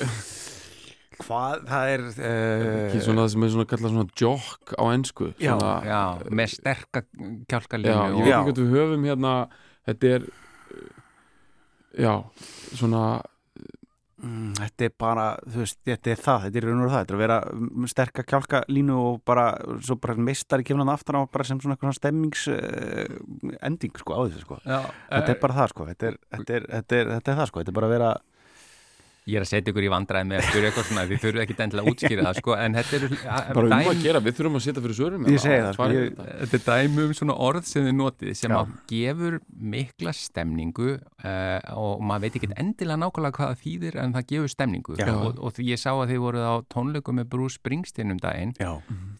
hvað, 1.20 1.64
það 1.68 1.90
er 1.92 2.04
ekki 2.08 2.96
uh, 2.96 3.04
svona 3.04 3.24
það 3.26 3.32
sem 3.34 3.44
er 3.44 3.50
svona 3.52 3.66
kallað 3.68 3.92
svona 3.92 4.06
jock 4.16 4.72
á 4.80 4.84
ensku 4.94 5.26
Já, 5.36 5.52
svona, 5.58 5.74
Já, 5.84 6.00
með 6.32 6.48
sterka 6.54 7.02
Já, 7.04 7.26
kjálkalínu 7.52 7.92
ég 7.92 8.00
og, 8.00 8.22
veit 8.24 8.30
Já. 8.32 8.38
ekki 8.40 8.54
hvað 8.54 8.62
við 8.62 8.72
höfum 8.78 9.04
hérna 9.10 9.34
Þetta 9.90 10.14
er 10.16 10.30
uh, 10.30 10.88
Já, 12.00 12.12
svona 12.78 13.02
mm, 14.22 14.52
þetta 14.60 14.86
er 14.86 14.92
bara 15.00 15.24
þú 15.42 15.62
veist, 15.64 15.78
þetta 15.88 16.12
er 16.12 16.20
það, 16.22 16.44
þetta 16.46 16.60
er 16.60 16.66
raun 16.68 16.84
og 16.84 16.92
það. 16.92 17.00
Þetta 17.00 17.14
er 17.14 17.18
að 17.18 17.24
vera 17.24 17.38
mm, 17.56 17.88
sterka 17.90 18.24
kjálka 18.30 18.62
línu 18.70 18.98
og 19.02 19.20
bara, 19.26 19.46
svo 19.82 19.96
bara 20.00 20.14
meistari 20.30 20.66
kemur 20.66 20.84
hann 20.84 20.94
aftan 20.94 21.18
á 21.18 21.22
bara 21.26 21.48
sem 21.48 21.60
svona 21.62 21.74
eitthvað 21.76 21.98
stemmings 21.98 22.46
uh, 22.54 23.56
ending 23.66 23.98
sko 23.98 24.16
á 24.16 24.20
þessu 24.22 24.44
sko. 24.44 24.60
Já, 24.62 24.78
þetta 25.10 25.34
er 25.34 25.40
bara 25.42 25.58
það 25.58 25.72
sko, 25.74 25.88
þetta 25.90 26.10
er, 26.12 26.20
þetta 26.36 26.58
er, 26.60 26.68
þetta 26.76 27.00
er, 27.00 27.14
þetta 27.16 27.34
er 27.34 27.40
það 27.42 27.50
sko, 27.50 27.64
þetta 27.64 27.74
er 27.74 27.80
bara 27.80 27.90
að 27.90 27.96
vera 27.96 28.12
Ég 29.28 29.36
er 29.36 29.44
að 29.44 29.48
setja 29.50 29.70
ykkur 29.70 29.84
í 29.84 29.90
vandræði 29.92 30.26
með 30.30 30.38
að 30.40 30.46
spyrja 30.48 30.68
eitthvað 30.70 30.86
svona 30.88 31.02
því 31.06 31.16
þurfum 31.22 31.40
ekki 31.44 31.54
endilega 31.60 31.84
að 31.84 31.90
útskýra 31.92 32.22
það 32.24 32.38
sko, 32.40 32.54
en 32.56 32.76
þetta 32.78 32.94
eru 32.96 33.08
bara 33.20 33.66
um 33.66 33.74
að 33.90 34.00
gera, 34.02 34.20
við 34.24 34.34
þurfum 34.38 34.56
að 34.56 34.62
setja 34.64 34.82
fyrir 34.86 34.96
svörum 34.96 35.26
Ég 35.30 35.42
segi 35.44 35.58
það, 35.60 35.74
sko, 35.76 35.88
ég- 35.92 36.14
þetta. 36.16 36.56
Er 36.56 36.62
dæmi 36.88 37.04
um 37.04 37.12
svona 37.20 37.36
orð 37.46 37.68
sem 37.68 37.84
þið 37.84 37.94
notið 38.00 38.32
sem 38.40 38.54
gefur 38.90 39.36
mikla 39.76 40.14
stemningu 40.16 40.88
uh, 40.96 41.60
og 41.76 42.02
maður 42.08 42.24
veit 42.26 42.40
ekki 42.40 42.50
endilega 42.56 42.98
nákvæmlega 43.04 43.36
hvað 43.36 43.52
það 43.52 43.62
þýðir 43.66 44.00
en 44.02 44.16
það 44.16 44.26
gefur 44.32 44.54
stemningu. 44.56 44.96
Og, 45.20 45.38
og 45.44 45.52
því 45.58 45.68
ég 45.70 45.82
sá 45.84 45.90
að 45.92 46.08
þið 46.14 46.20
voruð 46.24 46.48
á 46.48 46.54
tónleikum 46.74 47.20
með 47.20 47.30
Bruce 47.36 47.60
Springsteen 47.60 48.10
um 48.16 48.18
daginn. 48.24 48.56
Já, 48.58 48.72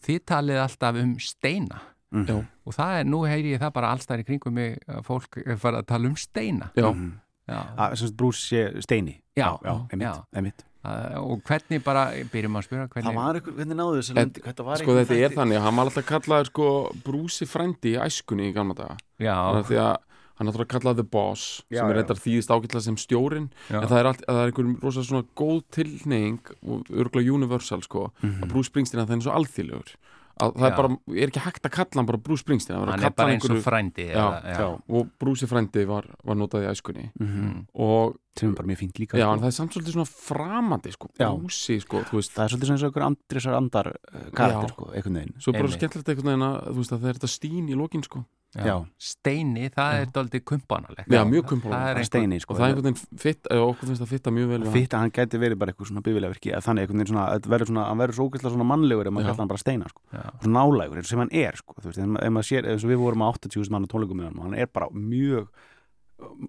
þið 0.09 0.19
talið 0.33 0.63
alltaf 0.65 0.95
um 1.05 1.15
steina. 1.21 1.81
Mm 2.11 2.25
og 2.67 2.73
það 2.75 2.97
er, 2.99 3.05
nú 3.07 3.21
heyri 3.25 3.53
ég 3.55 3.61
það 3.63 3.71
bara 3.73 3.89
allstæðar 3.95 4.21
í 4.21 4.25
kringum 4.27 4.53
mig 4.53 4.73
að 4.91 5.05
fólk 5.07 5.37
er 5.45 5.55
farið 5.57 5.79
að 5.79 5.87
tala 5.87 6.09
um 6.11 6.15
steina. 6.19 6.67
Já, 6.75 6.89
Mhm. 6.91 7.07
Já, 7.15 7.30
að 7.49 8.11
brús 8.17 8.37
sé 8.49 8.81
steini. 8.81 9.21
Já, 9.35 9.57
já, 9.63 9.73
einmitt, 9.91 10.07
já. 10.07 10.23
einmitt. 10.35 10.65
Uh, 10.83 11.21
og 11.21 11.43
hvernig 11.45 11.83
bara, 11.85 12.07
byrjum 12.31 12.55
að 12.57 12.63
spyrja 12.65 12.87
það 12.87 12.93
hvernig, 12.95 13.15
var 13.15 13.35
eitthvað, 13.37 13.53
hvernig 13.59 13.77
náðu 13.77 13.97
þessu 13.99 14.09
En- 14.11 14.17
lendi 14.17 14.41
þetta 14.41 14.63
var 14.65 14.77
sko 14.81 14.95
þetta 14.97 15.17
er 15.25 15.29
þannig 15.35 15.57
að 15.59 15.61
hann 15.67 15.75
var 15.77 15.85
alltaf 15.85 16.05
kallaður 16.09 16.45
sko 16.49 16.69
brúsi 17.05 17.45
frændi 17.45 17.91
í 17.93 17.99
æskunni 18.01 18.47
í 18.49 18.53
gamla 18.55 18.73
daga. 18.73 18.95
Já, 19.21 19.35
Þannig 19.37 19.61
að 19.61 19.69
því 19.69 19.77
að 19.77 19.97
hann 20.41 20.47
er 20.47 20.51
alltaf 20.55 20.67
kallaður 20.73 20.95
the 20.97 21.03
boss 21.03 21.61
Já, 21.69 21.77
sem 21.83 21.89
er 21.91 21.95
reyndar 21.99 22.17
þýðist 22.17 22.49
ágætlega 22.49 22.81
sem 22.81 22.97
stjórin 22.97 23.51
já, 23.69 23.77
en 23.77 23.87
það 23.91 23.99
er, 23.99 24.05
allt, 24.09 24.23
það 24.25 24.41
er 24.41 24.49
einhver 24.55 24.81
rosa 24.81 25.03
svona 25.05 25.27
góð 25.37 25.61
tilneying 25.77 26.39
og 26.65 26.89
örgulega 26.89 27.31
universal 27.37 27.81
sko 27.85 28.11
Mhm. 28.23 28.41
að 28.41 28.49
Bruce 28.49 28.69
Springsteen 28.71 29.03
að 29.03 29.07
það 29.13 29.17
er 29.17 29.21
svo 29.21 29.35
alþýðlegur. 29.37 29.93
að 29.93 30.10
það 30.49 30.65
er 30.67 30.71
Já. 30.71 30.77
bara, 30.77 30.89
er 31.21 31.27
ekki 31.31 31.43
hægt 31.45 31.65
að 31.69 31.73
kalla 31.77 31.99
hann 32.01 32.09
bara 32.09 32.17
Bruce 32.25 32.41
Springsteen 32.45 32.79
hann 32.79 33.03
er 33.05 33.13
bara 33.15 33.35
eins 33.35 33.49
og 33.49 33.61
frændi 33.65 34.07
Já, 34.09 34.25
eða, 34.41 34.57
já. 34.57 34.67
og 34.89 35.09
Bruce 35.21 35.47
frændi 35.47 35.85
var, 35.89 36.07
var 36.23 36.35
notað 36.35 36.65
í 36.65 36.71
æskunni 36.73 37.09
Mhm. 37.19 37.67
og 37.75 38.17
sem 38.39 38.49
er 38.49 38.55
bara 38.55 38.67
mjög 38.71 38.79
fínt 38.79 38.99
líka 39.01 39.17
já, 39.19 39.25
sko. 39.27 39.33
en 39.35 39.41
það 39.43 39.49
er 39.51 39.55
samt 39.57 39.73
svolítið 39.75 39.95
svona 39.97 40.07
framandi 40.07 40.91
sko, 40.95 41.09
Já. 41.19 41.29
Bruce 41.35 41.79
sko, 41.83 42.03
þú 42.07 42.19
veist 42.19 42.31
það 42.35 42.43
er 42.45 42.53
svolítið 42.53 42.67
svona 42.69 42.77
eins 42.79 42.83
og 42.85 42.91
einhver 42.91 43.07
andrisar 43.09 43.57
andar 43.57 43.87
uh, 43.91 44.29
karakter 44.31 44.69
Já. 44.69 44.75
sko, 44.75 44.91
einhvern 44.95 45.17
veginn 45.19 45.33
Svo 45.41 45.51
er 45.51 45.59
bara 45.65 45.73
skemmtilegt 45.75 46.11
einhvern 46.13 46.31
veginn 46.31 46.45
að, 46.47 46.61
þú 46.71 46.77
veist, 46.79 46.93
að 46.95 47.01
það 47.03 47.09
er 47.11 47.19
þetta 47.19 47.31
stín 47.35 47.67
í 47.67 47.75
lokin 47.75 48.05
sko. 48.07 48.23
Já. 48.51 48.73
Steini, 48.99 49.69
það 49.71 49.93
er 50.01 50.09
doldið 50.11 50.41
kumpanalegt 50.43 51.07
Já, 51.07 51.21
mjög 51.23 51.53
er 51.53 51.69
einhver- 51.71 52.03
steini 52.03 52.39
sko 52.43 52.51
og 52.51 52.59
það 52.59 52.65
er 52.65 52.71
einhvern 52.73 52.87
veginn 52.89 53.19
fitt, 53.23 53.47
eða 53.47 53.67
okkur 53.69 53.87
finnst 53.87 54.03
það 54.03 54.09
fitta 54.11 54.33
mjög 54.35 54.49
vel 54.51 54.59
við 54.59 54.65
hann. 54.67 54.75
Fitta, 54.75 54.99
hann 54.99 55.13
gæti 55.15 55.39
verið 55.39 55.59
bara 55.61 55.71
eitthvað 55.71 55.87
svona 55.87 56.03
bifilega 56.03 56.33
virki 56.33 56.51
þannig 56.51 56.83
einhvern 56.83 56.99
veginn 56.99 57.11
svona, 57.13 57.27
verður 57.47 57.69
svona, 57.71 57.85
hann 57.87 58.01
verður 58.03 58.17
svo 58.19 58.27
ógeðslega 58.27 58.51
svona 58.57 58.67
mannlegur 58.67 59.07
ef 59.07 59.15
maður 59.15 59.23
Já. 59.23 59.31
kallar 59.31 59.39
hann 59.45 59.53
bara 59.53 59.63
steina 59.63 59.87
sko. 59.87 60.01
Já. 60.11 60.25
svona 60.43 60.59
nálægur 60.59 60.99
eins 60.99 61.07
og 61.07 61.13
sem 61.15 61.23
hann 61.23 61.31
er 61.31 61.55
sko. 61.55 61.75
þú 61.79 61.87
veist, 61.87 62.01
ef 62.03 62.11
ma- 62.11 62.19
ef 62.27 62.31
maður 62.35 62.49
sér, 62.51 62.67
eins 62.73 62.83
og 62.83 62.91
við 62.91 62.99
vorum 63.05 63.23
á 63.23 63.27
80.000 63.31 63.71
mann 63.71 63.87
á 63.87 63.91
tónleikum 63.95 64.19
með 64.19 64.27
hann 64.27 64.39
og 64.39 64.43
hann 64.49 64.59
er 64.59 64.67
bara 64.67 64.89
mjög 64.91 65.47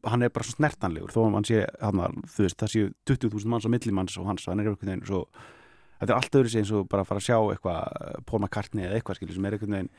hann 0.09 0.23
er 0.23 0.33
bara 0.35 0.47
svo 0.47 0.57
snertanlegur 0.57 1.13
þó 1.15 1.21
að 1.25 1.37
hann 1.39 1.49
sé, 1.49 1.65
hann, 1.83 2.23
þú 2.37 2.47
veist, 2.47 2.61
það 2.63 2.73
séu 2.75 2.93
20.000 3.11 3.53
manns 3.53 3.69
á 3.69 3.75
millimanns 3.75 4.19
og 4.21 4.31
hans, 4.31 4.49
hann 4.49 4.63
er 4.63 4.71
einhvern 4.71 4.93
veginn 4.93 5.07
svo, 5.09 5.23
þetta 6.01 6.11
er 6.11 6.19
allt 6.19 6.41
öðru 6.41 6.53
sig 6.53 6.65
eins 6.65 6.75
og 6.77 6.89
bara 6.91 7.05
að 7.07 7.13
fara 7.13 7.23
að 7.23 7.29
sjá 7.29 7.39
eitthvað, 7.55 8.27
Paul 8.29 8.43
McCartney 8.43 8.89
eða 8.89 8.99
eitthvað 8.99 9.21
skilur 9.21 9.39
sem 9.39 9.49
er 9.49 9.59
einhvern 9.59 9.79
veginn 9.79 9.95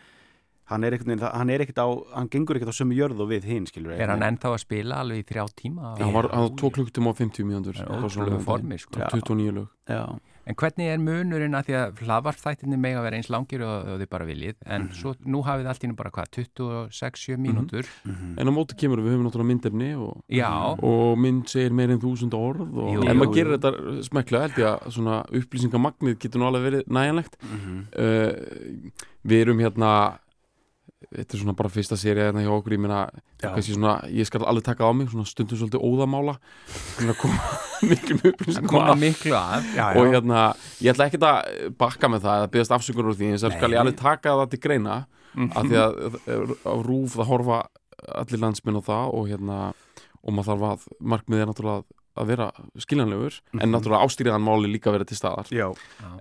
hann 0.71 0.83
er 0.87 0.95
er 0.95 1.61
ekkert 1.63 1.81
á 1.83 1.87
hann 2.15 2.29
gengur 2.31 2.55
ekkert 2.57 2.71
á 2.71 2.79
sömu 2.79 2.95
jörð 2.95 3.23
og 3.23 3.31
við 3.33 3.47
hinn 3.49 3.65
skilur 3.67 3.97
Er 3.97 4.11
hann 4.13 4.23
ennþá 4.23 4.53
að 4.53 4.61
spila 4.63 5.01
alveg 5.03 5.23
í 5.23 5.25
þrjá 5.27 5.43
tíma? 5.59 5.95
Já, 5.99 6.05
hann 6.05 6.15
var, 6.15 6.29
hann 6.31 6.45
var 6.47 6.53
2 6.61 6.71
klukkutum 6.77 7.09
og 7.11 7.17
50 7.19 7.47
mínútur 7.49 7.79
Það 7.79 7.91
er 7.97 8.05
ótrúlegu 8.07 8.39
formi, 8.45 8.77
sko. 8.79 9.01
Já. 9.01 9.09
29 9.11 9.55
lög 9.57 9.67
Já, 9.91 10.03
En 10.43 10.57
hvernig 10.59 10.89
er 10.91 10.99
munurinn 10.99 11.55
að 11.55 11.69
því 11.69 11.75
að 11.79 12.01
hlaðvarpþættinni 12.03 12.79
mega 12.83 13.03
vera 13.05 13.19
eins 13.19 13.29
langir 13.31 13.61
og, 13.63 13.87
og 13.93 14.01
þið 14.01 14.09
bara 14.11 14.27
viljið? 14.27 14.57
En 14.75 14.89
svo 14.97 15.13
nú 15.23 15.39
hafið 15.47 15.69
allt 15.71 15.85
í 15.85 15.89
nú 15.91 15.95
bara 15.99 16.11
hvað 16.15 16.31
26-7 16.39 17.37
mínútur? 17.39 17.87
En 18.03 18.51
á 18.51 18.51
móti 18.51 18.75
kemur 18.79 18.99
við 19.03 19.15
höfum 19.15 19.27
náttúrulega 19.27 19.51
myndefni 19.53 19.91
og, 19.95 20.19
og 20.83 21.13
mynd 21.23 21.47
segir 21.51 21.75
meir 21.75 21.93
en 21.95 22.01
þúsund 22.03 22.35
orð 22.37 22.65
og 22.73 22.91
Jú, 22.93 23.05
jú, 23.07 23.15
maður 23.21 23.37
gerir 23.37 23.55
þetta 23.57 23.95
smekla 24.09 24.43
held 24.47 24.59
ég 24.59 24.69
að 24.73 24.97
svona 24.97 25.21
upplýsingamagnið 25.39 26.19
getur 26.25 26.43
nú 26.43 26.49
alveg 26.49 26.67
verið 26.67 26.91
næjanlegt 26.99 27.39
uh, 27.47 28.31
við 29.23 29.45
erum 29.45 29.63
hérna 29.63 29.93
þetta 31.09 31.35
er 31.35 31.41
svona 31.41 31.55
bara 31.57 31.71
fyrsta 31.73 31.97
séri 31.99 32.23
hérna 32.23 32.43
hjá 32.43 32.51
okkur 32.53 32.75
ég 32.75 32.81
meina, 32.83 33.01
Já. 33.41 33.51
svona, 33.65 33.95
ég 34.13 34.27
skal 34.29 34.45
alveg 34.47 34.65
taka 34.67 34.87
á 34.87 34.91
mig 34.95 35.11
svona 35.11 35.25
stundum 35.27 35.59
svolítið 35.59 35.83
óðamála. 35.83 36.37
Koma 37.19 38.89
að 38.93 39.01
miklu 39.01 39.35
að 39.37 39.69
já, 39.75 39.85
og 39.91 40.11
hérna, 40.13 40.43
ég 40.83 40.93
ætla 40.93 41.09
ekki 41.09 41.19
að 41.19 41.71
bakka 41.79 42.09
með 42.11 42.27
það 42.27 42.45
að 42.45 42.51
byggast 42.55 42.75
afsökunar 42.77 43.11
úr 43.11 43.17
því 43.19 43.29
en 43.29 43.35
þess 43.37 43.47
að 43.49 43.57
skal 43.57 43.73
ég 43.73 43.81
alveg 43.81 43.97
taka 43.99 44.35
það 44.39 44.51
til 44.53 44.61
greina 44.63 44.99
af 45.33 45.65
því 45.67 45.79
að 45.81 45.97
á 46.63 46.73
rúf 46.85 47.17
það 47.17 47.29
horfa 47.31 47.59
allir 48.21 48.43
landsminn 48.43 48.79
á 48.79 48.83
það 48.85 49.17
og 49.17 49.27
hérna 49.31 49.59
og 50.23 50.35
maður 50.35 50.49
þarf 50.51 50.65
að, 50.69 50.87
markmið 51.13 51.43
er 51.43 51.49
náttúrulega 51.49 52.02
að 52.19 52.33
vera 52.33 52.49
skiljanlegur 52.85 53.39
en 53.59 53.73
náttúrulega 53.73 54.07
ástýriðan 54.07 54.45
máli 54.45 54.73
líka 54.73 54.93
vera 54.93 55.07
til 55.07 55.17
staðar 55.17 55.49
já, 55.53 55.69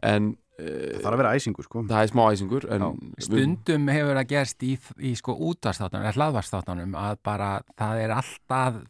en 0.02 0.32
það 0.58 0.68
uh, 0.68 1.02
þarf 1.02 1.12
að 1.12 1.20
vera 1.22 1.34
æsingur 1.38 1.66
sko 1.68 1.82
það 1.88 2.04
er 2.04 2.12
smá 2.12 2.22
æsingur 2.30 2.68
en 2.70 2.86
við- 2.92 3.26
Stundum 3.26 3.90
hefur 3.92 4.20
það 4.20 4.30
gerst 4.36 4.64
í, 4.68 4.72
í 5.00 5.12
sko 5.18 5.36
útvarstáttanum, 5.50 6.06
eða 6.06 6.16
hlaðvarstáttanum 6.20 6.96
að 7.02 7.20
bara 7.24 7.52
það 7.76 8.06
er 8.06 8.16
alltaf 8.20 8.80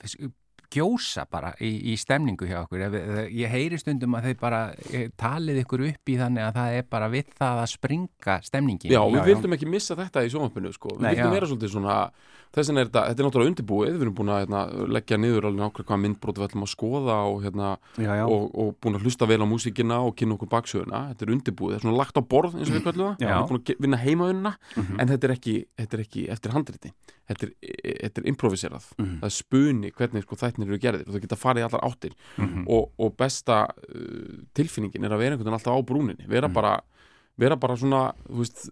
gjósa 0.72 1.26
bara 1.30 1.52
í, 1.60 1.70
í 1.92 1.96
stemningu 2.00 2.46
hjá 2.48 2.62
okkur. 2.62 2.84
Ég 3.28 3.52
heyri 3.52 3.78
stundum 3.80 4.16
að 4.16 4.30
þeir 4.30 4.38
bara 4.40 4.60
eh, 4.88 5.08
talið 5.20 5.62
ykkur 5.64 5.84
upp 5.90 6.12
í 6.12 6.18
þannig 6.20 6.46
að 6.46 6.58
það 6.58 6.76
er 6.78 6.86
bara 6.94 7.08
við 7.12 7.32
það 7.38 7.62
að 7.62 7.72
springa 7.74 8.36
stemningin. 8.46 8.94
Já, 8.94 9.02
við 9.04 9.20
já. 9.20 9.26
vildum 9.30 9.56
ekki 9.58 9.68
missa 9.72 9.98
þetta 9.98 10.24
í 10.24 10.32
sjónvampinu 10.32 10.72
sko. 10.72 10.94
við 10.96 11.10
vildum 11.10 11.28
já. 11.28 11.36
vera 11.36 11.50
svolítið 11.50 11.74
svona 11.74 11.98
þess 12.52 12.68
vegna 12.68 12.80
er 12.82 12.88
þetta, 12.90 13.02
þetta 13.08 13.22
er 13.22 13.26
náttúrulega 13.28 13.50
undirbúið. 13.52 13.92
Við 13.96 14.02
erum 14.04 14.14
búin 14.18 14.32
að 14.32 14.40
hérna, 14.42 14.60
leggja 14.92 15.16
niður 15.18 15.46
alveg 15.48 15.62
nákvæmlega 15.62 15.88
hvað 15.88 16.02
myndbrót 16.02 16.38
við 16.40 16.46
ætlum 16.48 16.66
að 16.66 16.72
skoða 16.72 17.16
og, 17.32 17.38
hérna, 17.46 17.68
já, 17.96 18.10
já, 18.20 18.24
og, 18.28 18.44
og 18.64 18.74
búin 18.82 18.98
að 18.98 19.06
hlusta 19.06 19.28
vel 19.30 19.40
á 19.40 19.46
músíkina 19.48 19.98
og 20.04 20.16
kynna 20.20 20.36
okkur 20.36 20.50
baksöguna, 20.52 21.00
þetta 21.12 21.24
er 21.26 21.32
undirbúið. 21.36 21.72
Þetta 21.72 21.80
er 21.80 21.86
svona 21.88 22.00
lagt 22.02 22.20
á 22.20 22.22
borð 22.22 22.58
eins 22.58 22.68
og 22.68 22.76
við 22.76 22.84
kallum 22.88 23.08
það. 23.08 23.16
Við 23.22 23.32
erum 23.32 23.48
búin 23.48 23.62
að 23.62 23.82
vinna 23.86 24.02
heimaunna 24.04 24.52
Mhm. 24.76 25.00
en 25.00 25.08
þetta 25.08 25.24
er, 25.28 25.32
ekki, 25.36 25.56
þetta 25.80 25.94
er 25.98 26.04
ekki 26.04 26.28
eftir 26.30 26.50
handriti. 26.52 26.92
Þetta 27.28 27.46
er, 27.46 27.52
þetta 28.02 28.20
er 28.20 28.28
improviserað. 28.32 28.84
Mhm. 28.98 29.18
það 29.22 29.28
er 29.30 29.36
spuni 29.36 29.90
hvernig 29.92 30.22
sko, 30.26 30.36
þættinir 30.36 30.68
eru 30.68 30.78
gerðir 30.82 31.06
og 31.08 31.14
það 31.14 31.20
geta 31.24 31.36
farið 31.40 31.64
allar 31.68 31.84
áttir. 31.88 32.12
Mhm. 32.36 32.64
og, 32.68 32.90
og 32.98 33.16
besta 33.16 33.62
uh, 33.70 34.42
tilfinningin 34.54 35.04
er 35.04 35.10
að 35.14 35.18
vera 35.22 35.36
einhvern 35.36 35.48
veginn 35.48 35.58
alltaf 35.60 35.76
á 35.78 35.80
brúninni. 35.86 36.26
Vera 36.28 36.48
Mhm. 36.48 36.54
bara 36.54 36.80
vera 37.40 37.56
bara 37.56 37.76
svona, 37.80 38.00
þú 38.28 38.42
veist, 38.42 38.66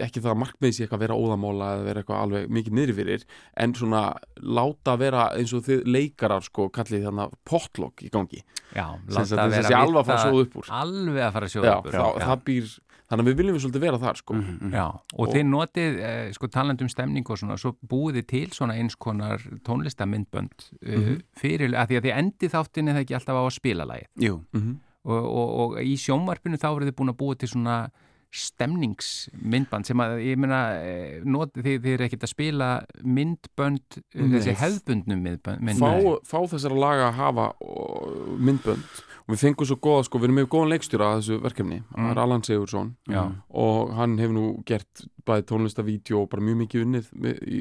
ekki 0.00 0.22
það 0.24 0.30
að 0.32 0.38
markmiði 0.40 0.72
sé 0.76 0.84
eitthvað 0.86 0.96
að 0.96 1.04
vera 1.04 1.18
óðamála 1.20 1.66
eða 1.76 1.84
vera 1.84 2.00
eitthvað 2.02 2.22
alveg 2.24 2.48
mikið 2.56 2.72
niðri 2.78 2.94
fyrir, 2.96 3.26
en 3.60 3.74
svona 3.76 4.00
láta 4.40 4.94
vera 4.98 5.26
eins 5.36 5.52
og 5.52 5.66
þið 5.66 5.84
leikarar 5.84 6.42
sko, 6.46 6.68
kallið 6.72 7.04
þannig 7.10 7.36
potluck 7.44 8.02
í 8.02 8.08
gangi 8.10 8.40
Já, 8.72 8.86
sem 9.04 9.20
láta 9.36 9.48
vera 9.52 9.68
að 9.68 9.78
alveg 9.82 10.00
að 10.00 10.08
fara 10.08 10.18
að 10.18 10.26
sjóða 10.26 10.46
upp 10.48 10.56
úr 10.62 10.72
Alveg 10.80 11.22
að 11.28 11.32
fara 11.36 11.46
að 11.46 11.52
já, 11.52 11.60
sjóða 11.60 11.76
upp 11.76 11.86
úr. 11.86 11.92
þá, 11.92 12.24
það 12.26 12.42
býr, 12.48 12.72
þannig 13.06 13.22
að 13.22 13.28
við 13.30 13.36
viljum 13.42 13.54
við 13.58 13.62
svolítið 13.66 13.84
vera 13.86 13.98
þar 14.02 14.16
sko. 14.18 14.34
Mhm, 14.34 14.56
mhm. 14.56 14.72
Já, 14.74 14.86
og, 14.88 15.20
Og- 15.20 15.34
þið 15.36 15.44
notið, 15.52 15.98
eh, 16.08 16.32
sko 16.32 16.48
talandum 16.56 16.88
stemning 16.90 17.30
og 17.30 17.38
svona, 17.38 17.58
svo 17.60 17.76
búið 17.86 18.16
þið 18.18 18.26
til 18.32 18.46
svona 18.56 18.74
eins 18.80 18.96
konar 18.96 19.38
tónlistamindbönd 19.62 20.72
uh, 20.82 20.96
Mhm. 20.96 21.20
fyrir, 21.36 21.70
að 21.76 21.86
því 21.92 22.00
að 22.00 22.04
þið 22.08 22.16
endi 22.18 22.48
þáttin 22.50 22.88
er 22.90 22.94
það 22.96 23.04
ekki 23.04 23.14
alltaf 23.20 23.36
á 23.38 23.42
að 23.46 23.52
spila 23.60 23.86
lagið 23.86 24.08
Jú, 24.26 24.40
mm 24.56 24.74
og, 25.06 25.22
og, 25.22 25.50
og 25.62 25.74
í 25.86 25.92
sjónvarpinu 26.02 26.58
þá 26.58 26.66
verður 26.74 26.88
þið 26.90 26.96
búin 26.98 27.10
að 27.12 27.18
búið 27.20 27.36
til 27.38 27.48
svona 27.52 27.74
stemningsmyndband 28.32 29.86
sem 29.88 30.00
að, 30.02 30.16
ég 30.26 30.36
meina, 30.40 30.60
eh, 30.82 31.20
þið, 31.24 31.80
þið 31.82 31.92
er 31.94 32.04
ekkert 32.06 32.24
að 32.26 32.32
spila 32.32 32.70
myndbönd, 33.02 33.98
eh, 34.14 34.22
Nei. 34.22 34.38
þessi 34.40 34.54
hefðbundnum 34.60 35.22
myndbönd. 35.22 35.78
fá, 35.78 35.90
fá 36.24 36.38
þessara 36.52 36.78
laga 36.78 37.08
að 37.10 37.14
hafa 37.20 37.46
myndbönd 38.38 38.84
og 39.26 39.34
við 39.34 39.40
fengum 39.42 39.66
svo 39.66 39.76
góða, 39.82 40.04
sko, 40.06 40.18
við 40.18 40.28
erum 40.28 40.36
með 40.38 40.48
góðan 40.52 40.70
leikstjóra 40.70 41.06
að 41.10 41.16
þessu 41.20 41.40
verkefni, 41.42 41.78
er 41.98 42.18
Allan 42.22 42.42
Sigursson 42.46 42.92
Já. 43.10 43.24
og 43.50 43.94
hann 43.96 44.18
hefur 44.18 44.34
nú 44.36 44.44
gert 44.64 45.06
bæði 45.26 45.42
tónlistavídeó 45.50 46.20
og 46.22 46.28
bara 46.30 46.42
mjög 46.46 46.60
mikið 46.62 46.84
unnið 46.86 47.08
með, 47.18 47.40
í, 47.42 47.60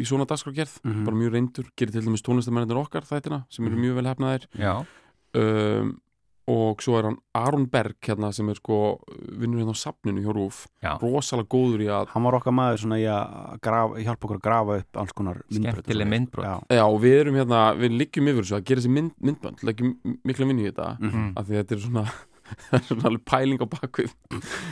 í 0.00 0.06
svona 0.08 0.24
dagskrárgerð 0.26 0.78
Mhm. 0.84 1.04
bara 1.04 1.16
mjög 1.16 1.32
reyndur, 1.36 1.66
gerir 1.76 1.92
til 1.92 2.02
dæmis 2.06 2.22
tónlistamennir 2.24 2.80
okkar 2.80 3.04
þættina 3.04 3.44
sem 3.50 3.66
eru 3.66 3.76
Mhm. 3.76 3.82
mjög 3.84 3.94
vel 3.94 4.08
hefnaðir 4.14 4.46
um, 5.34 6.00
og 6.50 6.80
svo 6.82 6.96
er 6.98 7.06
hann 7.06 7.18
Aron 7.38 7.68
Berg 7.70 7.94
hérna 8.02 8.32
sem 8.34 8.48
er 8.50 8.58
sko 8.58 8.78
vinnur 9.38 9.60
hérna 9.62 9.74
á 9.74 9.78
safninu 9.78 10.24
hjá 10.24 10.32
Rúf 10.34 10.64
já, 10.82 10.96
rosalega 10.98 11.46
góður 11.54 11.84
í 11.84 11.86
að 11.92 12.08
hann 12.14 12.26
var 12.26 12.38
okkar 12.40 12.56
maður 12.56 12.82
svona 12.82 12.98
í 12.98 13.06
að 13.06 13.60
grafa, 13.62 14.02
hjálpa 14.02 14.26
okkur 14.26 14.40
að 14.40 14.44
grafa 14.48 14.78
upp 14.82 15.00
alls 15.04 15.14
konar 15.14 15.38
myndbrot 15.46 15.78
og 15.78 15.84
Skemmtileg 15.84 16.10
myndbrot. 16.10 16.48
Já, 16.48 16.80
Já, 16.80 16.84
og 16.88 16.98
við 17.04 17.16
erum 17.20 17.38
hérna, 17.38 17.62
við 17.78 17.96
liggjum 18.00 18.32
yfir 18.32 18.42
þessu 18.42 18.58
að 18.58 18.66
gera 18.72 18.82
þessi 18.82 18.92
mynd, 18.98 19.14
myndbönd, 19.22 19.64
leggjum 19.70 19.94
mikla 20.26 20.50
vinni 20.50 20.66
í 20.66 20.70
þetta. 20.72 20.90
Mhm. 20.98 21.32
af 21.36 21.46
því 21.46 21.58
þetta 21.60 21.76
er 21.78 21.82
svona 21.86 22.04
er 22.76 22.82
svona 22.84 23.06
alveg 23.08 23.24
pæling 23.24 23.62
á 23.62 23.66
bakvið 23.72 24.10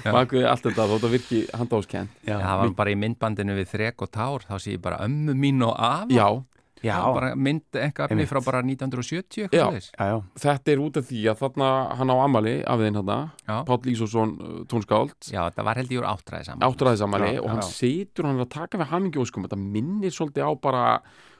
bakvið 0.04 0.46
allt 0.50 0.66
þetta, 0.66 0.88
þótt 0.90 1.06
að 1.06 1.14
virki 1.14 1.38
handáskend 1.56 2.10
já, 2.28 2.34
það 2.36 2.58
var 2.60 2.72
bara 2.82 2.92
í 2.92 2.98
myndbandinu 3.00 3.54
við 3.56 3.70
þrek 3.72 4.04
og 4.04 4.10
tár, 4.12 4.44
þá 4.44 4.54
sé 4.60 4.74
ég 4.74 4.82
bara 4.84 4.98
ömmu 5.06 5.32
mín 5.38 5.62
og 5.64 5.72
afa. 5.78 6.10
Já, 6.12 6.26
já, 6.80 6.94
Já, 6.96 7.12
bara 7.14 7.30
mynd 7.36 7.76
eitthvað 7.76 8.14
efni 8.14 8.26
frá 8.30 8.40
bara 8.44 8.62
1970 8.64 9.48
Já. 9.52 9.66
eitthvað 10.00 10.10
þetta 10.40 10.72
er 10.74 10.82
út 10.84 11.00
af 11.00 11.08
því 11.10 11.22
að 11.32 11.42
þarna 11.42 11.70
hann 12.00 12.12
á 12.12 12.16
amali 12.24 12.54
af 12.64 12.84
þeim 12.84 12.98
Já. 13.46 13.56
Páll 13.68 13.90
Ísósson 13.92 14.36
uh, 14.40 14.60
tónskáld, 14.70 15.16
Já, 15.28 15.42
þetta 15.50 15.66
var 15.68 15.80
held 15.80 15.92
ég 15.94 16.02
úr 16.02 16.08
áttræði 16.10 16.50
saman 16.50 16.68
áttræðis 16.68 17.04
amali 17.06 17.32
Já, 17.36 17.42
og 17.42 17.50
hann 17.52 17.64
já. 17.64 17.72
situr 17.80 18.30
hann 18.30 18.44
að 18.44 18.52
taka 18.56 18.80
við 18.80 18.92
hamingjóskum 18.94 19.48
þetta 19.48 19.60
minnir 19.60 20.14
svolítið 20.14 20.48
á 20.48 20.52
bara 20.60 20.84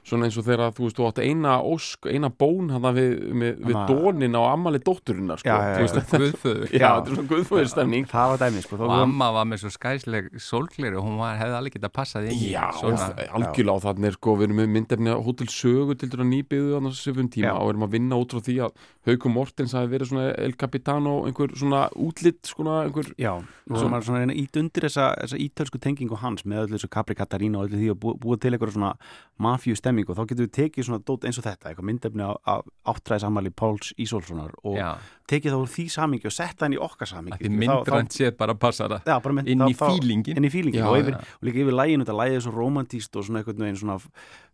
svona 0.01 0.27
eins 0.27 0.37
og 0.39 0.45
þegar 0.47 0.71
þú 0.73 0.85
veist, 0.87 0.97
þú 0.97 1.05
átt 1.07 1.19
eina 1.21 1.55
ósk, 1.61 2.07
eina 2.09 2.29
bón 2.33 2.71
hann 2.73 2.85
við, 2.95 3.11
við, 3.37 3.59
við 3.69 3.77
dónin 3.89 4.37
á 4.37 4.41
amali 4.49 4.81
dótturinnar 4.81 5.41
sko. 5.41 5.51
Já, 5.51 5.57
já, 5.61 5.85
já. 5.85 6.03
Guðföður 6.21 6.73
já, 6.73 6.87
þetta 6.87 7.11
er 7.11 7.17
svona 7.17 7.31
guðfóður 7.31 7.69
stemning 7.71 8.07
það 8.09 8.31
var 8.31 8.41
dæmi 8.41 8.63
sko, 8.65 8.79
og 8.79 8.81
þá 8.81 8.95
amma 9.05 9.27
var 9.37 9.47
með 9.51 9.61
svo 9.61 9.71
skæsleg 9.75 10.31
sólglir 10.41 10.97
og 10.97 11.05
hún 11.05 11.19
var, 11.21 11.37
hefði 11.37 11.57
alveg 11.59 11.77
getað 11.77 11.93
passað 11.99 12.29
inn 12.31 12.41
Já, 12.41 12.63
svona, 12.79 13.09
algjörlega 13.37 13.77
á 13.77 13.85
þannig 13.85 14.17
sko, 14.17 14.35
við 14.39 14.47
erum 14.47 14.61
með 14.61 14.73
myndefni 14.77 15.13
á 15.13 15.19
Hotel 15.21 15.49
Sögu 15.53 15.97
til 16.01 16.09
dæra 16.11 16.27
nýbyggðu 16.31 16.81
á 16.81 16.81
söfum 16.97 17.29
tíma 17.31 17.51
Já. 17.51 17.55
og 17.59 17.73
erum 17.75 17.85
að 17.85 17.95
vinna 17.99 18.19
út 18.21 18.33
frá 18.33 18.41
því 18.47 18.57
að 18.65 18.89
Haukum 19.07 19.33
Mortens 19.33 19.73
hafi 19.73 19.89
verið 19.89 20.11
svona 20.11 20.27
El 20.37 20.53
Capitano 20.61 21.13
einhver 21.25 21.53
svona 21.57 21.87
útlitt 21.97 22.45
svona 22.45 22.83
einhver 22.85 23.07
Já, 23.17 23.33
svona 23.69 24.01
að 24.01 24.33
ít 24.37 24.59
undir 24.61 24.85
þessa, 24.85 25.07
þessa 25.23 25.39
ítölsku 25.41 25.81
tengingu 25.81 26.19
hans 26.21 26.45
með 26.45 26.67
öllu 26.67 26.77
þessu 26.77 26.91
Capri 26.93 27.17
Katarina 27.17 27.61
og 27.61 27.69
öllu 27.69 27.79
því 27.81 27.89
að 27.95 27.99
búa, 28.03 28.13
búa 29.91 30.11
til 30.11 30.11
eitthvað 30.11 30.11
svona 30.11 30.11
mafíu 30.11 30.11
stemming 30.11 30.11
og 30.11 30.17
þá 30.17 30.25
getum 30.31 30.45
við 30.45 30.51
tekið 30.57 30.85
svona 30.87 31.03
dót 31.05 31.25
eins 31.27 31.37
og 31.37 31.45
þetta, 31.45 31.69
eitthvað 31.71 31.87
myndefni 31.89 32.23
á, 32.23 32.55
áttræðisamali 32.91 33.51
Páls 33.51 33.91
Ísólfssonar 33.99 34.53
og 34.63 34.77
já, 34.77 34.89
tekið 35.27 35.55
þá 35.55 35.71
því 35.75 35.85
samingi 35.91 36.27
og 36.29 36.35
setta 36.35 36.65
henni 36.65 36.77
í 36.77 36.81
okkar 36.81 37.07
samingi 37.11 37.37
að 37.47 37.57
myndrænt 37.61 38.11
séð 38.15 38.37
bara 38.37 38.55
passa 38.55 38.87
það 38.91 39.01
Já, 39.11 39.15
bara 39.21 39.33
mynd, 39.37 39.47
inn 39.51 39.61
í 39.67 39.73
þá- 39.73 39.79
þá- 39.81 40.37
inn 40.37 40.45
í 40.47 40.51
fílingin 40.51 40.81
Já, 40.81 40.87
og, 40.89 40.97
yfir, 41.01 41.15
og 41.15 41.43
líka 41.47 41.63
yfir 41.65 41.77
læginu, 41.81 42.05
þetta 42.05 42.19
lægið 42.21 42.35
er 42.35 42.45
svo 42.47 42.51
romantíst 42.55 43.15
og 43.15 43.23
svona 43.27 43.41
einhvern 43.43 43.65
veginn 43.65 43.81
svona 43.81 43.99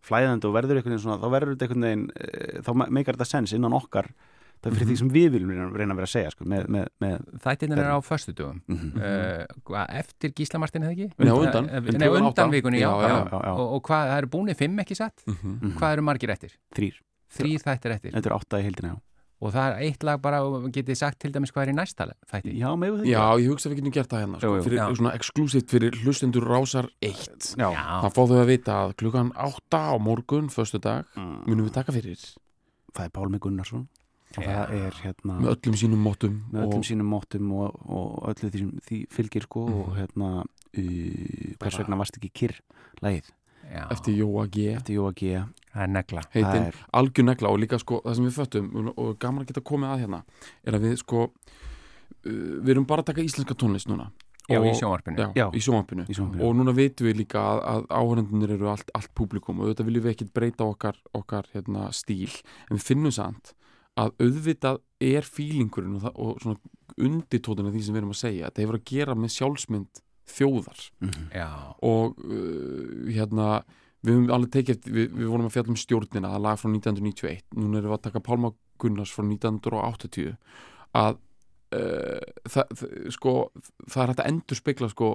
flæðandi 0.08 0.44
og 0.48 0.54
verður 0.58 0.76
einhvern 0.80 0.94
veginn 0.96 1.04
svona, 1.06 1.20
þá 1.22 1.28
verður 1.34 1.54
þetta 1.54 1.68
einhvern 1.68 1.86
veginn 1.88 2.10
e, 2.14 2.62
þá 2.62 2.70
meikar 2.98 3.16
þetta 3.18 3.30
sens 3.32 3.52
innan 3.56 3.72
okkar 3.78 4.10
það 4.58 4.68
er 4.70 4.76
fyrir 4.78 4.88
því 4.90 4.96
sem 4.98 5.10
við 5.14 5.28
viljum 5.34 5.50
reyna, 5.54 5.66
reyna 5.78 5.94
að 5.94 6.00
vera 6.00 6.08
að 6.08 6.12
segja 6.14 6.30
sko, 6.34 6.44
með, 6.52 6.68
með, 6.74 6.86
með 7.04 7.16
Þættirnir 7.44 7.78
er 7.84 7.90
á 7.94 7.98
föstudugum 8.02 8.60
mm 8.66 9.02
uh, 9.02 9.84
eftir 10.02 10.32
Gísla 10.38 10.58
Martin 10.62 10.82
hefði 10.86 11.08
ekki? 11.08 11.08
Nei, 11.18 11.30
á 11.30 11.36
undan. 11.38 11.68
Eh, 11.70 11.78
Undan 11.82 12.00
Nei, 12.00 12.08
undan 12.08 12.30
átta. 12.32 12.48
vikunni, 12.52 12.80
já, 12.82 12.88
Já, 12.90 13.02
já, 13.02 13.08
já, 13.08 13.24
já, 13.32 13.40
já. 13.44 13.52
Og, 13.54 13.66
og 13.78 13.82
hvað, 13.88 14.08
það 14.12 14.18
eru 14.22 14.30
búinir 14.34 14.56
fimm 14.58 14.78
ekki 14.84 14.96
satt? 14.98 15.22
mm 15.26 15.34
-hmm. 15.42 15.76
Hvað 15.78 15.92
eru 15.92 16.02
margir 16.02 16.30
eftir? 16.30 16.52
þrýr, 16.74 16.94
Þrýr 17.38 17.60
þættir 17.66 17.92
eftir 17.94 18.12
þetta 18.12 18.26
er 18.30 18.34
átta 18.38 18.58
í 18.58 18.62
heildina 18.66 18.88
já. 18.94 18.96
og 19.40 19.52
það 19.54 19.66
er 19.70 19.82
eitt 19.86 20.02
lag 20.02 20.20
bara 20.20 20.38
getið 20.74 20.94
sagt 20.96 21.18
til 21.20 21.30
dæmis 21.32 21.52
hvað 21.52 21.62
er 21.62 21.68
í 21.72 21.74
næsta 21.76 22.06
þætti 22.32 22.58
Já, 22.58 22.70
með 22.76 22.96
það 22.98 23.06
Já, 23.06 23.24
ég 23.38 23.48
hugsa 23.52 23.68
að 23.68 23.72
við 23.72 23.78
getum 23.78 23.92
gert 23.94 24.10
það 24.10 24.20
hérna 24.24 24.38
sko, 24.40 24.46
Jú, 24.48 24.56
jú. 24.56 24.62
fyrir, 24.64 24.96
svona 24.96 25.12
exklusíft 25.14 25.70
fyrir 25.70 25.92
hlustendur 26.02 26.42
rásar 26.48 26.88
1 27.00 27.54
Já, 27.58 27.68
Það 28.02 28.10
fá 28.16 28.22
þau 28.26 28.40
að 28.42 28.46
vita 28.46 28.72
að 28.82 28.94
klukkan 28.96 29.30
8 29.36 29.78
á 29.78 29.94
morgun, 30.00 30.48
föstu 30.50 30.78
dag, 30.80 31.04
Mm. 31.14 31.44
munum 31.46 31.66
við 31.68 31.72
taka 31.72 31.92
fyrir 31.92 32.16
það 32.96 33.04
er 33.04 33.10
Pálmi 33.10 33.38
Gunnarsson 33.38 33.86
er 34.36 34.92
hérna 35.02 35.38
með 35.40 35.54
öllum 35.56 35.76
sínum 35.80 36.02
mótum 36.04 36.34
með 36.52 36.62
öllum 36.66 36.78
og 36.82 36.84
sínum 36.84 37.08
móttum 37.14 37.52
og, 37.56 37.78
og 37.88 38.28
öllu 38.34 38.50
því 38.52 38.58
sem 38.58 38.70
því 38.88 38.98
fylgir 39.10 39.42
sko 39.48 39.64
og 39.66 39.88
Mhm. 39.88 39.96
hérna 39.98 40.28
uh, 40.42 41.54
hvers 41.58 41.78
vegna 41.80 41.96
varst 41.96 42.16
ekki 42.20 42.30
kyrr 42.34 42.58
lagið? 43.02 43.30
Já, 43.68 43.84
eftir 43.92 44.14
Jóa 44.16 44.46
G. 44.48 44.68
Eftir 44.78 44.94
Jóa 44.96 45.12
G. 45.12 45.42
Það 45.74 45.82
er 45.82 45.88
negla. 45.92 46.22
Heitin 46.32 46.62
er- 46.70 46.74
algjör 46.94 47.24
negla 47.24 47.48
og 47.52 47.58
líka 47.60 47.78
sko 47.78 48.00
það 48.04 48.14
sem 48.16 48.24
við 48.24 48.36
föttum 48.38 48.92
og 48.96 49.18
gaman 49.18 49.44
að 49.44 49.48
geta 49.50 49.60
komið 49.60 49.90
að 49.92 50.00
hérna 50.04 50.22
er 50.64 50.72
að 50.78 50.80
við 50.86 50.96
sko 51.02 51.24
uh, 51.28 52.62
við 52.64 52.70
erum 52.74 52.86
bara 52.88 53.02
að 53.04 53.10
taka 53.12 53.22
íslenska 53.26 53.54
tónlist 53.54 53.88
núna. 53.90 54.10
Já, 54.48 54.56
og, 54.62 54.64
í 54.64 54.72
sjónvarpinu. 54.80 55.18
Já, 55.20 55.28
Já. 55.36 55.46
í 55.52 55.60
sjónvarpinu. 55.60 56.06
Í 56.08 56.14
sjónvarpinu. 56.16 56.44
og 56.48 56.54
núna 56.56 56.72
vitum 56.72 57.04
við 57.10 57.18
líka 57.20 57.36
að, 57.36 57.58
að 57.68 57.82
áhörendunir 57.92 58.54
eru 58.54 58.70
allt, 58.72 58.88
allt 58.96 59.10
publikum 59.14 59.60
og 59.60 59.66
auðvitað 59.68 59.84
viljum 59.90 60.04
við 60.06 60.14
ekkit 60.14 60.30
breyta 60.32 60.64
okkar, 60.64 60.96
okkar 61.12 61.44
hérna, 61.52 61.90
stíl. 61.92 62.32
En 62.70 62.78
við 62.78 62.86
finnum 62.86 63.12
samt 63.12 63.52
að 63.98 64.12
auðvitað 64.22 64.78
er 65.08 65.26
fílingurinn 65.26 65.98
og, 65.98 66.08
og 66.14 66.38
svona 66.42 66.58
undirtótin 66.98 67.68
af 67.68 67.74
því 67.74 67.82
sem 67.86 67.94
við 67.96 68.02
erum 68.02 68.14
að 68.14 68.20
segja 68.22 68.48
þetta 68.48 68.64
hefur 68.64 68.78
að 68.78 68.86
gera 68.92 69.16
með 69.18 69.34
sjálfsmynd 69.36 70.00
þjóðar 70.28 70.80
Mhm. 71.00 71.28
Já, 71.34 71.48
og 71.82 72.18
uh, 72.24 73.06
hérna 73.14 73.46
við 74.04 74.12
höfum 74.14 74.32
alveg 74.34 74.50
tekið 74.54 74.74
eftir, 74.76 74.92
við, 74.94 75.06
við 75.18 75.30
vorum 75.32 75.46
að 75.48 75.54
fjalla 75.56 75.72
um 75.74 75.78
stjórnina 75.80 76.32
það 76.34 76.44
lag 76.44 76.58
frá 76.60 76.68
1991, 76.70 77.40
núna 77.58 77.80
erum 77.80 77.90
við 77.90 77.96
að 77.96 78.04
taka 78.08 78.22
Pálma 78.28 78.50
Gunnars 78.78 79.10
frá 79.14 79.24
1980 79.26 80.36
að 80.98 81.16
uh, 81.74 82.20
það, 82.46 82.76
það, 82.78 82.92
sko, 83.16 83.32
það 83.88 84.02
er 84.04 84.12
hægt 84.12 84.22
að 84.22 84.30
endur 84.32 84.60
spekla 84.60 84.90
sko 84.92 85.08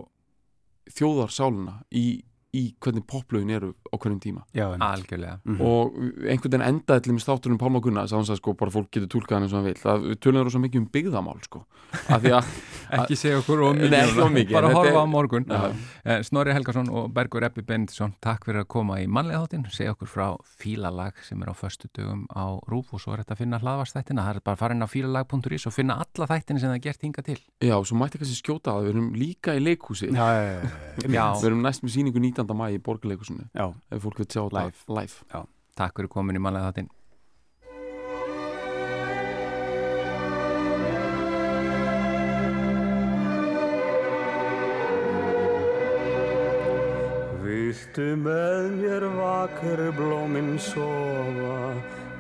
þjóðarsáluna 0.98 1.78
í, 1.96 2.06
í 2.54 2.64
hvernig 2.84 3.06
poplögin 3.10 3.50
eru 3.56 3.72
á 3.90 3.96
hverjum 3.98 4.20
tíma. 4.22 4.44
Já, 4.54 4.68
algjörlega. 4.78 5.40
Mhm. 5.44 5.62
og 5.62 5.96
einhvern 6.30 6.52
veginn 6.54 6.68
endaði 6.68 7.04
til 7.04 7.14
með 7.14 7.24
státturinn 7.26 7.58
Pálma 7.58 7.82
Gunnars 7.82 8.12
að 8.14 8.22
hann 8.22 8.28
sagði 8.30 8.42
sko 8.44 8.54
bara 8.60 8.72
fólk 8.72 8.92
getur 8.94 9.10
túlkað 9.10 9.34
hann 9.38 9.44
eins 9.48 9.54
og 9.54 9.60
hann 9.60 9.66
vil 9.66 9.82
það, 9.82 10.06
við 10.12 10.20
tölum 10.22 10.50
svo 10.54 10.62
mikið 10.62 10.82
um 10.82 10.88
byggðamál 10.94 11.42
sko. 11.44 11.66
Af 12.10 12.22
því 12.22 12.32
að 12.38 12.46
Ekki 12.94 13.16
segja 13.18 13.40
okkur 13.40 13.62
of 13.64 13.74
mikið, 13.74 13.90
Nei, 13.90 14.00
ekki 14.04 14.22
um 14.22 14.34
mikið, 14.38 14.54
bara 14.54 14.70
horfa 14.74 15.02
á 15.02 15.08
morgun. 15.10 15.46
Já. 15.50 15.74
Eh, 16.06 16.22
Snorri 16.22 16.54
Helgason 16.54 16.90
og 16.94 17.14
Bergur 17.14 17.44
Eppi 17.48 17.64
Bendisson 17.66 18.14
takk 18.22 18.46
fyrir 18.46 18.62
að 18.62 18.68
koma 18.70 19.00
í 19.02 19.08
mannlega 19.10 19.48
þáttin 19.48 19.66
segja 19.74 19.96
okkur 19.96 20.10
frá 20.12 20.28
fílalag 20.60 21.14
sem 21.26 21.42
er 21.42 21.50
á 21.50 21.56
föstu 21.58 21.90
dögum 21.90 22.28
á 22.30 22.60
Rúf 22.70 22.94
og 22.94 23.02
svo 23.02 23.14
er 23.16 23.24
þetta 23.24 23.34
að 23.34 23.42
finna 23.42 23.58
hlaðvarstættina 23.64 24.22
það 24.28 24.36
er 24.36 24.44
bara 24.46 24.54
að 24.54 24.62
fara 24.62 24.74
inn 24.78 24.86
á 24.86 24.90
fílalag.is 24.94 25.66
og 25.66 25.74
finna 25.74 25.98
alla 26.04 26.28
þættina 26.30 26.60
sem 26.62 26.70
það 26.70 26.78
er 26.78 26.86
gert 26.86 27.02
hinga 27.08 27.26
til. 27.26 27.40
Já, 27.64 27.76
svo 27.82 27.98
mætti 27.98 28.20
kannski 32.44 32.60
skjóta 32.60 32.60
að 32.60 32.68
við 32.68 32.80
erum 32.80 32.94
líka 32.94 33.04
í 33.04 33.10
leikhúsi 33.10 33.34
Já, 33.34 33.64
já, 33.64 33.98
já, 33.98 33.98
já, 33.98 33.98
Já. 33.98 33.98
við 33.98 33.98
erum 33.98 33.98
næst 33.98 33.98
með 33.98 33.98
síningu 33.98 33.98
19. 33.98 33.98
mæ 33.98 33.98
í 33.98 33.98
borgarleikusinu 33.98 33.98
já. 33.98 33.98
ef 33.98 34.04
fólk 34.04 34.18
vil 34.18 34.28
sjá 34.28 34.42
þetta 34.44 34.60
Live. 34.60 34.78
live. 34.88 35.48
Takk 35.76 35.98
fyrir 35.98 36.10
komin 36.10 36.36
í 36.36 36.44
mannlega 36.44 36.70
þáttin 36.72 36.90
Viltu 47.44 48.06
með 48.18 48.68
mér 48.80 49.04
vakur 49.18 49.82
blóminn 49.98 50.56
sofa, 50.62 51.74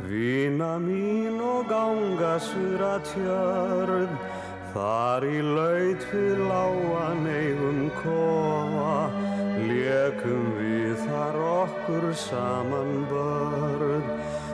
vina 0.09 0.73
mín 0.83 1.39
og 1.41 1.67
ganga 1.69 2.33
sura 2.43 2.97
tjörn, 3.07 4.11
þar 4.73 5.25
í 5.29 5.39
laut 5.45 6.05
við 6.11 6.41
lágan 6.49 7.23
eigum 7.29 7.81
kofa, 8.01 8.62
lekum 10.03 10.47
við 10.57 10.99
þar 11.07 11.35
okkur 11.47 12.05
saman 12.17 13.05
börn. 13.11 14.03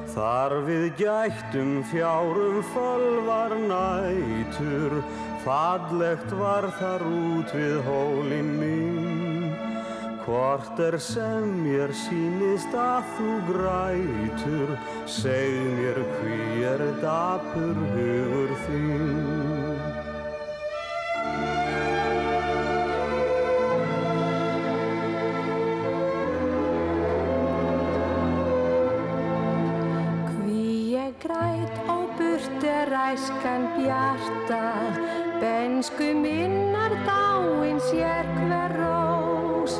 Þar 0.10 0.56
við 0.66 0.86
gættum 1.00 1.72
fjárum 1.90 2.60
fölvar 2.74 3.56
nætur, 3.70 5.00
fallegt 5.46 6.34
var 6.38 6.70
þar 6.80 7.06
út 7.08 7.54
við 7.56 7.78
hólinn 7.88 8.54
mín. 8.60 9.50
Hvort 10.26 10.82
er 10.86 11.00
sem 11.02 11.50
mér 11.64 11.94
sýnist 12.04 12.76
að 12.78 13.10
þú 13.18 13.36
grætur, 13.50 14.76
seg 15.10 15.58
mér 15.80 16.04
hví 16.18 16.66
er 16.76 16.86
dapur 17.02 17.86
hugur 17.96 18.58
þín. 18.68 19.39
Æskan 33.50 33.64
bjarta, 33.78 34.66
bensku 35.42 36.14
minnar 36.14 36.92
dáin 37.08 37.80
sér 37.80 38.26
hver 38.38 38.72
rós. 38.78 39.74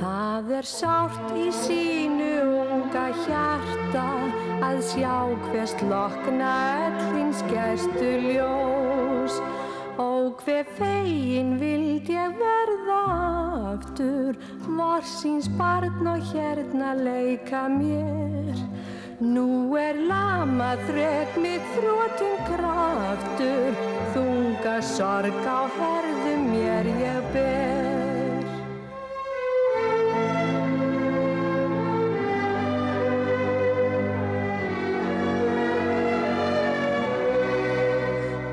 Það 0.00 0.50
er 0.58 0.64
sárt 0.64 1.28
í 1.36 1.50
sínu 1.52 2.32
unga 2.64 3.06
hjarta 3.24 4.08
að 4.64 4.80
sjá 4.88 5.16
hvers 5.50 5.74
lokna 5.90 6.52
öllins 6.86 7.42
gerstu 7.52 8.10
ljós. 8.24 9.40
Og 9.98 10.40
hver 10.42 10.64
fegin 10.78 11.58
vild 11.60 12.08
ég 12.08 12.32
verða 12.40 13.02
aftur, 13.74 14.34
vorsins 14.66 15.48
barn 15.58 16.06
og 16.06 16.20
hérna 16.32 16.94
leika 16.96 17.68
mér. 17.68 18.63
Nú 19.34 19.74
er 19.74 19.96
lama 19.98 20.74
þrek 20.86 21.38
mitt 21.42 21.64
þrótum 21.74 22.34
kraftur, 22.46 23.78
þunga 24.14 24.74
sorg 24.86 25.40
á 25.42 25.66
herðum 25.74 26.44
mér 26.52 26.86
ég 27.00 27.26
ber. 27.34 28.44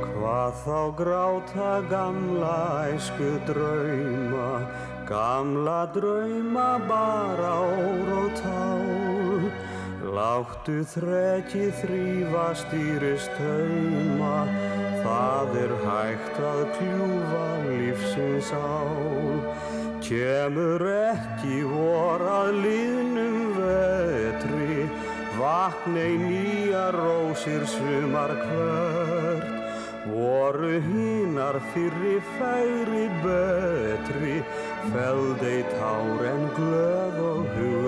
Hvað 0.08 0.58
þá 0.66 0.82
gráta 1.04 1.72
gamla 1.94 2.58
æsku 2.96 3.32
drauma, 3.52 4.50
gamla 5.14 5.80
drauma 5.94 6.70
bara 6.90 7.56
ór 7.70 8.14
og 8.24 8.38
tál. 8.42 9.11
Láttu 10.12 10.82
þrekki 10.92 11.70
þrýfa 11.80 12.48
stýrist 12.60 13.32
tauma, 13.38 14.42
það 15.06 15.54
er 15.62 15.74
hægt 15.86 16.42
að 16.44 16.64
kljúfa 16.76 17.46
lífsins 17.70 18.50
ál. 18.52 19.40
Kemur 20.04 20.84
ekki 20.84 21.62
vor 21.70 22.26
að 22.28 22.60
liðnum 22.66 23.56
vetri, 23.56 24.84
vaknei 25.40 26.20
nýja 26.26 26.90
rósir 26.98 27.64
sumar 27.72 28.36
hvert. 28.44 29.48
Voru 30.12 30.76
hinar 30.90 31.62
fyrri 31.72 32.18
færi 32.36 33.08
betri, 33.24 34.42
feldei 34.92 35.62
tár 35.72 36.26
en 36.34 36.50
glöð 36.60 37.24
og 37.30 37.48
hugrekk 37.56 37.81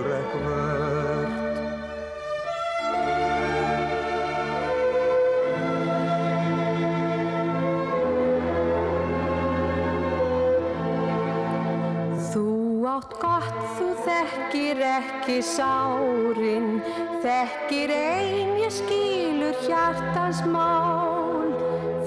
gott, 13.22 13.60
þú 13.78 13.90
þekkir 14.06 14.82
ekki 14.88 15.38
sárin, 15.46 16.80
þekkir 17.24 17.94
ein 17.96 18.54
ég 18.62 18.74
skilur 18.74 19.58
hjartans 19.66 20.44
mál. 20.54 21.54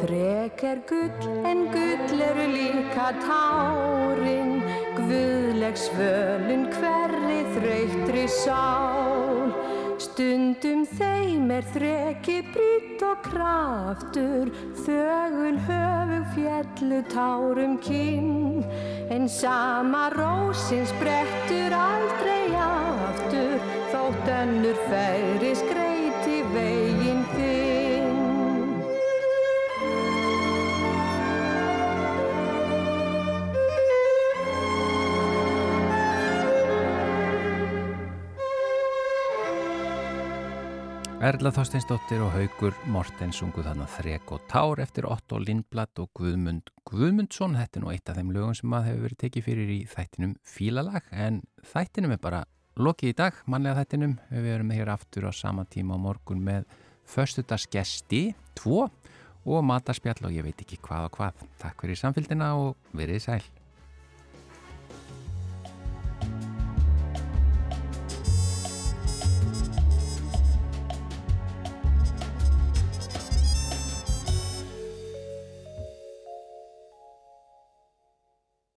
Þrek 0.03 0.65
er 0.71 0.83
gull 0.89 1.31
en 1.49 1.65
gull 1.75 2.25
eru 2.29 2.49
líka 2.53 3.11
tárin, 3.25 4.59
guðleg 4.99 5.79
svölun 5.81 6.69
hverri 6.77 7.41
þreytri 7.57 8.27
sál. 8.31 9.55
Stundum 9.97 10.85
þeim 10.99 11.49
er 11.57 11.65
þreki 11.73 12.43
brýtt 12.53 13.03
og 13.07 13.23
kraftur, 13.25 14.51
þögul 14.85 15.57
höfug 15.69 16.27
fjallu 16.35 17.01
tárum 17.13 17.79
kinn. 17.81 18.67
En 19.09 19.29
sama 19.29 20.09
rósin 20.11 20.83
sprettur 20.87 21.71
aldrei 21.71 22.51
aftur 22.59 23.61
Þótt 23.93 24.31
önnur 24.35 24.81
færi 24.91 25.53
skreiti 25.55 26.41
veginn 26.51 27.23
þinn 27.37 28.15
Erla 41.27 41.51
Þorsteinsdóttir 41.55 42.21
og 42.27 42.35
Haugur 42.35 42.75
Morten 42.91 43.31
sungu 43.35 43.63
þarna 43.63 43.87
Þrek 43.97 44.35
og 44.35 44.43
Tár 44.51 44.83
eftir 44.83 45.07
Otto 45.07 45.39
Lindblad 45.39 45.95
og 46.03 46.11
Guðmund 46.19 46.75
Guðmundsson. 46.87 47.57
Þetta 47.59 47.81
er 47.81 47.85
nú 47.85 47.93
eitt 47.93 48.11
af 48.11 48.19
þeim 48.19 48.33
lögum 48.35 48.55
sem 48.57 48.77
að 48.77 48.91
hefur 48.91 49.07
verið 49.07 49.21
tekið 49.25 49.47
fyrir 49.49 49.73
í 49.75 49.79
þættinum 49.91 50.37
Fílalag 50.47 51.09
en 51.11 51.41
þættinum 51.73 52.15
er 52.15 52.23
bara 52.23 52.45
lokið 52.77 53.13
í 53.13 53.17
dag, 53.19 53.43
mannlega 53.51 53.83
þættinum. 53.83 54.17
Við 54.31 54.51
erum 54.55 54.73
hér 54.77 54.93
aftur 54.95 55.29
á 55.29 55.33
sama 55.35 55.67
tíma 55.67 55.97
á 55.97 56.05
morgun 56.07 56.45
með 56.47 56.67
förstudagsgesti, 57.11 58.23
tvo 58.59 58.87
og 59.47 59.63
matarspjall 59.67 60.27
og 60.27 60.35
ég 60.35 60.47
veit 60.47 60.63
ekki 60.63 60.81
hvað 60.83 61.11
og 61.11 61.19
hvað. 61.19 61.47
Takk 61.63 61.87
fyrir 61.87 62.03
samfélgina 62.03 62.55
og 62.59 62.75
verið 62.95 63.23
sæl. 63.29 63.56